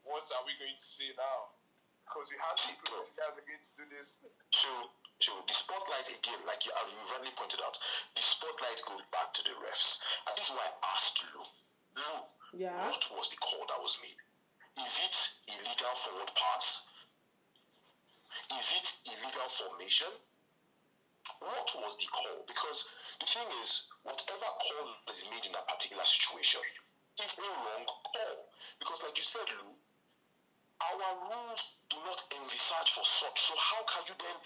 what 0.03 0.27
are 0.35 0.43
we 0.43 0.53
going 0.59 0.75
to 0.75 0.89
say 0.91 1.09
now? 1.15 1.55
Because 2.03 2.27
we 2.33 2.37
have 2.41 2.57
to 2.57 2.69
prove 2.83 3.05
you 3.05 3.15
guys 3.15 3.37
are 3.37 3.45
going 3.45 3.61
to 3.63 3.73
do 3.77 3.85
this. 3.93 4.17
So, 4.49 4.69
so 5.21 5.31
the 5.45 5.53
spotlight 5.53 6.09
again, 6.09 6.41
like 6.49 6.65
you 6.65 6.73
have 6.73 6.89
rightly 7.15 7.31
pointed 7.37 7.61
out, 7.61 7.77
the 8.17 8.23
spotlight 8.25 8.81
goes 8.89 9.05
back 9.13 9.29
to 9.37 9.41
the 9.45 9.53
refs, 9.61 10.01
and 10.25 10.33
this 10.35 10.49
is 10.49 10.57
why 10.57 10.65
I 10.67 10.73
asked 10.97 11.21
Lou. 11.31 11.45
Lou, 12.01 12.15
Yeah. 12.65 12.75
what 12.89 13.01
was 13.13 13.29
the 13.29 13.37
call 13.37 13.61
that 13.69 13.77
was 13.79 14.01
made? 14.01 14.17
Is 14.83 14.99
it 15.05 15.15
illegal 15.53 15.93
forward 15.95 16.31
pass? 16.33 16.81
Is 18.57 18.73
it 18.73 18.87
illegal 19.13 19.47
formation? 19.47 20.09
What 21.39 21.69
was 21.79 21.95
the 21.97 22.07
call? 22.11 22.43
Because 22.47 22.91
the 23.19 23.25
thing 23.25 23.47
is, 23.63 23.87
whatever 24.03 24.49
call 24.59 24.87
is 25.11 25.23
made 25.31 25.45
in 25.47 25.55
a 25.55 25.63
particular 25.71 26.03
situation, 26.03 26.61
it's 27.19 27.39
a 27.39 27.41
wrong 27.43 27.85
call. 27.87 28.35
Because, 28.79 29.03
like 29.03 29.17
you 29.17 29.23
said, 29.23 29.47
Lou, 29.47 29.71
our 30.79 31.11
rules 31.27 31.79
do 31.89 31.97
not 32.03 32.19
envisage 32.39 32.91
for 32.91 33.03
such. 33.03 33.39
So 33.39 33.55
how 33.55 33.83
can 33.87 34.03
you 34.07 34.15
then, 34.19 34.37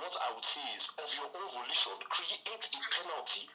what 0.00 0.16
I 0.28 0.34
would 0.34 0.44
say 0.44 0.64
is, 0.74 0.88
of 1.00 1.08
your 1.16 1.28
own 1.28 1.48
volition, 1.52 1.92
create 2.08 2.48
a 2.48 2.80
penalty 2.96 3.48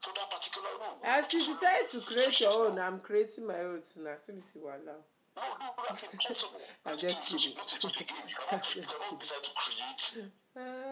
for 0.00 0.12
that 0.16 0.28
particular 0.28 0.72
rule? 0.80 1.00
As 1.04 1.32
you 1.32 1.40
decide 1.40 1.88
to 1.92 2.00
create 2.00 2.40
your 2.40 2.52
own, 2.52 2.78
I'm 2.78 3.00
creating 3.00 3.46
my 3.46 3.60
own 3.60 3.80
too. 3.80 4.04
Now, 4.04 4.16
see 4.20 4.32
me 4.32 4.40
see 4.40 4.60
what 4.60 4.84
now. 4.84 5.00
No, 5.36 5.42
no, 5.60 5.72
that's 5.88 6.04
impossible. 6.04 6.60
I'm 6.84 6.98
just 6.98 7.24
kidding. 7.24 7.56
not 7.56 7.72
a 7.72 7.76
video 7.88 8.04
game. 8.04 8.28
You 8.28 8.36
cannot, 8.36 8.76
you 8.76 8.82
cannot 8.82 9.20
decide 9.20 9.44
to 9.44 9.50
create. 9.56 10.28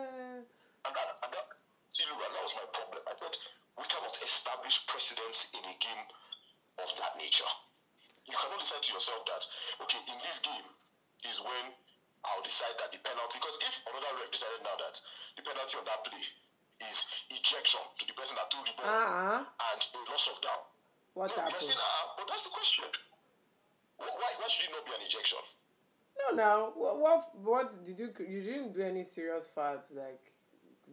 Uh, 0.84 0.88
And 0.88 0.96
that, 0.96 1.08
and 1.24 1.30
that, 1.34 1.46
see, 1.88 2.04
look, 2.08 2.20
that 2.20 2.42
was 2.42 2.56
my 2.56 2.66
problem. 2.72 3.02
I 3.04 3.14
said, 3.14 3.34
we 3.76 3.84
cannot 3.88 4.16
establish 4.24 4.80
precedents 4.86 5.52
in 5.52 5.62
a 5.64 5.76
game 5.76 6.04
of 6.80 6.88
that 6.96 7.16
nature. 7.20 7.48
You 8.28 8.36
cannot 8.36 8.60
decide 8.60 8.82
to 8.84 8.92
yourself 8.94 9.24
that, 9.28 9.42
okay, 9.84 10.00
in 10.08 10.18
this 10.24 10.40
game 10.40 10.68
is 11.28 11.40
when 11.40 11.64
I'll 12.24 12.44
decide 12.44 12.76
that 12.80 12.92
the 12.92 13.00
penalty, 13.00 13.40
because 13.40 13.56
if 13.64 13.80
another 13.88 14.12
ref 14.20 14.28
decided 14.32 14.60
now 14.60 14.76
that 14.76 14.96
the 15.36 15.42
penalty 15.44 15.76
on 15.80 15.84
that 15.88 16.04
play 16.04 16.24
is 16.84 17.08
ejection 17.32 17.80
to 18.00 18.04
the 18.08 18.16
person 18.16 18.36
that 18.36 18.48
threw 18.52 18.64
the 18.64 18.76
ball 18.76 18.88
uh-uh. 18.88 19.40
and 19.44 19.80
a 19.80 20.00
loss 20.12 20.28
of 20.28 20.40
down. 20.44 20.60
What 21.16 21.32
no, 21.32 21.42
happened? 21.42 21.60
saying, 21.60 21.80
ah, 21.80 22.14
but 22.16 22.28
that's 22.28 22.44
the 22.44 22.52
question. 22.52 22.84
Why, 23.96 24.08
why 24.16 24.48
should 24.48 24.68
it 24.68 24.72
not 24.72 24.84
be 24.84 24.92
an 24.96 25.04
ejection? 25.04 25.40
No, 26.16 26.36
now 26.36 26.56
what, 26.76 27.00
what? 27.00 27.20
What 27.36 27.84
did 27.84 27.98
you? 27.98 28.12
You 28.20 28.40
didn't 28.42 28.72
do 28.74 28.82
any 28.82 29.04
serious 29.04 29.48
facts 29.48 29.92
like 29.92 30.29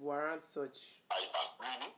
warrant 0.01 0.43
such. 0.43 0.77
I, 1.11 1.19
I 1.19 1.43
really? 1.59 1.91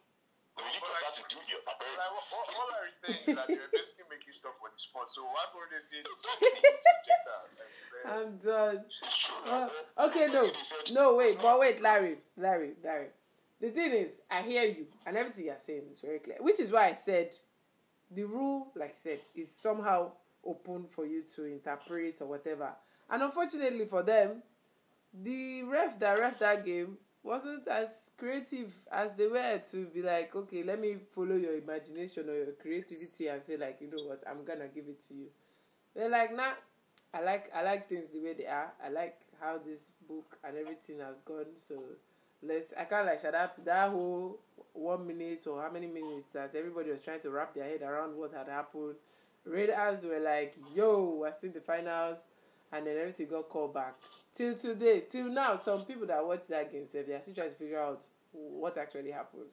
Really? 0.57 0.75
Because 0.75 0.99
that's 1.03 1.19
a 1.23 1.27
duty 1.31 1.55
of 1.55 1.63
like, 1.63 1.79
what, 2.11 2.25
what, 2.31 2.45
all 2.59 2.69
I 2.71 2.79
was 2.83 2.97
saying 2.99 3.23
is 3.27 3.35
that 3.35 3.47
you're 3.55 3.71
basically 3.71 4.07
making 4.11 4.33
stuff 4.33 4.59
for 4.59 4.67
the 4.67 4.79
sport. 4.79 5.07
So 5.11 5.23
why 5.23 5.47
would 5.55 5.71
they 5.71 5.79
say 5.79 6.03
it's 6.03 6.27
okay 6.27 6.51
to 6.51 6.61
reject 6.67 7.23
that? 7.27 7.43
Like, 7.55 7.73
man, 7.95 8.03
I'm 8.11 8.31
done. 8.43 8.83
It's 9.03 9.17
true. 9.17 9.39
Uh, 9.47 9.69
okay, 10.09 10.27
no, 10.33 10.51
no, 10.91 11.15
wait, 11.15 11.39
but 11.41 11.59
wait, 11.59 11.81
Larry, 11.81 12.17
Larry, 12.35 12.75
Larry. 12.83 13.07
The 13.61 13.69
thing 13.69 13.91
is, 13.91 14.11
I 14.31 14.41
hear 14.41 14.63
you, 14.63 14.87
and 15.05 15.17
everything 15.17 15.45
you're 15.45 15.63
saying 15.65 15.83
is 15.91 15.99
very 15.99 16.19
clear. 16.19 16.37
Which 16.39 16.59
is 16.59 16.71
why 16.71 16.89
I 16.89 16.93
said, 16.93 17.35
the 18.11 18.23
rule, 18.23 18.71
like 18.75 18.91
I 18.91 18.99
said, 19.01 19.19
is 19.35 19.49
somehow 19.51 20.11
open 20.45 20.85
for 20.91 21.05
you 21.05 21.23
to 21.35 21.43
interpret 21.45 22.21
or 22.21 22.27
whatever. 22.27 22.69
And 23.09 23.23
unfortunately 23.23 23.85
for 23.85 24.03
them, 24.03 24.43
the 25.23 25.63
ref 25.63 25.99
that 25.99 26.19
ref 26.19 26.39
that 26.39 26.65
game 26.65 26.97
wasn't 27.23 27.67
as 27.67 27.89
creative 28.17 28.73
as 28.91 29.11
they 29.17 29.27
were 29.27 29.61
to 29.71 29.85
be 29.85 30.01
like, 30.01 30.35
okay, 30.35 30.63
let 30.63 30.79
me 30.79 30.97
follow 31.13 31.35
your 31.35 31.57
imagination 31.57 32.29
or 32.29 32.35
your 32.35 32.51
creativity 32.61 33.27
and 33.27 33.43
say 33.43 33.57
like, 33.57 33.79
you 33.81 33.89
know 33.89 34.03
what, 34.05 34.23
I'm 34.29 34.45
gonna 34.45 34.67
give 34.67 34.85
it 34.87 35.05
to 35.07 35.13
you. 35.13 35.25
They're 35.95 36.09
like, 36.09 36.35
nah, 36.35 36.53
I 37.13 37.21
like 37.21 37.51
I 37.55 37.63
like 37.63 37.89
things 37.89 38.09
the 38.13 38.19
way 38.19 38.33
they 38.33 38.45
are. 38.45 38.71
I 38.83 38.89
like 38.89 39.17
how 39.41 39.57
this 39.57 39.81
book 40.07 40.37
and 40.43 40.57
everything 40.57 40.99
has 40.99 41.21
gone. 41.21 41.45
So 41.57 41.81
let's 42.41 42.73
I 42.77 42.85
can't 42.85 43.05
like 43.05 43.21
shut 43.21 43.35
up 43.35 43.63
that 43.65 43.89
whole 43.89 44.39
one 44.73 45.05
minute 45.07 45.45
or 45.47 45.61
how 45.61 45.71
many 45.71 45.87
minutes 45.87 46.29
that 46.33 46.53
everybody 46.55 46.91
was 46.91 47.01
trying 47.01 47.19
to 47.21 47.29
wrap 47.31 47.53
their 47.53 47.65
head 47.65 47.81
around 47.81 48.15
what 48.15 48.33
had 48.33 48.47
happened. 48.47 48.95
Raiders 49.45 50.03
were 50.05 50.19
like, 50.19 50.55
yo, 50.75 51.17
we're 51.19 51.33
in 51.43 51.53
the 51.53 51.61
finals 51.61 52.17
and 52.71 52.85
then 52.85 52.97
everything 52.97 53.27
got 53.27 53.49
called 53.49 53.73
back. 53.73 53.95
Till 54.35 54.55
today, 54.55 55.03
till 55.09 55.29
now, 55.29 55.57
some 55.57 55.83
people 55.85 56.07
that 56.07 56.25
watch 56.25 56.47
that 56.49 56.71
game 56.71 56.85
say 56.85 57.01
they 57.03 57.13
are 57.13 57.21
still 57.21 57.33
trying 57.33 57.49
to 57.49 57.55
figure 57.55 57.79
out 57.79 58.05
what 58.31 58.77
actually 58.77 59.11
happened. 59.11 59.49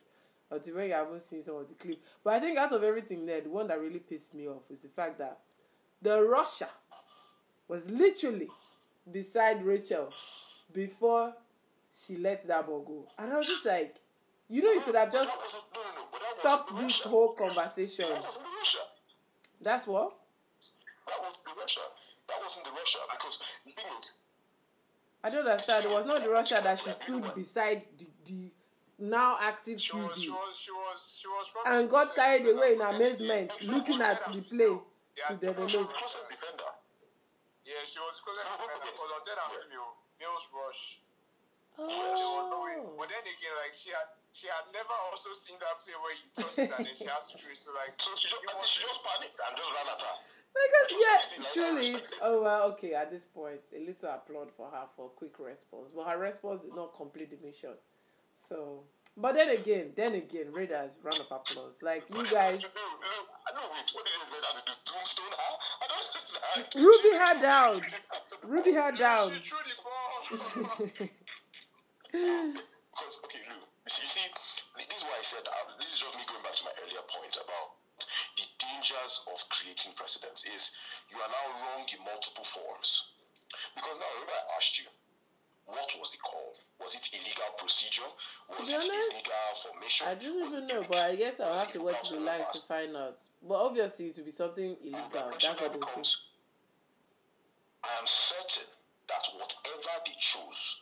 Until 0.51 0.77
when 0.77 0.87
you 0.87 0.93
haven't 0.93 1.21
seen 1.21 1.43
some 1.43 1.57
of 1.57 1.69
the 1.69 1.75
clip. 1.75 2.01
But 2.23 2.35
I 2.35 2.41
think 2.41 2.57
out 2.57 2.73
of 2.73 2.85
everything 2.85 3.27
there, 3.27 3.41
the 3.41 3.49
one 3.51 3.67
that 3.67 3.81
really 3.81 3.99
pissed 3.99 4.33
me 4.35 4.47
off 4.47 4.63
is 4.71 4.81
the 4.81 4.89
fact 4.89 5.19
that 5.19 5.41
the 6.01 6.23
rusher 6.23 6.69
was 7.67 7.91
literally 7.91 8.49
beside 9.11 9.65
Rachel 9.65 10.13
before 10.73 11.35
she 11.99 12.17
let 12.17 12.47
that 12.47 12.67
ball 12.67 12.83
go. 12.83 13.09
And 13.19 13.33
I 13.33 13.37
was 13.37 13.47
just 13.47 13.65
like, 13.65 13.97
you 14.49 14.63
know, 14.63 14.71
you 14.71 14.83
could 14.83 14.95
have 14.95 15.11
just 15.11 15.31
no, 15.75 15.81
no, 15.81 16.19
stopped 16.39 16.77
this 16.79 17.03
whole 17.03 17.33
conversation. 17.33 18.07
That 18.09 18.23
wasn't 18.23 18.45
the 18.45 18.51
rusher. 18.59 18.79
That's 19.61 19.87
what? 19.87 20.17
That 21.07 21.25
was 21.25 21.43
the 21.43 21.51
rusher. 21.59 21.81
That 22.29 22.37
wasn't 22.43 22.67
the 22.67 22.71
rusher 22.71 22.99
because 23.13 23.41
the 23.65 23.73
thing 23.73 23.85
is, 23.99 24.19
I 25.27 25.31
don't 25.31 25.47
understand. 25.47 25.85
It 25.85 25.91
was 25.91 26.07
not 26.07 26.23
the 26.23 26.31
rusher 26.31 26.61
that 26.63 26.79
she 26.79 26.91
stood 26.93 27.35
beside 27.35 27.85
the, 27.99 28.07
the 28.25 28.51
now 28.99 29.37
active 29.41 29.81
she 29.81 29.93
was, 29.97 30.17
she 30.23 30.31
was, 30.31 30.57
she 30.57 30.71
was, 30.73 30.99
she 31.21 31.29
was 31.29 31.47
and 31.67 31.91
got 31.91 32.15
carried 32.15 32.47
away 32.49 32.75
in 32.75 32.81
amazement 32.81 33.51
she 33.61 33.69
looking 33.73 34.01
at 34.01 34.25
the 34.25 34.33
play 34.49 34.73
to 34.73 34.81
had- 35.21 35.37
she 35.37 35.47
develop. 35.47 35.59
was 35.69 35.93
the 35.93 35.99
closest 36.01 36.31
defender. 36.31 36.71
Yeah, 37.67 37.83
she 37.85 37.99
was 37.99 38.23
close 38.23 38.39
to 38.39 38.47
because 38.47 39.03
on 39.11 39.21
that 39.27 39.37
and 39.37 39.67
Emilio, 39.67 39.91
Mills 40.23 40.47
rush. 40.55 41.03
Oh. 41.77 41.85
Was 41.85 42.23
no. 42.23 42.47
Oh. 42.57 42.97
But 42.97 43.11
then 43.13 43.21
again, 43.27 43.53
like 43.61 43.75
she 43.77 43.91
had, 43.93 44.09
she 44.33 44.47
had 44.49 44.65
never 44.73 44.95
also 45.13 45.35
seen 45.37 45.59
that 45.61 45.77
play 45.85 45.93
where 45.99 46.15
he 46.17 46.25
tossed 46.33 46.57
it 46.63 46.73
and 46.73 46.87
then 46.87 46.97
she 46.97 47.05
has 47.11 47.27
to 47.29 47.37
throw 47.37 47.53
it. 47.53 47.59
So 47.61 47.75
like, 47.77 47.93
So 48.01 48.15
she 48.17 48.33
just, 48.33 48.65
she 48.65 48.81
just 48.87 49.03
panicked 49.05 49.37
and 49.37 49.53
just 49.59 49.71
ran 49.77 49.89
at 49.93 50.01
her. 50.01 50.17
Yeah, 50.91 51.45
truly. 51.53 51.97
Oh 52.23 52.43
well, 52.43 52.63
okay. 52.73 52.95
At 52.95 53.11
this 53.11 53.25
point, 53.25 53.61
a 53.75 53.79
little 53.79 54.11
applaud 54.11 54.51
for 54.57 54.71
her 54.71 54.87
for 54.97 55.09
quick 55.11 55.39
response, 55.39 55.93
but 55.95 56.07
her 56.07 56.19
response 56.19 56.63
did 56.63 56.75
not 56.75 56.97
complete 56.97 57.31
the 57.31 57.47
mission. 57.47 57.71
So, 58.49 58.85
but 59.17 59.35
then 59.35 59.51
again, 59.51 59.93
then 59.97 60.15
again, 60.15 60.53
Raiders 60.53 60.99
round 61.03 61.21
of 61.21 61.27
applause. 61.31 61.83
Like 61.83 62.05
you 62.15 62.25
guys. 62.31 62.67
Ruby 66.75 67.13
her 67.13 67.41
down. 67.41 67.83
Ruby 68.45 68.73
her 68.73 68.93
down. 68.93 69.33
Because, 72.13 73.21
okay, 73.25 73.43
Lou, 73.45 73.61
you 73.85 74.09
see, 74.09 74.25
this 74.89 74.99
is 74.99 75.05
why 75.05 75.17
I 75.19 75.23
said, 75.23 75.45
uh, 75.47 75.77
this 75.79 75.93
is 75.93 76.01
just 76.01 76.17
me 76.17 76.23
going 76.27 76.43
back 76.43 76.55
to 76.55 76.65
my 76.65 76.73
earlier 76.83 77.05
point 77.13 77.37
about 77.37 77.77
the 78.37 78.45
dangers 78.59 79.25
of 79.33 79.39
creating 79.49 79.93
precedents 79.97 80.45
is 80.45 80.73
you 81.11 81.19
are 81.21 81.29
now 81.29 81.47
wrong 81.63 81.87
in 81.89 82.01
multiple 82.05 82.45
forms. 82.45 83.05
Because 83.75 83.97
now, 83.99 84.11
remember 84.15 84.33
I 84.37 84.57
asked 84.59 84.79
you, 84.79 84.87
what 85.67 85.91
was 85.99 86.13
the 86.13 86.19
call? 86.19 86.55
Was 86.79 86.95
it 86.95 87.09
illegal 87.13 87.51
procedure? 87.59 88.07
Was 88.51 88.69
be 88.69 88.75
it 88.75 88.77
honest, 88.77 89.11
illegal 89.11 89.51
formation? 89.57 90.07
I 90.07 90.15
don't 90.15 90.45
Was 90.45 90.55
even 90.57 90.67
know, 90.69 90.85
but 90.89 90.99
I 90.99 91.17
guess 91.17 91.41
I'll 91.41 91.55
have 91.55 91.73
to 91.73 91.83
watch 91.83 92.11
the 92.11 92.21
live 92.21 92.53
to 92.53 92.61
find 92.67 92.97
out. 92.97 93.19
But 93.43 93.55
obviously, 93.59 94.07
it 94.13 94.17
will 94.19 94.25
be 94.25 94.31
something 94.31 94.77
illegal. 94.85 95.33
That's 95.33 95.61
what 95.61 95.73
they 95.73 96.03
say. 96.03 96.19
I 97.83 97.99
am 97.99 98.07
certain 98.07 98.69
that 99.09 99.23
whatever 99.35 99.95
they 100.05 100.15
chose, 100.21 100.81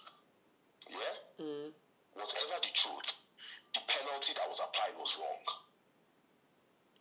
yeah, 0.88 1.44
Mm. 1.44 1.72
whatever 2.14 2.56
they 2.62 2.70
chose, 2.72 3.24
the 3.74 3.80
penalty 3.86 4.32
that 4.34 4.48
was 4.48 4.60
applied 4.60 4.96
was 4.98 5.16
wrong. 5.18 5.44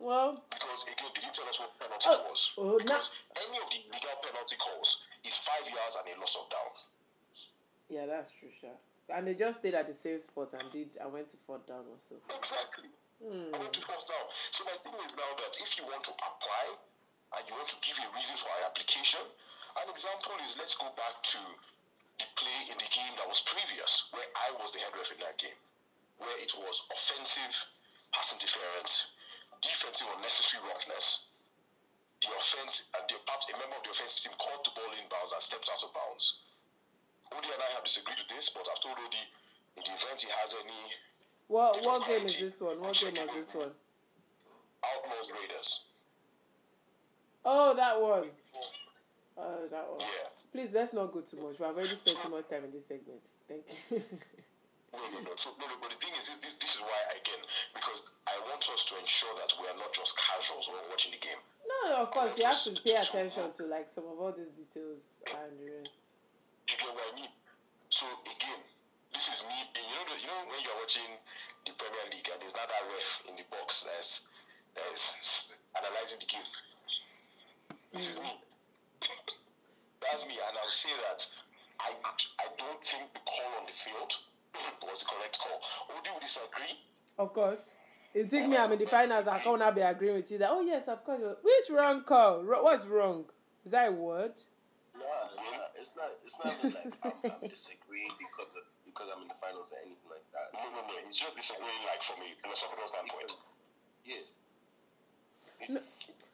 Well, 0.04 0.36
Because 0.52 0.84
again, 0.84 1.08
did 1.16 1.24
you 1.24 1.32
tell 1.32 1.48
us 1.48 1.64
what 1.64 1.72
penalty 1.80 2.04
Oh, 2.12 2.20
it 2.20 2.28
was? 2.28 2.42
oh, 2.60 2.76
no. 2.76 2.78
because 2.84 3.16
any 3.40 3.56
of 3.56 3.72
the 3.72 3.80
illegal 3.88 4.20
penalty 4.20 4.60
calls 4.60 5.08
is 5.24 5.40
five 5.40 5.64
yards 5.64 5.96
and 5.96 6.06
a 6.12 6.20
loss 6.20 6.36
of 6.36 6.52
down. 6.52 6.72
yeah, 7.88 8.04
that's 8.06 8.28
true, 8.36 8.52
sure. 8.60 8.76
And 9.08 9.24
they 9.28 9.36
just 9.36 9.60
stayed 9.64 9.76
at 9.80 9.88
the 9.88 9.96
same 9.96 10.20
spot 10.20 10.52
and 10.60 10.68
did. 10.76 10.96
I 11.00 11.08
went 11.08 11.32
to 11.32 11.38
fourth 11.48 11.64
down 11.68 11.88
also. 11.88 12.20
Exactly. 12.36 12.92
Hmm. 13.24 13.56
I 13.56 13.64
want 13.64 13.72
to 13.76 13.84
pause 13.88 14.04
down. 14.04 14.28
So 14.52 14.64
my 14.68 14.76
thing 14.84 14.96
is 15.08 15.16
now 15.16 15.28
that 15.40 15.56
if 15.64 15.72
you 15.80 15.88
want 15.88 16.04
to 16.08 16.14
apply 16.20 16.66
and 17.40 17.44
you 17.48 17.56
want 17.56 17.72
to 17.72 17.80
give 17.84 17.96
a 18.04 18.08
reason 18.16 18.36
for 18.36 18.52
our 18.60 18.68
application, 18.72 19.24
an 19.80 19.88
example 19.88 20.36
is 20.44 20.60
let's 20.60 20.76
go 20.76 20.92
back 21.00 21.16
to 21.36 21.40
the 22.20 22.28
play 22.36 22.60
in 22.72 22.76
the 22.80 22.90
game 22.92 23.12
that 23.20 23.28
was 23.28 23.40
previous, 23.48 24.08
where 24.12 24.28
I 24.36 24.52
was 24.60 24.76
the 24.76 24.84
head 24.84 24.92
ref 25.00 25.12
in 25.16 25.20
that 25.24 25.40
game, 25.40 25.56
where 26.20 26.36
it 26.44 26.52
was 26.60 26.88
offensive 26.92 27.56
pass 28.12 28.32
interference, 28.36 29.08
defensive 29.64 30.08
unnecessary 30.20 30.62
roughness. 30.68 31.32
The 32.22 32.32
offense, 32.36 32.88
and 32.96 33.04
the, 33.08 33.20
perhaps 33.24 33.48
a 33.52 33.56
member 33.60 33.76
of 33.80 33.84
the 33.84 33.92
offensive 33.92 34.32
team 34.32 34.36
caught 34.40 34.64
the 34.64 34.72
ball 34.76 34.92
in 34.96 35.08
bounds 35.12 35.32
and 35.32 35.44
stepped 35.44 35.68
out 35.72 35.84
of 35.84 35.92
bounds. 35.92 36.44
Odi 37.32 37.50
and 37.52 37.64
I 37.64 37.70
have 37.76 37.84
disagreed 37.84 38.20
with 38.20 38.32
this, 38.32 38.52
but 38.52 38.68
I've 38.68 38.80
told 38.80 39.00
Odi 39.00 39.24
in 39.80 39.84
the 39.84 39.92
event 39.92 40.22
he 40.24 40.30
has 40.44 40.56
any 40.56 40.84
What 41.48 41.84
what 41.84 42.08
game 42.08 42.28
is 42.28 42.38
this 42.38 42.62
one? 42.62 42.80
What 42.80 42.96
game 42.96 43.16
is 43.18 43.32
this 43.34 43.52
one? 43.56 43.74
Outlaws 44.84 45.32
Raiders. 45.32 45.88
Oh, 47.44 47.74
that 47.76 48.00
one. 48.00 48.30
Oh, 49.38 49.68
that 49.72 49.86
one. 49.90 50.00
Yeah. 50.00 50.32
Please, 50.52 50.72
let's 50.72 50.94
not 50.94 51.12
go 51.12 51.22
too 51.22 51.38
much. 51.38 51.60
We 51.60 51.66
have 51.66 51.76
already 51.76 51.96
spent 51.96 52.22
too 52.22 52.30
much 52.30 52.48
time 52.48 52.64
in 52.64 52.72
this 52.72 52.86
segment. 52.86 53.20
Thank 53.48 53.64
you. 53.90 54.02
No, 54.94 55.02
no, 55.10 55.20
no. 55.26 55.34
So, 55.34 55.50
no, 55.58 55.66
no, 55.66 55.76
but 55.82 55.90
the 55.90 55.98
thing 55.98 56.14
is, 56.14 56.30
this, 56.30 56.38
this, 56.38 56.54
this 56.62 56.74
is 56.78 56.82
why, 56.86 57.00
again, 57.18 57.42
because 57.74 58.14
I 58.30 58.38
want 58.46 58.62
us 58.70 58.86
to 58.94 59.02
ensure 59.02 59.34
that 59.42 59.50
we 59.58 59.66
are 59.66 59.78
not 59.82 59.90
just 59.90 60.14
casuals 60.22 60.70
when 60.70 60.86
watching 60.94 61.10
the 61.10 61.22
game. 61.22 61.42
no, 61.66 61.78
no, 61.90 61.98
of 62.06 62.14
course, 62.14 62.38
you 62.38 62.46
have 62.46 62.62
to 62.70 62.78
pay 62.86 63.02
attention 63.02 63.50
to 63.58 63.62
like 63.66 63.90
some 63.90 64.06
of 64.06 64.22
all 64.22 64.30
these 64.30 64.54
details 64.54 65.18
and 65.26 65.58
the 65.58 65.82
rest. 65.82 65.98
You 66.70 66.78
get 66.78 66.94
what 66.94 67.10
I 67.10 67.14
mean? 67.18 67.34
So, 67.90 68.06
again, 68.30 68.62
this 69.18 69.34
is 69.34 69.42
me. 69.50 69.58
You 69.74 69.98
know, 70.06 70.18
you 70.18 70.30
know 70.30 70.46
when 70.46 70.62
you're 70.62 70.78
watching 70.78 71.10
the 71.66 71.74
Premier 71.74 72.06
League 72.14 72.30
and 72.30 72.38
there's 72.38 72.54
not 72.54 72.70
that 72.70 72.86
ref 72.86 73.10
in 73.30 73.34
the 73.34 73.46
box 73.50 73.90
that's, 73.90 74.30
that's 74.78 75.58
analyzing 75.74 76.22
the 76.22 76.30
game. 76.30 76.50
This 77.94 78.14
is 78.14 78.18
hmm. 78.22 78.30
me. 78.30 78.34
That's 80.02 80.26
me, 80.26 80.38
and 80.38 80.56
I'll 80.62 80.70
say 80.70 80.94
that 81.10 81.26
I, 81.80 81.94
I 82.38 82.48
don't 82.58 82.82
think 82.84 83.10
the 83.14 83.22
call 83.26 83.52
on 83.60 83.66
the 83.66 83.74
field 83.74 84.14
was 84.88 85.04
the 85.04 85.10
correct 85.10 85.40
call. 85.40 85.62
Would 85.96 86.06
you 86.06 86.14
disagree? 86.22 86.78
Of 87.18 87.34
course. 87.34 87.70
It 88.14 88.30
took 88.30 88.46
me, 88.48 88.58
I'm 88.58 88.72
in 88.72 88.80
the 88.80 88.86
finals, 88.86 89.28
I 89.28 89.40
can't 89.40 89.60
now 89.60 89.72
be 89.72 89.82
agreeing 89.82 90.16
with 90.16 90.30
you 90.32 90.38
that, 90.38 90.50
oh, 90.52 90.62
yes, 90.62 90.88
of 90.88 91.04
course. 91.04 91.22
Which 91.42 91.78
wrong 91.78 92.04
call? 92.04 92.44
What's 92.44 92.86
wrong? 92.86 93.26
Is 93.66 93.72
that 93.72 93.90
a 93.90 93.92
word? 93.92 94.34
Nah, 94.94 95.02
nah, 95.02 95.74
it's 95.80 95.94
not. 95.98 96.12
It's 96.24 96.38
not 96.38 96.54
even 96.60 96.78
like 96.78 96.94
I'm, 97.04 97.32
I'm 97.42 97.50
disagreeing 97.50 98.14
because 98.20 98.54
of 98.54 98.62
because 98.86 99.08
I'm 99.10 99.24
in 99.24 99.28
the 99.28 99.34
finals 99.42 99.74
or 99.74 99.80
anything 99.82 100.06
like 100.06 100.22
that. 100.34 100.54
No, 100.54 100.70
no, 100.70 100.86
no. 100.86 100.94
It's 101.08 101.18
just 101.18 101.36
disagreeing, 101.36 101.82
like, 101.90 102.04
for 102.04 102.14
me, 102.20 102.28
it's 102.30 102.44
from 102.44 102.52
a 102.52 102.56
philosophical 102.56 102.86
standpoint. 102.86 103.34
Yeah. 104.06 105.82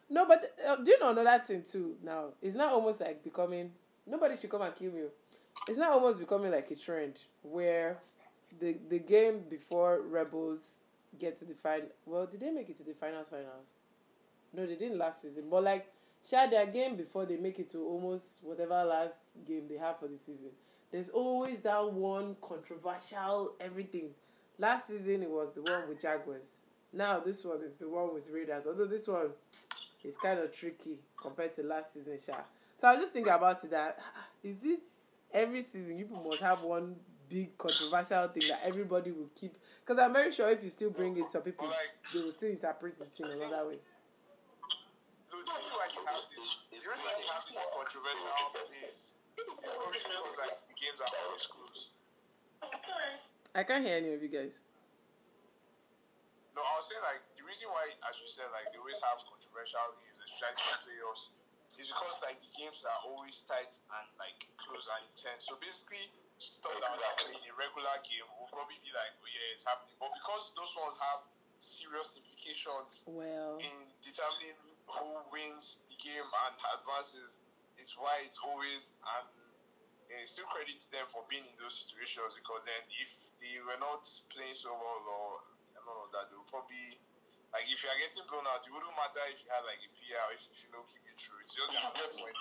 No, 0.10 0.26
but 0.26 0.58
uh, 0.68 0.76
do 0.78 0.92
you 0.92 1.00
know 1.00 1.12
another 1.12 1.42
thing 1.44 1.64
too? 1.70 1.96
Now 2.04 2.34
it's 2.42 2.56
not 2.56 2.74
almost 2.74 3.00
like 3.00 3.24
becoming. 3.24 3.72
Nobody 4.08 4.36
should 4.42 4.50
come 4.50 4.64
and 4.64 4.76
kill 4.76 4.92
me. 4.92 5.04
It's 5.70 5.78
not 5.78 5.92
almost 5.92 6.20
becoming 6.20 6.52
like 6.52 6.72
a 6.72 6.76
trend 6.76 7.20
where 7.44 8.00
the 8.60 8.76
the 8.90 8.98
game 8.98 9.44
before 9.50 10.02
Rebels 10.02 10.60
get 11.20 11.38
to 11.40 11.46
the 11.46 11.54
final. 11.54 11.90
Well, 12.08 12.26
did 12.26 12.40
they 12.40 12.50
make 12.50 12.70
it 12.70 12.78
to 12.80 12.84
the 12.84 12.94
finals? 12.94 13.30
Finals? 13.30 13.68
No, 14.52 14.66
they 14.66 14.76
didn't 14.76 14.98
last 14.98 15.22
season. 15.22 15.44
But 15.48 15.64
like, 15.64 15.86
share 16.28 16.50
their 16.50 16.66
game 16.66 16.96
before 16.96 17.28
they 17.28 17.38
make 17.38 17.60
it 17.60 17.70
to 17.72 17.86
almost 17.86 18.40
whatever 18.42 18.84
last 18.84 19.14
game 19.48 19.66
they 19.70 19.78
have 19.78 20.00
for 20.00 20.08
the 20.08 20.18
season. 20.18 20.50
There's 20.92 21.10
always 21.10 21.60
that 21.62 21.94
one 21.94 22.36
controversial 22.42 23.52
everything. 23.60 24.10
Last 24.58 24.88
season 24.88 25.22
it 25.22 25.30
was 25.30 25.50
the 25.54 25.62
one 25.62 25.88
with 25.88 26.02
Jaguars. 26.02 26.50
Now 26.92 27.20
this 27.20 27.46
one 27.46 27.62
is 27.62 27.76
the 27.76 27.88
one 27.88 28.16
with 28.16 28.28
Raiders. 28.32 28.66
Although 28.66 28.88
this 28.88 29.08
one 29.08 29.30
is 30.04 30.16
kind 30.18 30.40
of 30.40 30.52
tricky 30.52 30.98
compared 31.22 31.54
to 31.58 31.64
last 31.64 31.94
season, 31.94 32.18
Sha. 32.26 32.38
So 32.80 32.88
I 32.88 32.94
was 32.94 33.02
just 33.02 33.14
thinking 33.14 33.32
about 33.32 33.64
it 33.64 33.70
that 33.70 34.00
is 34.44 34.58
it 34.64 34.80
every 35.34 35.62
season 35.62 35.98
you 35.98 36.08
must 36.26 36.42
have 36.42 36.62
one 36.62 36.96
big 37.30 37.56
controversial 37.58 38.28
thing 38.30 38.44
that 38.50 38.62
everybody 38.66 39.12
will 39.12 39.30
keep 39.36 39.54
because 39.86 40.02
I'm 40.02 40.14
very 40.14 40.32
sure 40.32 40.50
if 40.50 40.62
you 40.64 40.70
still 40.70 40.90
bring 40.90 41.18
it, 41.18 41.32
some 41.32 41.42
people 41.42 41.66
like, 41.66 41.94
they 42.14 42.22
will 42.22 42.30
still 42.30 42.50
interpret 42.50 42.94
it 43.02 43.10
in 43.18 43.26
another 43.26 43.70
way. 43.70 43.82
no, 45.30 45.34
the 45.34 45.58
reason 45.58 45.74
why 45.74 45.90
you 45.90 46.02
have 46.06 46.26
this, 46.30 46.70
the 46.70 46.78
reason 46.78 47.02
why 47.02 47.14
you 47.18 47.26
have 47.30 47.42
this 47.46 47.58
controversial 47.74 48.30
is, 48.86 49.10
is 49.34 49.58
probably 49.66 49.98
because 49.98 50.38
like 50.38 50.58
the 50.70 50.78
games 50.78 51.02
are 51.02 51.10
always 51.26 51.46
close. 51.50 51.90
I 53.58 53.66
can't 53.66 53.82
hear 53.82 53.98
any 53.98 54.14
of 54.14 54.22
you 54.22 54.30
guys. 54.30 54.62
No, 56.54 56.62
I 56.62 56.78
was 56.78 56.86
saying 56.86 57.02
like 57.02 57.26
the 57.34 57.42
reason 57.46 57.66
why, 57.74 57.94
as 58.06 58.14
you 58.22 58.30
said, 58.30 58.50
like 58.54 58.70
they 58.70 58.78
always 58.78 59.02
have 59.02 59.26
controversial 59.26 59.90
games, 60.06 60.22
especially 60.22 60.86
playoffs, 60.86 61.34
is 61.80 61.88
because 61.88 62.20
like 62.20 62.36
the 62.44 62.52
games 62.60 62.84
are 62.84 63.02
always 63.08 63.40
tight 63.48 63.72
and 63.72 64.08
like 64.20 64.36
close 64.60 64.84
and 65.00 65.08
intense. 65.10 65.48
So 65.48 65.56
basically, 65.64 66.04
stuff 66.38 66.76
that 66.76 66.90
would 66.92 67.04
happen 67.04 67.32
in 67.32 67.44
a 67.48 67.56
regular 67.56 67.96
game 68.04 68.28
will 68.36 68.52
probably 68.52 68.78
be 68.84 68.92
like, 68.92 69.16
oh 69.24 69.28
yeah, 69.32 69.56
it's 69.56 69.64
happening. 69.64 69.96
But 69.96 70.12
because 70.12 70.52
those 70.60 70.76
ones 70.76 71.00
have 71.00 71.24
serious 71.64 72.16
implications 72.16 73.04
Well, 73.08 73.60
in 73.64 73.76
determining 74.04 74.56
who 74.88 75.10
wins 75.32 75.80
the 75.88 75.96
game 76.00 76.28
and 76.28 76.56
advances, 76.80 77.40
is 77.80 77.96
why 77.96 78.20
it's 78.28 78.40
always 78.44 78.92
and 79.20 79.28
uh, 80.12 80.26
still 80.28 80.48
credit 80.52 80.76
to 80.76 80.88
them 80.92 81.08
for 81.08 81.24
being 81.32 81.48
in 81.48 81.56
those 81.56 81.80
situations 81.80 82.36
because 82.36 82.60
then 82.68 82.82
if 83.00 83.12
they 83.40 83.56
were 83.64 83.80
not 83.80 84.04
playing 84.36 84.58
so 84.58 84.76
well 84.76 85.00
or 85.08 85.40
and 85.80 85.84
all 85.88 86.04
of 86.04 86.12
that, 86.12 86.28
they 86.28 86.36
would 86.36 86.50
probably 86.52 87.00
like 87.54 87.66
if 87.66 87.82
you 87.82 87.90
are 87.90 87.98
getting 87.98 88.26
blown 88.30 88.46
out, 88.46 88.62
it 88.62 88.70
wouldn't 88.70 88.94
matter 88.94 89.26
if 89.30 89.42
you 89.42 89.50
had 89.50 89.66
like 89.66 89.82
a 89.82 89.90
PR 89.98 90.38
if, 90.38 90.46
if 90.54 90.60
you 90.62 90.70
know 90.70 90.86
keep 90.86 91.02
it 91.10 91.18
true. 91.18 91.38
It's 91.42 91.54
just 91.54 91.70
a 91.74 91.92
good 91.98 92.14
point. 92.14 92.38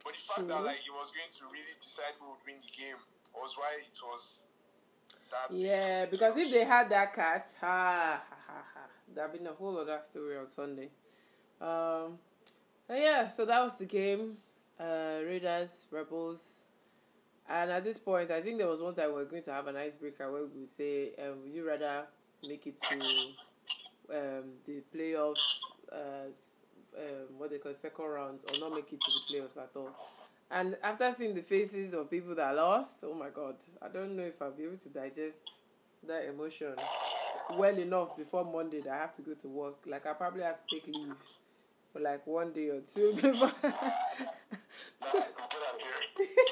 But 0.00 0.16
the 0.16 0.22
fact 0.22 0.46
that 0.48 0.62
like 0.64 0.80
he 0.80 0.92
was 0.92 1.12
going 1.12 1.28
to 1.28 1.42
really 1.52 1.76
decide 1.82 2.16
who 2.16 2.32
would 2.32 2.42
win 2.48 2.62
the 2.64 2.72
game 2.72 3.00
was 3.36 3.56
why 3.58 3.76
it 3.76 3.98
was 4.00 4.40
that 5.30 5.54
yeah, 5.54 6.02
of 6.02 6.08
a 6.08 6.10
because 6.10 6.36
if 6.36 6.52
they 6.52 6.64
had 6.64 6.88
that 6.90 7.12
catch, 7.12 7.52
ha 7.60 8.22
ha 8.22 8.36
ha 8.46 8.62
ha, 8.74 8.80
that'd 9.14 9.32
been 9.32 9.46
a 9.46 9.52
whole 9.52 9.76
other 9.78 10.00
story 10.02 10.36
on 10.36 10.48
Sunday. 10.48 10.88
Um, 11.60 12.18
and 12.88 13.02
yeah, 13.02 13.28
so 13.28 13.44
that 13.44 13.62
was 13.62 13.76
the 13.76 13.84
game. 13.84 14.36
Uh, 14.78 15.20
Raiders, 15.24 15.86
Rebels, 15.90 16.38
and 17.48 17.70
at 17.70 17.82
this 17.84 17.98
point, 17.98 18.30
I 18.30 18.42
think 18.42 18.58
there 18.58 18.68
was 18.68 18.80
one 18.80 18.94
time 18.94 19.14
we 19.14 19.22
are 19.22 19.24
going 19.24 19.42
to 19.44 19.52
have 19.52 19.68
an 19.68 19.76
icebreaker 19.76 20.30
where 20.30 20.42
we 20.42 20.60
would 20.60 20.76
say, 20.76 21.12
um, 21.18 21.42
"Would 21.42 21.52
you 21.52 21.66
rather 21.66 22.04
make 22.46 22.66
it 22.66 22.80
to 22.82 22.96
um, 24.10 24.44
the 24.66 24.82
playoffs, 24.94 25.38
uh, 25.92 26.28
um, 26.96 27.38
what 27.38 27.50
they 27.50 27.58
call 27.58 27.74
second 27.74 28.04
rounds, 28.04 28.44
or 28.44 28.58
not 28.58 28.72
make 28.72 28.92
it 28.92 29.00
to 29.00 29.10
the 29.10 29.20
playoffs 29.34 29.56
at 29.56 29.70
all?" 29.76 29.90
And 30.50 30.76
after 30.82 31.12
seeing 31.16 31.34
the 31.34 31.42
faces 31.42 31.92
of 31.94 32.10
people 32.10 32.34
that 32.36 32.54
lost, 32.54 33.02
oh 33.02 33.14
my 33.14 33.30
god, 33.30 33.56
I 33.82 33.88
don't 33.88 34.16
know 34.16 34.22
if 34.22 34.40
I'll 34.40 34.52
be 34.52 34.64
able 34.64 34.76
to 34.76 34.88
digest 34.88 35.38
that 36.06 36.24
emotion 36.26 36.74
well 37.54 37.76
enough 37.78 38.16
before 38.16 38.44
Monday 38.44 38.80
that 38.80 38.92
I 38.92 38.98
have 38.98 39.12
to 39.14 39.22
go 39.22 39.34
to 39.34 39.48
work. 39.48 39.76
Like 39.86 40.06
I 40.06 40.12
probably 40.12 40.42
have 40.42 40.58
to 40.66 40.74
take 40.74 40.86
leave 40.86 41.16
for 41.92 42.00
like 42.00 42.26
one 42.26 42.52
day 42.52 42.68
or 42.68 42.80
two 42.80 43.12
before. 43.16 43.32
Nah, 43.32 43.42
get 43.42 45.14
out 45.14 45.16
of 45.16 45.80
here. 45.80 45.98
Get 46.16 46.28
the 46.28 46.42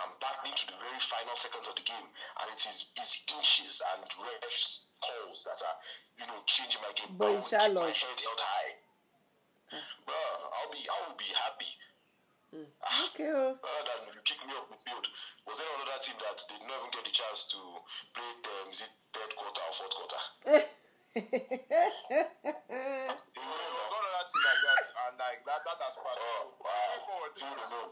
I'm 0.01 0.09
battling 0.25 0.57
to 0.57 0.65
the 0.73 0.79
very 0.81 1.03
final 1.05 1.37
seconds 1.37 1.69
of 1.69 1.77
the 1.77 1.85
game, 1.85 2.09
and 2.41 2.47
it 2.51 2.63
is 2.65 2.89
it's 2.97 3.23
inches 3.29 3.83
and 3.93 4.03
refs 4.17 4.89
calls 5.05 5.45
that 5.45 5.61
are, 5.61 5.77
you 6.17 6.27
know, 6.27 6.41
changing 6.49 6.81
my 6.81 6.91
game. 6.97 7.13
But 7.19 7.29
I 7.29 7.31
will 7.37 7.43
keep 7.45 7.75
my 7.77 7.93
head 7.93 8.19
held 8.25 8.41
high. 8.41 8.71
Bro, 10.05 10.15
I'll 10.15 10.71
be 10.73 10.85
I 10.85 10.97
will 11.09 11.17
be 11.17 11.31
happy. 11.33 11.73
Ah, 12.85 13.09
okay. 13.09 13.33
oh. 13.33 13.57
Rather 13.57 14.05
than 14.05 14.13
you 14.13 14.21
kick 14.29 14.37
me 14.45 14.53
off 14.53 14.69
the 14.69 14.77
field. 14.77 15.09
Was 15.49 15.57
there 15.57 15.73
another 15.73 15.97
team 16.05 16.21
that 16.21 16.37
did 16.45 16.61
not 16.69 16.77
even 16.85 16.93
get 16.93 17.05
the 17.09 17.15
chance 17.15 17.49
to 17.57 17.61
play 18.13 18.29
um, 18.29 18.69
is 18.69 18.85
it 18.85 18.93
third 19.17 19.33
quarter 19.33 19.65
or 19.65 19.73
fourth 19.73 19.95
quarter? 19.97 20.23
It 21.13 21.29
was 23.37 23.73
one 23.77 24.01
other 24.01 24.25
like 24.33 24.61
that, 24.65 24.85
and 24.97 25.17
like 25.21 25.41
that, 25.45 25.61
that 25.61 25.77
has 25.81 25.97
passed. 25.97 26.21
Oh, 26.25 26.57
wow. 26.57 27.05
Forward, 27.05 27.33
Who 27.37 27.45
would 27.53 27.69
know? 27.69 27.85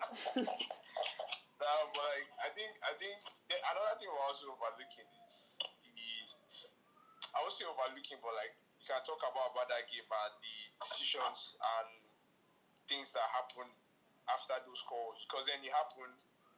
Um, 1.61 1.93
but 1.93 2.01
like, 2.01 2.29
I 2.41 2.49
think 2.57 2.73
I 2.81 2.97
think 2.97 3.21
the, 3.53 3.57
another 3.61 3.93
thing 4.01 4.09
we're 4.09 4.25
also 4.25 4.49
overlooking 4.57 5.05
is 5.29 5.53
the 5.85 6.01
I 7.37 7.45
would 7.45 7.53
say 7.53 7.69
overlooking, 7.69 8.17
but 8.25 8.33
like 8.33 8.57
you 8.81 8.85
can 8.89 9.01
talk 9.05 9.21
about 9.29 9.53
about 9.53 9.69
that 9.69 9.85
game 9.93 10.09
and 10.09 10.33
the 10.41 10.57
decisions 10.81 11.55
and 11.61 11.89
things 12.89 13.13
that 13.13 13.27
happen 13.37 13.69
after 14.33 14.57
those 14.67 14.81
calls 14.89 15.21
because 15.29 15.45
then 15.47 15.61
it 15.63 15.71
happened 15.71 16.17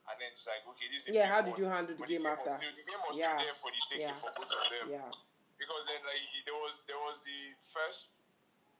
and 0.08 0.14
then 0.22 0.30
it's 0.32 0.46
like 0.46 0.62
okay 0.64 0.86
this 0.88 1.04
is 1.06 1.12
Yeah, 1.12 1.26
big 1.26 1.34
how 1.34 1.40
did 1.42 1.56
you 1.58 1.66
handle 1.68 1.92
the 1.94 2.00
but 2.00 2.08
game 2.08 2.24
was 2.24 2.38
after? 2.46 2.62
still, 2.62 2.72
the 2.78 2.86
game 2.86 3.02
was 3.04 3.18
Yeah. 3.18 3.34
still 3.34 3.42
there 3.42 3.56
for 3.58 3.70
the 3.74 3.80
taking 3.90 4.14
Yeah. 4.14 4.22
for 4.22 4.30
both 4.38 4.50
of 4.54 4.64
them 4.70 4.86
yeah. 4.88 5.10
because 5.58 5.82
then 5.90 6.00
like 6.06 6.22
there 6.46 6.58
was 6.58 6.74
there 6.86 7.00
was 7.02 7.18
the 7.26 7.40
first 7.60 8.14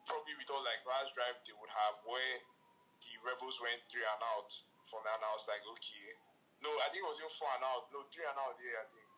probably 0.07 0.35
with 0.39 0.47
thought 0.51 0.63
like 0.67 0.83
last 0.87 1.15
drive 1.15 1.37
they 1.47 1.55
would 1.55 1.71
have 1.71 1.95
where 2.07 2.39
the 3.07 3.13
rebels 3.27 3.59
went 3.63 3.79
three 3.91 4.03
and 4.07 4.23
out 4.35 4.51
from 4.91 5.03
that, 5.07 5.17
and 5.19 5.25
I 5.25 5.33
was 5.33 5.47
like, 5.49 5.63
okay, 5.65 6.07
no, 6.61 6.69
I 6.85 6.91
think 6.93 7.01
it 7.03 7.09
was 7.09 7.17
even 7.17 7.33
four 7.33 7.49
and 7.57 7.65
out, 7.65 7.89
no 7.97 8.05
three 8.13 8.27
and 8.29 8.37
out, 8.37 8.55
yeah, 8.61 8.83
I 8.83 8.87
think. 8.93 9.09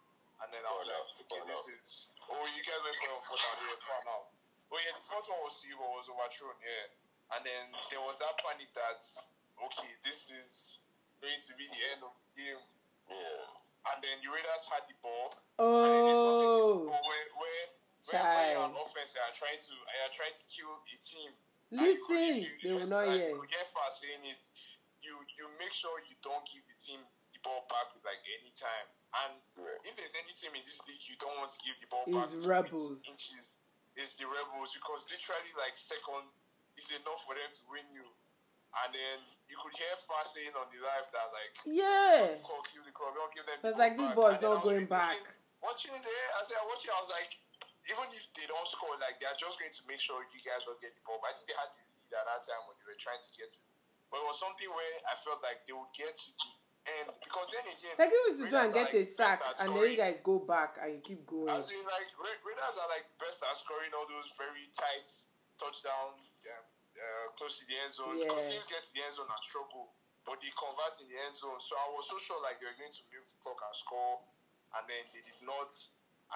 And 0.45 0.49
then 0.55 0.63
I 0.63 0.71
was 0.71 0.87
like, 0.87 1.03
okay, 1.25 1.41
this 1.51 1.67
out. 1.67 1.75
is. 1.75 1.91
Oh, 2.31 2.45
you 2.53 2.63
guys 2.65 2.81
went 2.85 2.97
for 3.01 3.19
four 3.25 3.37
and 3.37 3.49
out, 3.49 3.59
yeah, 3.61 3.79
four 3.85 3.99
and 4.01 4.11
out. 4.13 4.27
But 4.71 4.79
yeah, 4.85 4.95
the 4.97 5.05
first 5.05 5.27
one 5.29 5.41
was 5.45 5.61
to 5.61 5.65
you, 5.69 5.77
but 5.77 5.89
was 5.93 6.09
overthrown, 6.09 6.57
yeah. 6.63 7.37
And 7.37 7.41
then 7.45 7.65
there 7.89 8.03
was 8.05 8.21
that 8.21 8.37
panic 8.41 8.69
that, 8.77 9.01
okay, 9.57 9.91
this 10.05 10.29
is 10.29 10.81
going 11.21 11.41
to 11.41 11.53
be 11.57 11.65
the 11.73 11.81
end 11.95 12.01
of 12.05 12.13
the 12.13 12.25
game. 12.37 12.63
Yeah. 13.09 13.93
And 13.93 14.01
then 14.01 14.17
the 14.25 14.29
Raiders 14.33 14.65
had 14.69 14.85
the 14.89 14.97
ball. 15.05 15.29
And 15.61 15.69
then 15.69 16.01
there's 16.09 16.25
oh. 16.25 16.89
oh, 16.89 17.01
where, 17.05 17.27
where, 17.37 17.61
where, 18.09 18.21
when 18.21 18.45
you're 18.53 18.65
on 18.65 18.77
offense, 18.77 19.13
you 19.13 19.21
are 19.21 19.37
trying 19.37 19.61
to, 19.61 19.73
you 19.73 20.01
are 20.05 20.13
trying 20.13 20.37
to 20.37 20.45
kill 20.49 20.73
a 20.73 20.97
team. 21.05 21.33
Listen, 21.73 22.45
Like, 22.45 22.61
they 22.61 22.73
will 22.77 22.87
not 22.87 23.09
like, 23.09 23.19
hear. 23.19 23.35
You 23.35 23.45
get 23.49 23.67
fast 23.73 24.05
saying 24.05 24.25
it. 24.29 24.43
You 25.03 25.21
you 25.37 25.51
make 25.61 25.73
sure 25.75 25.93
you 26.09 26.17
don't 26.25 26.45
give 26.49 26.65
the 26.65 26.77
team 26.81 27.03
the 27.35 27.41
ball 27.45 27.69
back 27.69 27.93
with 27.93 28.05
like 28.09 28.21
any 28.25 28.53
time. 28.57 28.89
And 29.15 29.39
Right. 29.55 29.79
if 29.87 29.95
there's 29.95 30.15
any 30.19 30.33
team 30.35 30.55
in 30.59 30.65
this 30.67 30.83
league 30.91 31.03
you 31.07 31.15
don't 31.23 31.37
want 31.39 31.51
to 31.55 31.61
give 31.63 31.79
the 31.79 31.87
ball 31.87 32.03
It's 32.09 32.35
back 32.35 32.49
Rebels. 32.67 32.91
with 32.91 33.07
inches, 33.07 33.47
it's 33.95 34.15
the 34.19 34.27
rebels 34.27 34.75
because 34.75 35.07
literally 35.11 35.53
like 35.55 35.77
second 35.79 36.27
is 36.77 36.91
enough 36.91 37.23
for 37.23 37.35
them 37.39 37.51
to 37.55 37.63
win 37.71 37.87
you. 37.95 38.07
And 38.83 38.91
then 38.91 39.19
you 39.47 39.55
could 39.63 39.71
hear 39.79 39.95
fast 40.03 40.35
saying 40.35 40.51
on 40.59 40.67
the 40.75 40.83
live 40.83 41.07
that 41.15 41.31
like 41.31 41.55
Yeah. 41.63 42.43
call 42.43 42.63
kill 42.67 42.83
the 42.83 42.91
club, 42.91 43.15
don't 43.15 43.31
give 43.33 43.47
them. 43.47 43.63
the 43.63 43.71
ball 43.71 43.79
like 43.79 43.95
this 43.95 44.09
back. 44.11 44.17
ball's 44.19 44.41
not 44.43 44.63
going 44.67 44.87
back. 44.91 45.15
thinking, 45.15 45.31
Watching 45.63 45.95
there, 45.97 46.27
as 46.43 46.51
I 46.53 46.61
watching, 46.69 46.91
I 46.93 47.01
was 47.01 47.09
like, 47.09 47.33
even 47.89 48.05
if 48.13 48.27
they 48.37 48.45
don't 48.51 48.69
score, 48.69 48.93
like 49.01 49.17
they 49.23 49.25
are 49.25 49.39
just 49.39 49.57
going 49.63 49.73
to 49.73 49.83
make 49.89 49.97
sure 50.03 50.21
you 50.35 50.41
guys 50.45 50.67
don't 50.69 50.77
get 50.83 50.93
the 50.93 51.01
ball. 51.07 51.17
But 51.23 51.33
I 51.33 51.33
think 51.41 51.49
they 51.49 51.57
had 51.57 51.71
the 51.73 51.81
lead 51.89 52.13
at 52.13 52.25
that 52.29 52.43
time 52.45 52.61
when 52.69 52.77
they 52.83 52.93
were 52.93 53.01
trying 53.01 53.23
to 53.23 53.31
get 53.33 53.49
it. 53.49 53.63
But 54.13 54.21
it 54.21 54.27
was 54.29 54.37
something 54.43 54.69
where 54.69 54.95
I 55.09 55.17
felt 55.25 55.41
like 55.41 55.65
they 55.65 55.73
would 55.73 55.89
get 55.97 56.13
to 56.13 56.29
the 56.37 56.49
end 56.85 57.09
because 57.23 57.49
then 57.51 57.65
again, 57.65 57.97
Like 57.97 58.13
if 58.13 58.15
you 58.15 58.23
used 58.29 58.41
to 58.45 58.49
do 58.49 58.57
and 58.61 58.73
get 58.73 58.93
are, 58.93 59.01
a 59.01 59.05
sack, 59.05 59.41
and 59.61 59.73
then 59.73 59.85
you 59.89 59.97
guys 59.97 60.21
go 60.21 60.39
back 60.41 60.77
and 60.81 60.97
you 60.97 61.01
keep 61.01 61.25
going. 61.25 61.49
As 61.51 61.73
in, 61.73 61.81
like 61.85 62.09
Ra- 62.21 62.43
Raiders 62.45 62.77
are 62.81 62.91
like 62.93 63.09
the 63.09 63.19
best 63.25 63.41
at 63.43 63.57
scoring 63.57 63.93
all 63.97 64.07
those 64.07 64.29
very 64.37 64.69
tight 64.77 65.09
touchdown 65.57 66.17
um, 66.19 66.65
uh, 66.97 67.27
close 67.41 67.59
to 67.63 67.65
the 67.67 67.77
end 67.77 67.93
zone. 67.93 68.21
Yeah. 68.21 68.29
Because 68.29 68.49
teams 68.53 68.69
get 68.69 68.85
to 68.85 68.93
the 68.93 69.03
end 69.03 69.15
zone 69.17 69.29
and 69.31 69.43
struggle, 69.43 69.93
but 70.29 70.39
they 70.45 70.53
convert 70.55 70.95
in 71.01 71.09
the 71.09 71.19
end 71.25 71.35
zone. 71.35 71.59
So 71.59 71.75
I 71.81 71.87
was 71.97 72.07
so 72.07 72.21
sure 72.21 72.39
like 72.45 72.61
they 72.61 72.69
were 72.69 72.79
going 72.79 72.93
to 72.93 73.05
milk 73.11 73.27
the 73.33 73.39
clock 73.41 73.61
and 73.65 73.77
score, 73.77 74.21
and 74.77 74.85
then 74.85 75.03
they 75.17 75.25
did 75.25 75.41
not. 75.41 75.73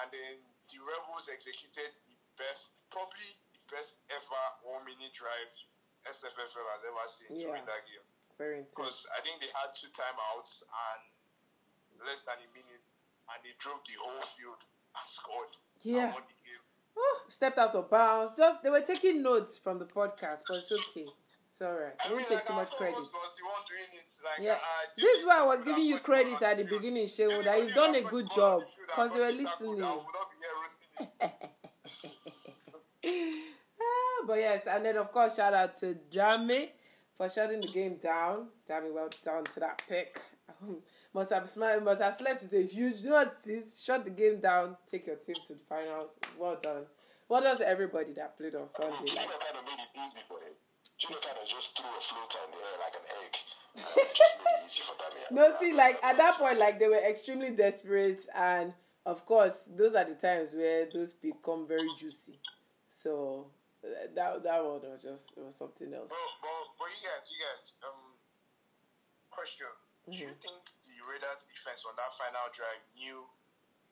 And 0.01 0.09
then 0.13 0.41
the 0.73 0.79
Rebels 0.81 1.29
executed 1.29 1.93
the 2.09 2.17
best, 2.41 2.77
probably 2.89 3.37
the 3.53 3.63
best 3.69 3.97
ever 4.13 4.45
one 4.65 4.85
minute 4.89 5.13
drive 5.13 5.53
SFFL 6.09 6.65
has 6.73 6.83
ever 6.89 7.05
seen 7.09 7.31
to 7.37 7.47
win 7.53 7.65
that 7.69 7.85
game. 7.85 8.08
Because 8.39 9.07
I 9.11 9.21
think 9.23 9.41
they 9.41 9.51
had 9.51 9.75
two 9.75 9.89
timeouts 9.91 10.63
and 10.63 12.07
less 12.07 12.23
than 12.23 12.39
a 12.39 12.49
minute, 12.55 12.89
and 13.35 13.39
they 13.43 13.51
drove 13.59 13.83
the 13.85 13.99
whole 14.01 14.23
field 14.23 14.63
and 14.95 15.07
scored. 15.11 15.51
Yeah. 15.83 16.15
And 16.15 16.15
won 16.15 16.23
the 16.29 16.39
game. 16.47 16.63
Oh, 16.97 17.19
stepped 17.29 17.59
out 17.59 17.75
of 17.75 17.91
bounds. 17.91 18.33
Just 18.37 18.63
they 18.63 18.71
were 18.71 18.81
taking 18.81 19.23
notes 19.23 19.59
from 19.59 19.79
the 19.79 19.85
podcast, 19.85 20.43
but 20.49 20.59
it's 20.59 20.71
okay. 20.73 21.07
It's 21.51 21.63
alright. 21.63 21.95
I 22.05 22.09
I 22.09 22.13
won't 22.13 22.19
mean, 22.21 22.29
take 22.29 22.39
like, 22.39 22.47
too 22.47 22.53
I 22.53 22.57
much 22.57 22.71
credit. 22.73 22.97
Was, 22.97 23.11
the 23.11 23.17
one 23.17 23.63
doing 23.69 23.91
it. 23.99 24.15
Like, 24.23 24.45
Yeah. 24.47 24.53
uh, 24.55 24.59
This 24.97 25.19
is 25.21 25.27
why 25.27 25.39
I 25.39 25.45
was 25.47 25.61
giving 25.63 25.85
you 25.85 25.99
credit 25.99 26.41
at 26.43 26.59
the 26.59 26.65
field. 26.65 26.81
beginning, 26.83 27.07
Shehu, 27.07 27.43
that 27.45 27.59
you've 27.63 27.75
done 27.75 27.95
a 27.95 28.03
good 28.03 28.29
job 28.31 28.63
on 28.63 28.67
the 28.67 28.67
field 28.67 28.87
because 28.87 29.11
they 29.13 29.21
were 29.21 29.33
listening. 29.33 29.83
I 29.83 29.95
would 29.97 30.05
not 30.15 30.31
be 30.31 30.37
here 30.39 30.55
roasting 30.63 31.09
it. 33.05 33.35
Ah, 33.81 34.25
but 34.27 34.35
yes, 34.39 34.67
and 34.67 34.85
then 34.85 34.97
of 34.97 35.13
course, 35.13 35.37
shout 35.37 35.55
out 35.55 35.75
to 35.77 35.97
Jamie 36.11 36.73
for 37.19 37.29
shutting 37.29 37.61
the 37.61 37.67
game 37.67 37.97
down. 37.97 38.47
Jamie, 38.67 38.91
well 38.93 39.11
done 39.25 39.45
to 39.45 39.61
that 39.61 39.83
pick. 39.89 40.23
Um, 40.63 40.79
must 41.13 41.33
have 41.33 41.49
smiled, 41.49 41.85
must 41.85 42.01
have 42.01 42.15
slept 42.15 42.43
with 42.43 42.53
a 42.55 42.63
huge 42.63 43.05
notice. 43.05 43.83
Shut 43.83 44.05
the 44.05 44.11
game 44.11 44.41
down. 44.41 44.77
Take 44.91 45.09
your 45.09 45.17
team 45.17 45.35
to 45.49 45.55
the 45.55 45.61
finals. 45.69 46.13
Well 46.39 46.59
done. 46.63 46.85
Well 47.29 47.43
done 47.43 47.59
to 47.59 47.69
everybody 47.69 48.13
that 48.15 48.39
played 48.39 48.55
on 48.55 48.69
Sunday. 48.69 48.95
Like, 48.97 49.05
kind 49.05 49.59
of 49.59 49.65
made 49.65 49.83
it 49.83 50.01
easy 50.03 50.21
for 50.27 50.39
him. 50.39 50.55
Chino 50.97 51.19
kind 51.21 51.37
of 51.43 51.47
just 51.49 51.77
threw 51.77 51.87
a 51.87 52.01
floater 52.01 52.39
in 52.47 52.51
the 52.53 52.57
air 52.57 52.79
like 52.81 52.95
an 52.95 53.07
egg. 53.25 53.37
And 53.99 54.09
just 54.15 54.39
made 54.39 54.63
it 54.63 54.67
easy 54.67 54.83
for 54.83 54.95
Damian. 54.97 55.27
no, 55.31 55.61
see, 55.61 55.73
like 55.73 56.03
at 56.03 56.17
that 56.17 56.35
point, 56.35 56.59
like 56.59 56.79
they 56.79 56.89
were 56.89 56.97
extremely 56.97 57.51
desperate, 57.51 58.27
and 58.35 58.73
of 59.05 59.25
course, 59.27 59.55
those 59.77 59.95
are 59.95 60.05
the 60.05 60.15
times 60.15 60.55
where 60.55 60.89
those 60.93 61.13
picks 61.13 61.39
come 61.45 61.67
very 61.69 61.89
juicy. 61.99 62.39
So 63.03 63.49
that 64.15 64.43
that 64.43 64.61
one 64.65 64.83
was 64.85 65.03
just 65.03 65.31
it 65.37 65.43
was 65.43 65.57
something 65.57 65.93
else. 65.93 66.09
But, 66.11 66.31
but, 66.43 66.63
but 66.79 66.89
you 66.93 67.01
guys, 67.05 67.25
you 67.31 67.39
guys, 67.41 67.65
um, 67.87 68.15
question. 69.31 69.69
Do 70.09 70.17
you 70.17 70.29
Mhm. 70.33 70.41
think 70.41 70.63
the 70.89 70.97
Raiders 71.05 71.43
defense 71.49 71.85
on 71.85 71.95
that 71.97 72.13
final 72.17 72.49
drive 72.53 72.81
knew 72.97 73.29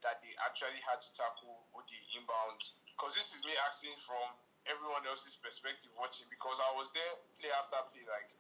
that 0.01 0.23
they 0.23 0.33
actually 0.49 0.81
had 0.81 1.01
to 1.03 1.11
tackle 1.13 1.67
Odi 1.77 2.01
inbound? 2.17 2.61
Because 2.97 3.15
this 3.15 3.35
is 3.37 3.45
me 3.45 3.53
asking 3.69 3.97
from 4.01 4.33
everyone 4.65 5.05
else's 5.07 5.37
perspective 5.37 5.93
watching 5.95 6.27
because 6.33 6.59
I 6.61 6.73
was 6.73 6.91
there 6.93 7.15
play 7.39 7.51
after 7.53 7.77
play. 7.93 8.05
Like, 8.09 8.33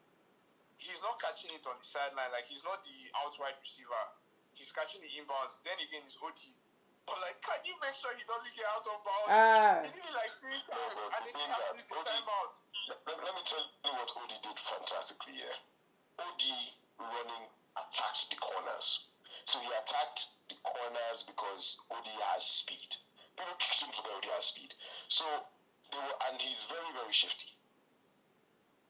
he's 0.80 1.00
not 1.04 1.20
catching 1.20 1.52
it 1.52 1.66
on 1.68 1.76
the 1.78 1.84
sideline. 1.84 2.32
Like, 2.32 2.46
he's 2.48 2.64
not 2.64 2.82
the 2.84 2.96
out 3.20 3.36
wide 3.38 3.56
receiver. 3.60 4.04
He's 4.56 4.72
catching 4.72 5.02
the 5.04 5.12
inbounds. 5.20 5.60
Then 5.62 5.76
again, 5.78 6.02
it's 6.08 6.16
Odi. 6.16 6.56
But, 7.06 7.18
like, 7.22 7.38
can 7.38 7.58
you 7.62 7.74
make 7.78 7.94
sure 7.94 8.10
he 8.18 8.26
doesn't 8.26 8.50
get 8.58 8.66
out 8.66 8.82
of 8.82 8.98
bounds? 9.06 9.30
Ah, 9.30 9.78
He 9.86 9.90
did 9.94 10.02
it 10.02 10.14
like 10.14 10.32
three 10.42 10.58
times, 10.66 10.90
but 10.90 11.06
and 11.06 11.22
the 11.22 11.30
they 11.30 11.32
thing 11.32 11.46
didn't 11.46 11.54
have 11.54 11.62
that 11.62 11.78
this 11.78 11.86
Odi- 11.94 12.10
timeout. 12.10 12.52
Let, 13.06 13.16
let 13.22 13.32
me 13.38 13.42
tell 13.46 13.62
you 13.62 13.92
what 13.94 14.10
Odi 14.18 14.36
did 14.42 14.58
fantastically 14.58 15.34
here. 15.38 15.56
Odi 16.18 16.58
running 16.98 17.44
attacked 17.78 18.26
the 18.34 18.38
corners. 18.42 19.06
So 19.46 19.62
he 19.62 19.70
attacked 19.70 20.26
the 20.50 20.58
corners 20.66 21.22
because 21.22 21.78
Odi 21.94 22.16
has 22.34 22.42
speed. 22.42 22.90
People 23.38 23.54
kick 23.62 23.78
him 23.78 23.88
because 23.94 24.10
Odi 24.10 24.30
has 24.34 24.44
speed. 24.50 24.74
So 25.06 25.24
they 25.94 25.98
were, 26.02 26.16
and 26.26 26.42
he's 26.42 26.66
very, 26.66 26.90
very 26.90 27.14
shifty. 27.14 27.46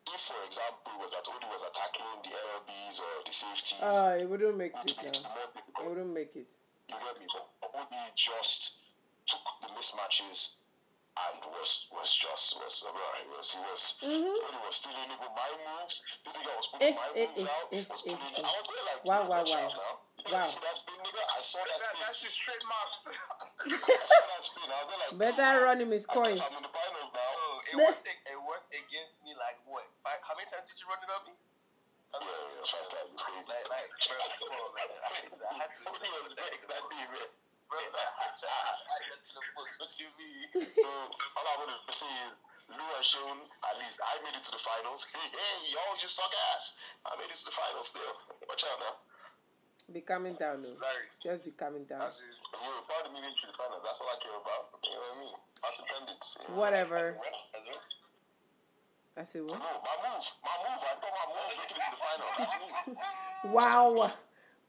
If, 0.09 0.21
for 0.23 0.39
example, 0.47 0.97
it 0.97 1.01
was 1.03 1.11
that 1.13 1.27
Odi 1.29 1.47
was 1.53 1.61
attacking 1.67 2.07
the 2.25 2.33
LBs 2.33 2.97
or 3.03 3.13
the 3.27 3.35
safeties, 3.35 3.83
ah, 3.83 4.15
it 4.17 4.25
wouldn't 4.25 4.57
make 4.57 4.73
it 4.73 4.89
it 4.89 4.97
would 4.97 5.13
be 5.13 5.19
now. 5.21 5.35
more 5.35 5.51
It 5.53 5.89
wouldn't 5.89 6.15
make 6.15 6.33
it. 6.37 6.47
You 6.89 6.97
get 7.03 7.19
me? 7.19 7.27
But 7.27 7.47
Odi 7.75 8.03
just 8.15 8.79
took 9.27 9.43
the 9.61 9.69
mismatches 9.75 10.55
and 11.17 11.43
was 11.51 11.89
was 11.91 12.11
just 12.15 12.55
was 12.61 12.85
uh, 12.87 12.93
he 12.93 13.27
was 13.33 13.49
he 13.57 13.61
was 13.67 13.83
Mhm. 14.05 14.37
Odi 14.47 14.59
was 14.63 14.77
stealing 14.77 15.11
even 15.11 15.33
my 15.35 15.51
moves. 15.67 16.03
This 16.25 16.35
nigga 16.39 16.53
was 16.55 16.67
pulling 16.71 16.87
Eh, 16.87 16.95
my 16.95 17.09
eh, 17.17 17.27
moves 17.27 17.43
eh, 17.43 17.51
out. 17.51 17.67
eh, 17.73 17.85
was 17.91 18.03
eh, 18.07 18.15
pulling. 18.15 18.35
eh. 18.39 18.47
I 18.47 18.53
was 18.55 18.67
there 18.71 18.85
like 18.87 19.01
Wow, 19.05 19.23
wow, 19.27 19.43
wow. 19.43 19.67
Now. 19.67 19.71
Wow. 19.75 19.99
wow. 20.33 20.47
see 20.47 20.61
that 20.63 20.77
spin, 20.79 20.95
nigga? 21.03 21.23
I 21.27 21.41
saw 21.43 21.59
that 21.65 21.79
That, 21.79 21.91
spin. 21.91 22.01
that's 22.07 22.21
just 22.23 22.37
straight 22.39 22.65
marked. 22.71 23.03
I 23.07 24.07
saw 24.07 24.27
that 24.31 24.43
spin. 24.47 24.69
I 24.71 24.79
was 24.85 24.87
there 24.87 25.01
like 25.03 25.19
Better 25.19 25.53
"Yo, 25.59 25.65
run 25.67 25.81
him 25.83 25.91
his 25.91 26.07
I 26.07 26.15
coins. 26.15 26.39
I'm 26.41 26.55
in 26.55 26.63
the 26.63 26.71
finals 26.71 27.11
now. 27.15 27.31
Oh, 27.35 27.71
it 27.73 27.77
worked. 27.83 28.07
It 28.07 28.39
worked 28.47 28.71
against 28.75 29.17
me 29.27 29.35
like 29.35 29.59
what? 29.67 29.87
Five, 30.07 30.21
how 30.23 30.35
many 30.39 30.47
times 30.51 30.67
did 30.71 30.79
you 30.79 30.87
run 30.87 31.03
it 31.03 31.11
on 31.11 31.23
me? 31.27 31.35
Yeah, 32.23 32.31
yeah, 32.31 32.61
it's 32.63 32.71
five 32.73 32.89
times. 32.89 33.17
Crazy. 33.21 33.49
Like, 33.51 33.67
like, 33.69 33.91
bro, 34.07 34.17
come 34.17 34.53
on, 34.57 34.71
man. 34.77 34.89
I 35.05 35.09
had 35.17 35.29
to. 35.29 35.45
I 35.45 35.55
had 35.61 35.71
to. 35.77 35.83
Odi 35.91 36.09
was 36.25 36.33
vexed 36.37 36.69
that 36.71 36.85
man. 36.89 37.09
Bro, 37.67 37.79
I 37.83 38.07
had 38.21 38.35
to. 38.41 38.47
I 38.47 38.99
had 39.07 39.21
to 39.21 39.31
the 39.37 39.43
books. 39.57 39.75
What 39.81 39.91
you 40.01 40.09
mean? 40.17 40.45
So 40.87 40.89
all 41.37 41.47
I 41.47 41.55
wanted 41.61 41.83
to 41.85 41.93
say 41.95 42.11
is, 42.31 42.35
Lou 42.73 42.83
and 42.83 43.05
Sean, 43.07 43.39
at 43.63 43.75
least 43.79 44.01
I 44.03 44.19
made 44.25 44.35
it 44.35 44.43
to 44.47 44.53
the 44.55 44.63
finals. 44.63 45.07
Hey, 45.15 45.29
hey, 45.31 45.57
y'all 45.75 45.97
just 46.01 46.17
suck 46.17 46.33
ass. 46.55 46.75
I 47.05 47.15
made 47.21 47.31
it 47.31 47.39
to 47.39 47.47
the 47.47 47.55
finals 47.55 47.91
still. 47.93 48.15
Watch 48.49 48.65
out 48.67 48.81
now. 48.81 48.95
Be 49.95 50.03
coming 50.03 50.35
down, 50.35 50.67
though. 50.67 50.75
Larry, 50.83 51.07
Just 51.23 51.47
be 51.47 51.55
coming 51.55 51.87
down. 51.87 52.03
as 52.03 52.19
is. 52.19 52.43
We're 52.51 52.83
proud 52.91 53.07
of 53.07 53.15
me 53.15 53.23
to 53.23 53.47
the 53.47 53.55
finals. 53.55 53.83
That's 53.87 54.03
all 54.03 54.11
I 54.11 54.19
care 54.19 54.35
about. 54.35 54.75
You 54.83 54.91
know 54.91 54.99
what 54.99 55.15
I 55.15 55.23
mean? 55.23 55.35
As 55.63 55.75
independents. 55.79 56.29
You 56.43 56.43
know? 56.51 56.59
Whatever. 56.59 57.15
As 57.55 57.63
well? 57.63 57.83
I 59.17 59.25
said 59.25 59.43
No, 59.43 59.57
what? 59.57 59.63
Oh, 59.65 59.81
my 59.81 59.97
move. 60.05 60.25
My 60.45 60.57
move. 60.61 60.83
I 60.85 60.93
thought 61.01 61.15
my 61.17 61.27
move 61.33 61.49
making 61.57 61.81
it 61.81 61.89
to 61.89 61.97
the 61.97 62.01
final. 62.05 62.97
Wow, 63.53 64.13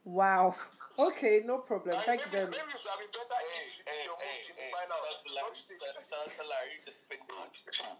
wow. 0.06 0.56
Okay, 1.00 1.42
no 1.46 1.58
problem. 1.60 1.98
Thank 2.06 2.22
you 2.26 2.32
very 2.32 2.46
much. 2.46 2.56
maybe 2.58 2.74
it's 2.78 2.86
having 2.88 3.10
better 3.10 3.28
Hey, 3.28 3.66
age 3.66 3.82
hey, 3.86 4.06
your 4.06 4.16
hey, 4.18 4.38
moves 4.38 4.50
in 4.50 4.56
the 4.56 4.62
hey, 4.62 4.72
final. 4.72 4.98
shout 4.98 5.04
out 5.04 5.20
to 5.20 5.30
Larry. 5.34 5.48
Don't 5.48 5.58
you 5.58 5.66
think? 5.68 5.80
Shout 5.82 5.96
shout 6.08 6.22
out 6.22 6.32
to 6.32 6.44
Larry, 6.48 6.76
spin 6.88 7.22
coach. 7.28 7.56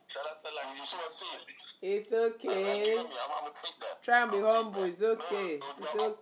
Shout 0.08 0.26
out 0.28 0.38
to 0.40 0.50
Larry. 0.54 0.78
You 0.78 0.86
see 0.86 0.98
what 0.98 1.10
I'm 1.10 1.18
saying? 1.18 1.44
It's 1.82 2.12
okay. 2.14 2.96
know 2.96 3.10
me? 3.10 3.18
I'm, 3.18 3.32
I'm 3.34 3.50
gonna. 3.50 4.02
Try 4.06 4.22
and 4.22 4.32
be 4.32 4.38
I'm 4.38 4.44
gonna 4.44 4.54
take 4.54 4.64
humble. 4.64 4.84
It's 4.86 5.02
okay. 5.02 5.52
It's 5.62 5.96
no, 5.96 6.16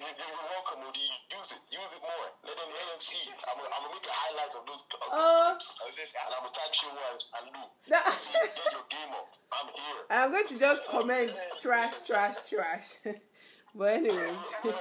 No. 0.00 0.06
You, 0.06 0.14
you're 0.18 0.50
welcome, 0.50 0.80
Odi. 0.88 1.06
Use 1.30 1.50
it. 1.54 1.62
Use 1.70 1.92
it 1.94 2.02
more. 2.02 2.26
Let 2.44 2.56
them 2.58 2.70
AMC. 2.70 3.14
I'm 3.46 3.56
gonna 3.58 3.70
I'm 3.74 3.82
gonna 3.86 3.94
make 3.94 4.06
a 4.06 4.14
highlight 4.14 4.52
of 4.58 4.62
those, 4.66 4.82
of 4.90 4.98
those 4.98 5.12
Oh. 5.12 5.54
clips. 5.54 5.68
And 5.86 6.30
I'm 6.34 6.42
gonna 6.42 6.54
tag 6.54 6.70
Shewa 6.74 7.04
and, 7.14 7.20
and 7.38 7.46
Lou. 7.54 7.64
That- 7.88 8.18
See, 8.18 8.32
get 8.34 8.72
your 8.74 8.86
game 8.90 9.12
up. 9.14 9.28
I'm 9.54 9.68
here. 9.70 10.00
I'm 10.10 10.30
going 10.30 10.48
to 10.48 10.58
just 10.58 10.82
comment 10.88 11.30
trash, 11.60 11.94
trash, 12.06 12.36
trash. 12.48 12.86
but 13.74 13.88
anyways. 13.94 14.36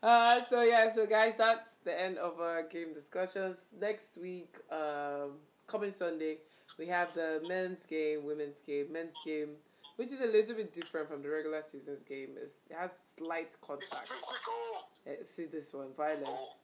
Uh, 0.00 0.40
so 0.48 0.62
yeah, 0.62 0.92
so 0.94 1.06
guys, 1.06 1.34
that's 1.36 1.70
the 1.84 2.00
end 2.00 2.18
of 2.18 2.38
our 2.40 2.62
game 2.62 2.94
discussions. 2.94 3.58
Next 3.80 4.16
week, 4.16 4.54
um, 4.70 5.38
coming 5.66 5.90
Sunday, 5.90 6.38
we 6.78 6.86
have 6.86 7.12
the 7.14 7.42
men's 7.48 7.82
game, 7.82 8.24
women's 8.24 8.60
game, 8.60 8.92
men's 8.92 9.16
game, 9.24 9.56
which 9.98 10.14
is 10.14 10.22
a 10.22 10.30
little 10.30 10.54
bit 10.54 10.70
different 10.72 11.10
from 11.10 11.20
the 11.22 11.28
regular 11.28 11.58
season's 11.66 12.06
game. 12.06 12.38
It's, 12.38 12.54
it 12.70 12.78
has 12.78 12.94
slight 13.18 13.50
It's 13.50 13.58
contact. 13.58 14.06
physical. 14.06 14.86
Eh, 15.10 15.26
see 15.26 15.50
this 15.50 15.74
one, 15.74 15.90
violence. 15.98 16.30
Oh, 16.30 16.54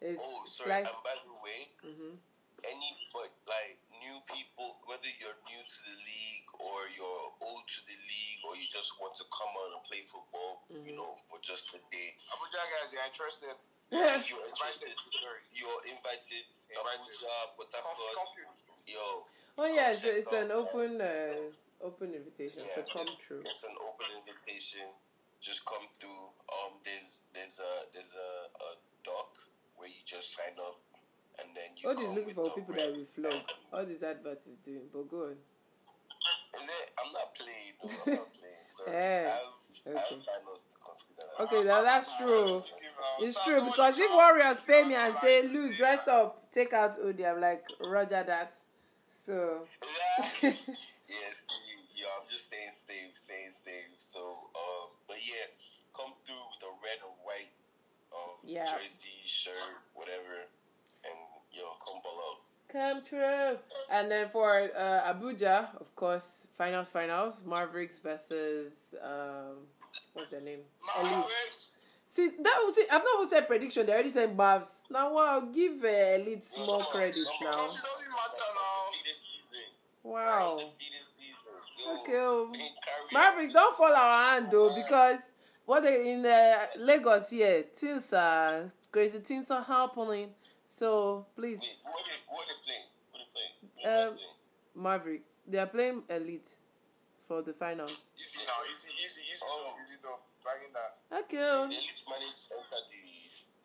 It's 0.00 0.24
oh, 0.24 0.48
sorry. 0.48 0.80
slight. 0.82 0.88
And 0.88 1.00
by 1.04 1.14
the 1.20 1.36
way, 1.44 1.60
hmm 1.84 2.16
any 2.66 2.90
but 3.14 3.30
like 3.46 3.78
new 4.02 4.18
people, 4.26 4.82
whether 4.90 5.06
you're 5.22 5.38
new 5.46 5.62
to 5.62 5.78
the 5.86 5.94
league 6.02 6.48
or 6.58 6.90
you're 6.90 7.30
old 7.38 7.62
to 7.70 7.78
the 7.86 7.94
league 7.94 8.40
or 8.42 8.58
you 8.58 8.66
just 8.66 8.98
want 8.98 9.14
to 9.14 9.22
come 9.30 9.54
out 9.54 9.78
and 9.78 9.82
play 9.86 10.02
football, 10.10 10.66
you 10.66 10.90
Mhm. 10.90 10.98
know, 10.98 11.14
for 11.30 11.38
just 11.38 11.70
a 11.78 11.80
day, 11.94 12.18
Abuja 12.34 12.58
guys, 12.66 12.90
you're 12.90 13.06
interested. 13.06 13.54
if 13.94 14.26
you're 14.26 14.42
Invited. 14.50 14.90
interested, 14.90 15.38
you're 15.54 15.80
invited. 15.86 16.44
Invited. 16.66 17.14
Abuja, 17.14 17.54
Port 17.54 17.70
Conf- 17.70 17.94
Harcourt, 17.94 18.50
confused. 18.66 18.90
yo. 18.90 19.22
oh 19.62 19.68
yeah, 19.70 19.94
it's, 19.94 20.02
it's 20.02 20.34
an 20.34 20.50
out, 20.50 20.66
open 20.74 20.98
uh, 20.98 21.54
open 21.82 22.14
invitation, 22.14 22.62
so 22.74 22.82
come 22.92 23.06
it's, 23.08 23.26
true. 23.26 23.42
It's 23.44 23.62
an 23.64 23.76
open 23.78 24.08
invitation. 24.20 24.86
Just 25.40 25.64
come 25.64 25.86
through. 26.00 26.34
Um, 26.50 26.82
there's 26.84 27.22
there's 27.34 27.58
a 27.62 27.72
there's 27.94 28.10
a, 28.10 28.30
a 28.50 28.70
doc 29.04 29.30
where 29.76 29.88
you 29.88 30.02
just 30.04 30.34
sign 30.34 30.58
up, 30.58 30.78
and 31.38 31.48
then 31.54 31.74
you. 31.78 31.88
All 31.88 31.94
these 31.94 32.10
looking 32.10 32.34
for 32.34 32.50
people 32.54 32.74
that 32.74 32.90
will 32.90 33.10
flog. 33.14 33.42
All 33.72 33.86
these 33.86 34.02
adverts 34.02 34.46
is 34.46 34.58
doing, 34.64 34.90
but 34.92 35.08
go 35.08 35.30
on. 35.30 35.38
Is 36.58 36.64
it? 36.66 36.86
I'm 36.98 37.12
not 37.12 37.34
playing. 37.38 37.74
No, 37.78 37.88
I'm 37.88 38.18
not 38.18 38.34
playing. 38.40 38.66
Sorry. 38.66 38.96
I 39.86 39.90
okay. 39.90 39.98
have 39.98 40.08
finals 40.10 40.64
to 40.68 40.76
consider. 40.82 41.26
Okay, 41.40 41.62
now 41.64 41.82
that's 41.82 42.10
true. 42.18 42.62
It's 43.20 43.38
true 43.44 43.64
because 43.64 43.98
if 43.98 44.10
Warriors 44.10 44.60
pay 44.66 44.82
me 44.84 44.94
and 44.94 45.14
say, 45.22 45.42
"Lou, 45.46 45.74
dress 45.74 46.08
up, 46.08 46.50
take 46.52 46.72
out 46.72 46.98
Odi," 46.98 47.24
I'm 47.24 47.40
like, 47.40 47.64
"Roger 47.80 48.24
that." 48.26 48.54
So 49.10 49.66
Yeah. 49.82 50.24
yes, 50.42 51.36
you, 51.68 51.76
you, 51.94 52.04
I'm 52.08 52.26
just 52.30 52.37
staying 52.48 52.72
safe, 52.72 53.12
staying 53.14 53.52
safe. 53.52 53.92
So, 54.00 54.20
um, 54.56 54.88
but 55.06 55.20
yeah, 55.20 55.52
come 55.92 56.16
through 56.24 56.40
with 56.56 56.64
a 56.64 56.72
red 56.80 56.98
or 57.04 57.12
white 57.28 57.52
um, 58.16 58.40
Yeah. 58.42 58.64
jersey, 58.72 59.20
shirt, 59.24 59.76
whatever, 59.92 60.48
and 61.04 61.16
you 61.52 61.60
know, 61.60 61.76
come 61.84 62.00
ball 62.00 62.16
out. 62.16 62.40
come 62.72 63.04
true. 63.04 63.58
And 63.90 64.10
then 64.10 64.28
for 64.28 64.70
uh, 64.76 65.12
Abuja, 65.12 65.76
of 65.80 65.94
course, 65.94 66.46
finals, 66.56 66.88
finals, 66.88 67.44
Mavericks 67.44 67.98
versus 67.98 68.72
um, 69.02 69.68
what's 70.14 70.30
their 70.30 70.40
name? 70.40 70.60
Elite. 71.00 71.12
Mavericks. 71.12 71.82
See, 72.08 72.28
that 72.28 72.58
was 72.64 72.78
it. 72.78 72.88
I've 72.90 73.04
not 73.04 73.20
even 73.20 73.28
said 73.28 73.46
prediction. 73.46 73.84
They 73.84 73.92
already 73.92 74.08
said 74.10 74.34
Mavs. 74.36 74.68
Now, 74.90 75.12
wow, 75.12 75.40
give 75.52 75.84
uh, 75.84 76.16
Elite 76.16 76.44
small 76.44 76.82
credit 76.84 77.26
now. 77.42 77.68
Because 77.68 77.76
it 77.76 78.08
now. 78.48 80.10
Wow. 80.10 80.72
Undefeated 81.86 82.06
season. 82.06 82.14
Yo, 82.14 82.48
Okay. 82.50 82.52
oh. 82.52 82.52
Mavericks, 83.12 83.52
don't 83.52 83.76
fall 83.76 83.92
our 83.94 84.30
hand 84.32 84.48
though, 84.50 84.74
because 84.74 85.20
what 85.64 85.82
they 85.82 86.12
in 86.12 86.24
uh, 86.26 86.66
Lagos 86.78 87.30
here, 87.30 87.64
things 87.76 88.12
are 88.12 88.72
crazy 88.90 89.18
things 89.18 89.50
are 89.50 89.62
happening. 89.62 90.30
So 90.68 91.26
please, 91.36 91.58
Wait, 91.60 91.68
what 91.84 92.04
they, 92.04 92.34
what 92.34 92.46
they 92.46 92.54
playing? 92.64 92.86
What 93.10 93.20
they 93.82 93.90
playing? 93.90 94.08
Um, 94.08 94.14
playing? 94.14 94.82
Mavericks, 94.84 95.34
they 95.46 95.58
are 95.58 95.66
playing 95.66 96.02
Elite 96.08 96.48
for 97.26 97.42
the 97.42 97.52
finals. 97.52 97.98
Easy 98.20 98.38
now. 98.46 98.52
Easy, 98.72 98.88
easy, 99.04 99.20
easy. 99.32 99.42
Oh. 99.44 99.72
though, 99.76 99.82
Easy 99.84 99.96
though. 100.02 100.20
Dragging 100.42 100.72
that. 100.72 100.96
Okay. 101.24 101.36
The 101.36 101.74
elites 101.74 102.04
managed 102.08 102.48
to 102.48 102.54
enter 102.56 102.80
the, 102.88 103.02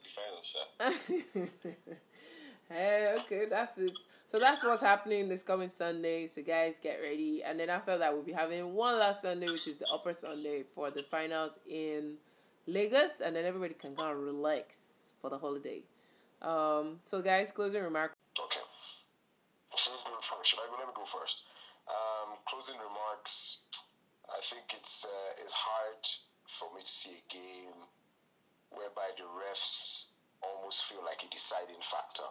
the 0.04 0.10
final 0.16 0.42
shot. 0.44 1.70
hey, 2.70 3.16
okay, 3.20 3.46
that's 3.50 3.78
it. 3.78 3.92
So 4.34 4.40
that's 4.40 4.64
what's 4.64 4.82
happening 4.82 5.30
this 5.30 5.44
coming 5.44 5.70
Sunday. 5.70 6.26
So 6.26 6.42
guys, 6.42 6.74
get 6.82 6.98
ready. 7.04 7.44
And 7.46 7.60
then 7.60 7.70
after 7.70 8.00
that, 8.00 8.14
we'll 8.14 8.24
be 8.24 8.32
having 8.34 8.74
one 8.74 8.98
last 8.98 9.22
Sunday, 9.22 9.46
which 9.46 9.68
is 9.68 9.78
the 9.78 9.86
upper 9.94 10.12
Sunday 10.12 10.64
for 10.74 10.90
the 10.90 11.04
finals 11.12 11.52
in 11.70 12.16
Lagos, 12.66 13.22
and 13.24 13.36
then 13.36 13.46
everybody 13.46 13.76
can 13.76 13.96
kind 13.96 14.12
of 14.12 14.18
relax 14.18 14.74
for 15.22 15.30
the 15.30 15.38
holiday. 15.38 15.84
Um, 16.42 16.98
so 17.04 17.22
guys, 17.22 17.52
closing 17.54 17.84
remarks. 17.84 18.16
Okay. 18.40 18.60
Should 19.78 19.94
I 19.94 20.66
go? 20.66 20.78
Let 20.80 20.88
me 20.88 20.94
go 20.96 21.06
first. 21.06 21.44
Um, 21.88 22.34
closing 22.50 22.78
remarks. 22.82 23.60
I 24.28 24.42
think 24.42 24.74
it's 24.76 25.06
uh, 25.06 25.44
it's 25.44 25.54
hard 25.54 26.08
for 26.48 26.74
me 26.76 26.82
to 26.82 26.90
see 26.90 27.12
a 27.12 27.32
game 27.32 27.86
whereby 28.72 29.14
the 29.16 29.30
refs 29.30 30.08
almost 30.42 30.86
feel 30.86 31.06
like 31.06 31.22
a 31.22 31.30
deciding 31.30 31.82
factor. 31.82 32.26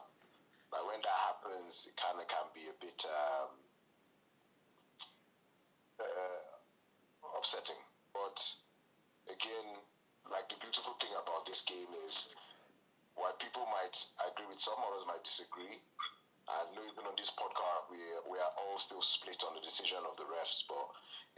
Like 0.73 0.85
when 0.89 1.01
that 1.05 1.19
happens, 1.29 1.87
it 1.87 1.97
kind 2.01 2.17
of 2.17 2.27
can 2.27 2.49
be 2.57 2.65
a 2.65 2.77
bit 2.81 3.05
um, 3.05 3.53
uh, 6.01 7.37
upsetting. 7.39 7.79
But 8.17 8.41
again, 9.29 9.77
like 10.31 10.49
the 10.49 10.57
beautiful 10.61 10.95
thing 10.97 11.13
about 11.13 11.45
this 11.45 11.61
game 11.63 11.93
is 12.09 12.33
while 13.15 13.37
people 13.37 13.69
might 13.69 13.95
agree 14.25 14.49
with 14.49 14.59
some, 14.59 14.81
others 14.89 15.05
might 15.07 15.23
disagree. 15.25 15.77
I 16.49 16.67
know 16.75 16.83
even 16.83 17.07
on 17.07 17.15
this 17.17 17.31
podcast, 17.31 17.87
we 17.93 18.01
we 18.27 18.39
are 18.41 18.53
all 18.67 18.79
still 18.79 19.03
split 19.03 19.45
on 19.47 19.55
the 19.55 19.63
decision 19.63 20.03
of 20.09 20.17
the 20.17 20.25
refs. 20.27 20.65
But 20.67 20.89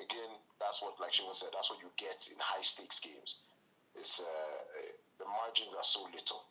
again, 0.00 0.32
that's 0.58 0.80
what, 0.80 0.96
like 0.98 1.12
Shimon 1.12 1.34
said, 1.34 1.52
that's 1.52 1.68
what 1.68 1.82
you 1.82 1.90
get 1.98 2.24
in 2.32 2.38
high 2.40 2.62
stakes 2.64 3.00
games. 3.00 3.36
It's 3.94 4.20
uh, 4.20 4.58
the 5.18 5.26
margins 5.26 5.74
are 5.76 5.84
so 5.84 6.08
little. 6.08 6.42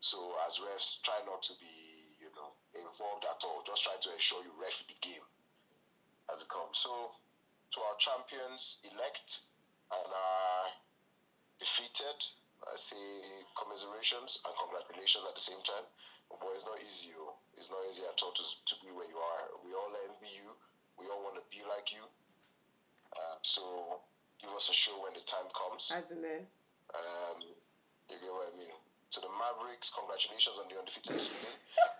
So 0.00 0.34
as 0.46 0.62
refs, 0.62 1.02
try 1.02 1.18
not 1.26 1.42
to 1.50 1.54
be, 1.58 1.97
involved 2.80 3.24
at 3.26 3.40
all. 3.44 3.62
Just 3.66 3.84
try 3.84 3.96
to 3.98 4.10
ensure 4.12 4.42
you 4.42 4.52
ref 4.60 4.78
the 4.86 4.98
game 5.02 5.24
as 6.32 6.42
it 6.42 6.48
comes. 6.48 6.78
So 6.80 6.90
to 6.90 7.78
our 7.84 7.96
champions 8.00 8.78
elect 8.86 9.44
and 9.92 10.08
our 10.08 10.58
defeated, 11.60 12.18
I 12.64 12.74
say 12.76 13.00
commiserations 13.56 14.40
and 14.44 14.52
congratulations 14.56 15.24
at 15.26 15.34
the 15.34 15.44
same 15.44 15.62
time. 15.64 15.86
But 16.28 16.52
it's 16.52 16.68
not 16.68 16.76
easy. 16.84 17.16
oh. 17.16 17.40
It's 17.56 17.72
not 17.72 17.80
easy 17.88 18.04
at 18.04 18.20
all 18.20 18.32
to, 18.36 18.44
to 18.44 18.74
be 18.84 18.92
where 18.92 19.08
you 19.08 19.16
are. 19.16 19.42
We 19.64 19.72
all 19.72 19.88
envy 20.08 20.28
you. 20.36 20.52
We 21.00 21.08
all 21.08 21.24
want 21.24 21.40
to 21.40 21.44
be 21.48 21.64
like 21.64 21.88
you. 21.90 22.04
Uh, 23.16 23.36
so 23.40 24.00
give 24.36 24.52
us 24.52 24.68
a 24.68 24.76
show 24.76 24.92
when 25.02 25.16
the 25.16 25.24
time 25.24 25.48
comes. 25.56 25.88
As 25.88 26.10
in 26.12 26.20
there. 26.20 26.44
Um, 26.92 27.40
you 27.42 28.16
get 28.20 28.28
what 28.28 28.52
I 28.52 28.56
mean? 28.56 28.76
To 29.16 29.24
the 29.24 29.32
Mavericks, 29.40 29.88
congratulations 29.88 30.60
on 30.60 30.68
the 30.68 30.76
undefeated 30.76 31.16
season. 31.16 31.48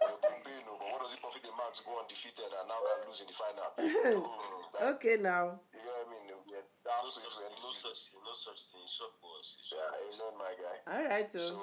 Well, 0.05 0.21
boom, 0.21 0.45
boom, 0.45 0.61
no, 0.69 0.77
but 0.77 0.93
what 0.93 1.01
does 1.09 1.17
it 1.17 1.25
profit 1.25 1.41
the 1.41 1.57
man 1.57 1.73
to 1.73 1.81
go 1.89 1.97
undefeated 2.05 2.53
and 2.53 2.69
now 2.69 2.77
they're 2.85 3.09
losing 3.09 3.25
the 3.25 3.33
final? 3.33 3.65
Oh, 3.81 4.61
Okay, 5.01 5.17
now. 5.17 5.57
You 5.73 5.81
know 5.89 5.97
what 6.05 6.05
I 6.05 6.13
mean? 6.13 6.29
We're 6.45 6.69
down 6.85 7.01
No 7.01 7.09
such, 7.09 7.25
the 7.41 7.49
no 7.49 7.73
such 7.73 8.13
thing, 8.13 8.21
no 8.21 8.35
such 8.37 8.61
thing. 8.69 8.85
Shop 8.85 9.13
boss. 9.25 9.57
Shop 9.65 9.81
Yeah, 9.81 9.89
boss. 9.89 10.21
amen, 10.21 10.35
my 10.37 10.53
guy. 10.61 10.77
All 10.85 11.05
right, 11.09 11.29
So 11.33 11.41
so 11.41 11.57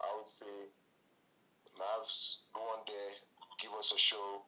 I 0.00 0.08
would 0.16 0.24
say, 0.28 0.56
Mavs, 1.76 2.48
go 2.56 2.64
on 2.72 2.80
there, 2.88 3.12
give 3.60 3.72
us 3.76 3.92
a 3.92 4.00
show. 4.00 4.40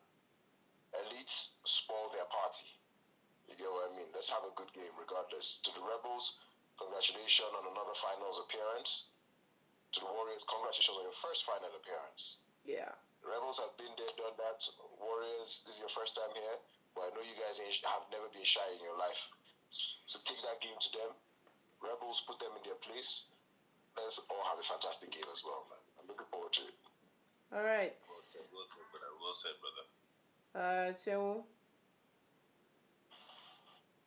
Elites 0.97 1.53
spoil 1.69 2.09
their 2.17 2.27
party. 2.33 2.67
You 3.47 3.55
get 3.61 3.69
what 3.69 3.93
I 3.93 3.97
mean? 4.01 4.09
Let's 4.17 4.33
have 4.33 4.43
a 4.49 4.53
good 4.57 4.73
game, 4.73 4.91
regardless. 4.99 5.61
To 5.69 5.71
the 5.77 5.85
Rebels, 5.85 6.41
congratulations 6.81 7.53
on 7.55 7.69
another 7.71 7.95
finals 7.95 8.41
appearance. 8.41 9.13
To 9.93 9.99
the 10.01 10.07
Warriors, 10.07 10.47
congratulations 10.47 10.95
on 10.95 11.03
your 11.03 11.19
first 11.19 11.43
final 11.45 11.71
appearance. 11.75 12.39
yeah. 12.65 12.95
The 13.21 13.29
Rebels 13.29 13.61
have 13.61 13.77
been 13.77 13.93
there, 14.01 14.09
done 14.17 14.33
that. 14.41 14.65
Warriors, 14.97 15.61
this 15.69 15.77
is 15.77 15.81
your 15.85 15.93
first 15.93 16.17
time 16.17 16.33
here, 16.33 16.57
but 16.97 17.05
I 17.05 17.09
know 17.13 17.21
you 17.21 17.37
guys 17.37 17.61
have 17.61 18.09
never 18.09 18.25
been 18.33 18.49
shy 18.49 18.65
in 18.73 18.81
your 18.81 18.97
life. 18.97 19.29
So 20.09 20.17
take 20.25 20.41
that 20.49 20.57
game 20.65 20.73
to 20.81 20.91
them. 20.97 21.13
Rebels, 21.85 22.25
put 22.25 22.41
them 22.41 22.49
in 22.57 22.65
their 22.65 22.81
place. 22.81 23.29
Let's 23.93 24.25
all 24.33 24.41
have 24.49 24.57
a 24.57 24.65
fantastic 24.65 25.13
game 25.13 25.29
as 25.29 25.45
well, 25.45 25.69
man. 25.69 25.85
I'm 26.01 26.09
looking 26.09 26.25
forward 26.33 26.57
to 26.57 26.65
it. 26.65 26.77
All 27.53 27.61
right. 27.61 27.93
Well 28.09 28.25
said, 28.25 28.49
well 28.49 28.65
said, 28.65 28.89
brother. 28.89 29.13
Well 29.21 29.37
said, 29.37 29.57
brother. 29.61 29.85
Uh, 30.57 30.89
Shehu. 30.97 31.45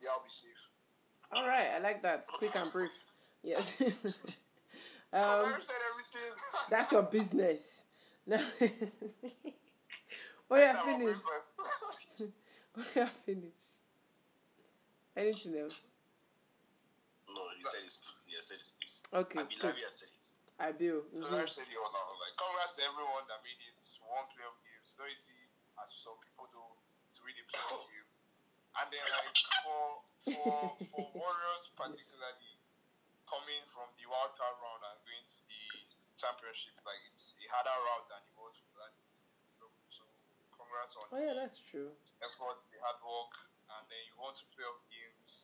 Yeah, 0.01 0.09
I'll 0.17 0.25
be 0.25 0.33
safe. 0.33 0.57
All 1.37 1.45
right, 1.45 1.69
I 1.77 1.79
like 1.85 2.01
that. 2.01 2.25
Quick 2.33 2.55
and 2.57 2.71
brief. 2.73 2.89
Yes. 3.43 3.61
Um, 5.13 5.53
I 5.53 5.61
said 5.61 5.77
everything. 5.91 6.31
that's 6.69 6.91
your 6.91 7.03
business. 7.03 7.61
No. 8.25 8.39
oh 8.39 8.47
yeah, 10.55 10.71
That's 10.73 10.79
our 10.79 10.85
finish. 10.95 11.17
business. 11.19 11.45
Oh 12.73 12.81
yeah, 12.95 13.11
finish. 13.27 13.61
Anything 15.13 15.53
else? 15.61 15.77
No, 17.29 17.43
he 17.53 17.61
said 17.67 17.83
his 17.85 17.99
piece. 18.01 18.23
He 18.25 18.33
said 18.41 18.57
his 18.63 18.71
piece. 18.79 18.97
Okay, 19.13 19.37
I 19.37 19.43
mean, 19.45 19.59
good. 19.61 19.75
Larry 19.77 19.91
said 19.93 20.07
his. 20.09 20.25
I 20.57 20.71
will. 20.73 21.03
So 21.05 21.13
Mhm. 21.19 21.35
I 21.37 21.45
said 21.45 21.67
it 21.69 21.75
all 21.77 21.91
now. 21.93 22.15
Like, 22.17 22.33
congrats 22.39 22.73
to 22.79 22.87
everyone 22.87 23.27
that 23.29 23.43
made 23.45 23.59
it 23.59 23.75
to 23.77 23.99
one 24.09 24.23
playoff 24.33 24.55
game. 24.63 24.79
It's 24.81 24.95
not 24.97 25.05
easy, 25.11 25.35
as 25.83 25.91
some 25.99 26.15
people 26.23 26.47
do, 26.49 26.63
to 26.63 27.19
really 27.27 27.43
play 27.51 27.59
a 27.59 27.75
game. 27.91 28.07
And 28.79 28.87
then, 28.89 29.03
like, 29.03 29.35
for 29.67 29.99
for 30.31 30.79
for 30.95 31.03
Warriors 31.13 31.63
particularly, 31.75 32.55
coming 33.29 33.61
from 33.67 33.91
the 33.99 34.07
wild 34.07 34.31
card 34.39 34.55
round 34.63 34.79
and 34.81 34.95
going 34.95 34.95
to 34.95 35.02
the 35.02 35.02
championship, 36.23 36.79
like 36.87 37.01
it's 37.11 37.35
a 37.35 37.45
harder 37.51 37.75
route 37.83 38.07
than 38.07 38.23
it 38.23 38.35
was 38.39 38.55
for 38.63 38.71
that. 38.79 38.95
So 39.91 40.07
congrats 40.55 40.95
on 40.95 41.03
Oh 41.11 41.19
yeah, 41.19 41.35
that's 41.35 41.59
true. 41.59 41.91
effort, 42.23 42.63
the 42.71 42.79
hard 42.79 42.99
work, 43.03 43.33
and 43.75 43.83
then 43.91 43.99
you 44.07 44.15
want 44.15 44.39
to 44.39 44.45
play 44.55 44.63
off 44.63 44.79
games. 44.87 45.43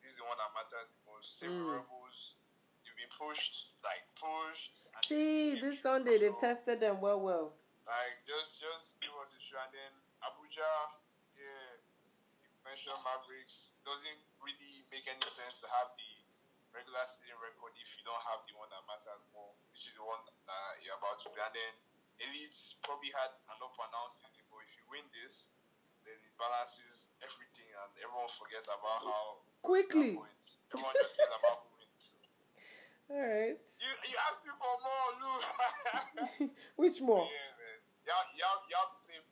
This 0.00 0.16
is 0.16 0.16
the 0.16 0.24
one 0.24 0.38
that 0.40 0.48
matters 0.56 0.88
the 0.88 1.02
most. 1.04 1.36
Save 1.36 1.52
Mm. 1.52 1.76
rebels. 1.84 2.40
You've 2.88 2.96
been 2.96 3.12
pushed, 3.12 3.76
like 3.84 4.06
pushed. 4.16 4.80
and 4.96 5.02
See, 5.04 5.60
this 5.60 5.82
Sunday 5.84 6.16
they've 6.16 6.38
tested 6.40 6.80
them 6.80 7.00
well, 7.04 7.20
well. 7.20 7.52
Like 7.84 8.16
just, 8.24 8.56
just 8.62 8.96
give 9.04 9.12
us 9.20 9.28
a 9.36 9.40
show, 9.44 9.60
and 9.60 9.72
then 9.76 9.92
Abuja. 10.24 10.72
Yeah, 11.36 11.76
you 12.40 12.48
mentioned 12.64 12.96
Mavericks. 13.04 13.76
Doesn't 13.84 14.20
really 14.40 14.86
make 14.90 15.04
any 15.06 15.20
sense 15.28 15.60
to 15.60 15.68
have 15.68 15.92
the 16.00 16.10
regular 16.76 17.08
season 17.08 17.40
record 17.40 17.72
if 17.80 17.88
you 17.96 18.04
don't 18.04 18.20
have 18.28 18.44
the 18.44 18.52
one 18.60 18.68
that 18.68 18.84
matters 18.84 19.24
more, 19.32 19.56
which 19.72 19.88
is 19.88 19.96
the 19.96 20.04
one 20.04 20.20
that 20.44 20.76
you're 20.84 21.00
about 21.00 21.16
to 21.24 21.32
play. 21.32 21.40
And 21.40 21.56
then 21.56 21.72
Elites 22.28 22.76
probably 22.84 23.08
had 23.16 23.32
enough 23.56 23.72
announcing 23.80 24.28
it, 24.36 24.44
but 24.52 24.60
if 24.60 24.72
you 24.76 24.84
win 24.92 25.04
this, 25.16 25.48
then 26.04 26.20
it 26.20 26.34
balances 26.36 27.08
everything, 27.24 27.66
and 27.66 27.90
everyone 28.04 28.28
forgets 28.36 28.68
about 28.68 29.08
how 29.08 29.40
Quickly. 29.64 30.14
Everyone 30.14 30.94
just 31.00 31.16
cares 31.16 31.32
about 31.32 31.66
wins. 31.74 32.04
All 33.10 33.18
right. 33.18 33.56
You, 33.80 33.90
you 34.06 34.16
asked 34.28 34.44
me 34.44 34.52
for 34.54 34.76
more, 34.84 35.10
Lou. 35.18 36.48
Which 36.86 37.00
more? 37.00 37.26
yeah, 37.26 37.50
man. 37.58 37.78
Y'all, 38.06 38.28
y'all, 38.38 38.62
y'all 38.70 38.92
be 38.94 39.00
safe. 39.02 39.26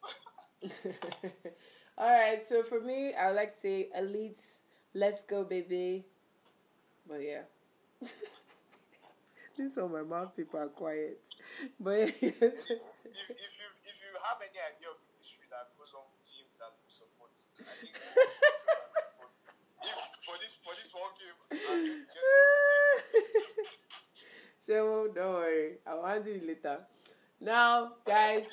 All 1.99 2.11
right. 2.11 2.43
So 2.49 2.65
for 2.65 2.81
me, 2.81 3.15
I 3.15 3.29
would 3.29 3.37
like 3.37 3.55
to 3.55 3.61
say 3.61 3.89
elites. 3.97 4.43
Let's 4.93 5.23
go, 5.23 5.45
baby. 5.45 6.07
But 7.09 7.21
yeah. 7.21 7.45
this 9.59 9.77
one, 9.77 9.93
my 9.93 10.03
mouth 10.03 10.35
people 10.37 10.61
are 10.61 10.69
quiet. 10.69 11.21
But 11.79 12.15
yes. 12.21 12.33
if, 12.41 12.41
if 12.41 13.53
you 13.61 13.69
if 13.85 13.97
you 14.01 14.11
have 14.25 14.41
any 14.41 14.57
idea 14.57 14.89
of 14.89 14.99
the 14.99 15.13
history 15.21 15.47
that 15.53 15.69
goes 15.77 15.93
on 15.93 16.09
with 16.11 16.25
team 16.25 16.49
that 16.59 16.73
you 16.81 16.89
support, 16.89 17.31
I 17.61 17.75
think 17.79 17.95
for 20.25 20.37
this 20.41 20.57
for 20.65 20.73
this 20.73 20.91
one 20.97 21.13
game, 21.21 21.37
I 21.45 21.57
think 21.57 22.09
get 22.09 22.25
Shemo, 24.67 25.15
don't 25.15 25.35
worry. 25.35 25.73
I'll 25.87 26.07
handle 26.07 26.33
it 26.33 26.47
later. 26.47 26.79
Now, 27.41 27.93
guys, 28.07 28.45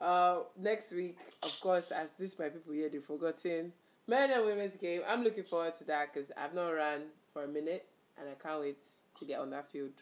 uh, 0.00 0.40
next 0.58 0.92
week, 0.92 1.18
of 1.42 1.52
course, 1.60 1.92
as 1.92 2.08
this 2.18 2.36
my 2.36 2.48
people 2.48 2.72
here, 2.72 2.88
they've 2.88 3.04
forgotten 3.04 3.72
men 4.08 4.30
and 4.30 4.44
women's 4.44 4.76
game. 4.76 5.02
I'm 5.06 5.22
looking 5.22 5.44
forward 5.44 5.78
to 5.78 5.84
that 5.84 6.12
because 6.12 6.30
I've 6.36 6.54
not 6.54 6.70
run 6.70 7.02
for 7.32 7.44
a 7.44 7.48
minute 7.48 7.86
and 8.18 8.28
I 8.28 8.34
can't 8.42 8.60
wait 8.60 8.78
to 9.18 9.24
get 9.24 9.40
on 9.40 9.50
that 9.50 9.70
field 9.70 9.92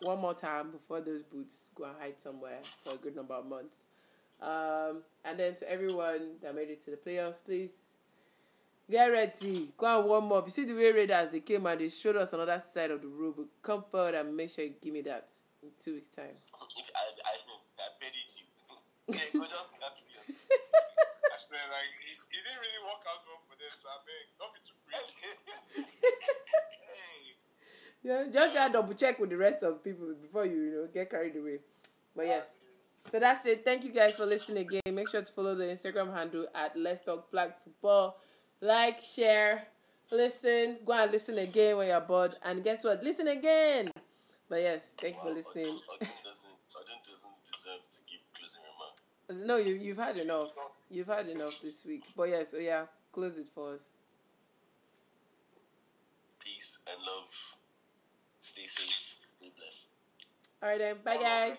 one 0.00 0.20
more 0.20 0.34
time 0.34 0.70
before 0.70 1.00
those 1.00 1.22
boots 1.22 1.54
go 1.74 1.84
and 1.84 1.94
hide 1.98 2.14
somewhere 2.22 2.58
for 2.82 2.94
a 2.94 2.96
good 2.96 3.14
number 3.14 3.34
of 3.34 3.46
months. 3.46 3.76
Um, 4.40 5.02
and 5.24 5.38
then 5.38 5.54
to 5.56 5.70
everyone 5.70 6.42
that 6.42 6.54
made 6.54 6.68
it 6.68 6.84
to 6.84 6.90
the 6.90 6.96
playoffs, 6.96 7.44
please 7.44 7.70
get 8.90 9.06
ready. 9.06 9.70
Go 9.78 10.00
and 10.00 10.08
warm 10.08 10.32
up. 10.32 10.46
You 10.46 10.50
see 10.50 10.64
the 10.64 10.74
way 10.74 10.90
Raiders 10.90 11.30
they 11.30 11.40
came 11.40 11.66
and 11.66 11.80
they 11.80 11.88
showed 11.88 12.16
us 12.16 12.32
another 12.32 12.60
side 12.74 12.90
of 12.90 13.02
the. 13.02 13.08
But 13.08 13.46
come 13.62 13.84
forward 13.90 14.14
and 14.14 14.36
make 14.36 14.50
sure 14.50 14.64
you 14.64 14.74
give 14.82 14.92
me 14.92 15.02
that 15.02 15.28
in 15.62 15.68
two 15.78 15.94
weeks' 15.94 16.08
time. 16.08 16.34
I, 16.54 16.58
I, 16.58 17.38
I 17.78 17.86
paid 18.00 18.18
it 18.18 18.32
go 19.08 19.16
just 19.18 19.70
swear, 21.46 21.68
like 21.68 21.92
it, 22.06 22.18
didn't 22.32 22.60
really 22.64 22.82
work 22.86 23.04
out 23.06 23.22
well 23.28 23.42
for 23.44 23.56
them. 23.60 23.70
So 23.82 23.86
I 23.92 23.98
beg, 24.08 24.24
don't 24.40 24.52
be 24.56 24.60
too 24.64 24.78
crazy. 24.88 25.36
Yeah, 28.02 28.24
just 28.32 28.54
try 28.54 28.68
double 28.68 28.94
check 28.94 29.18
with 29.20 29.30
the 29.30 29.36
rest 29.36 29.62
of 29.62 29.74
the 29.74 29.78
people 29.90 30.12
before 30.20 30.44
you, 30.44 30.60
you 30.60 30.70
know, 30.72 30.88
get 30.92 31.10
carried 31.10 31.36
away. 31.36 31.58
But 32.16 32.26
yes. 32.26 32.44
So 33.08 33.18
that's 33.20 33.44
it. 33.46 33.64
Thank 33.64 33.84
you 33.84 33.92
guys 33.92 34.16
for 34.16 34.26
listening 34.26 34.58
again. 34.58 34.94
Make 34.94 35.08
sure 35.08 35.22
to 35.22 35.32
follow 35.32 35.54
the 35.54 35.64
Instagram 35.64 36.12
handle 36.12 36.46
at 36.54 36.76
Let's 36.76 37.02
Talk 37.02 37.30
Flag 37.30 37.52
Football. 37.64 38.16
Like, 38.60 39.00
share, 39.00 39.68
listen. 40.10 40.78
Go 40.84 40.92
and 40.92 41.10
listen 41.12 41.38
again 41.38 41.76
when 41.76 41.88
you're 41.88 42.00
bored. 42.00 42.34
And 42.44 42.62
guess 42.62 42.84
what? 42.84 43.02
Listen 43.02 43.28
again. 43.28 43.90
But 44.48 44.62
yes, 44.62 44.82
thank 45.00 45.16
you 45.16 45.22
for 45.22 45.34
listening. 45.34 45.78
Odin 45.90 46.08
doesn't, 46.22 46.58
Odin 46.76 46.98
doesn't 47.06 47.38
deserve 47.50 47.82
to 47.82 48.00
give 48.10 48.20
closing 48.38 48.62
remarks. 48.68 49.46
No, 49.46 49.56
you 49.56 49.74
you've 49.74 49.98
had 49.98 50.16
enough. 50.18 50.50
You've 50.90 51.08
had 51.08 51.28
enough 51.28 51.58
this 51.62 51.84
week. 51.84 52.02
But 52.16 52.28
yes, 52.28 52.48
oh 52.54 52.58
yeah, 52.58 52.84
close 53.12 53.36
it 53.38 53.46
for 53.54 53.74
us. 53.74 53.94
Peace 56.38 56.76
and 56.86 56.98
love. 57.00 57.61
Stay 58.66 58.84
safe. 58.84 58.94
Stay 59.38 59.50
blessed. 59.56 59.82
All 60.62 60.68
right 60.68 60.78
then. 60.78 60.96
Bye 61.04 61.16
guys. 61.16 61.58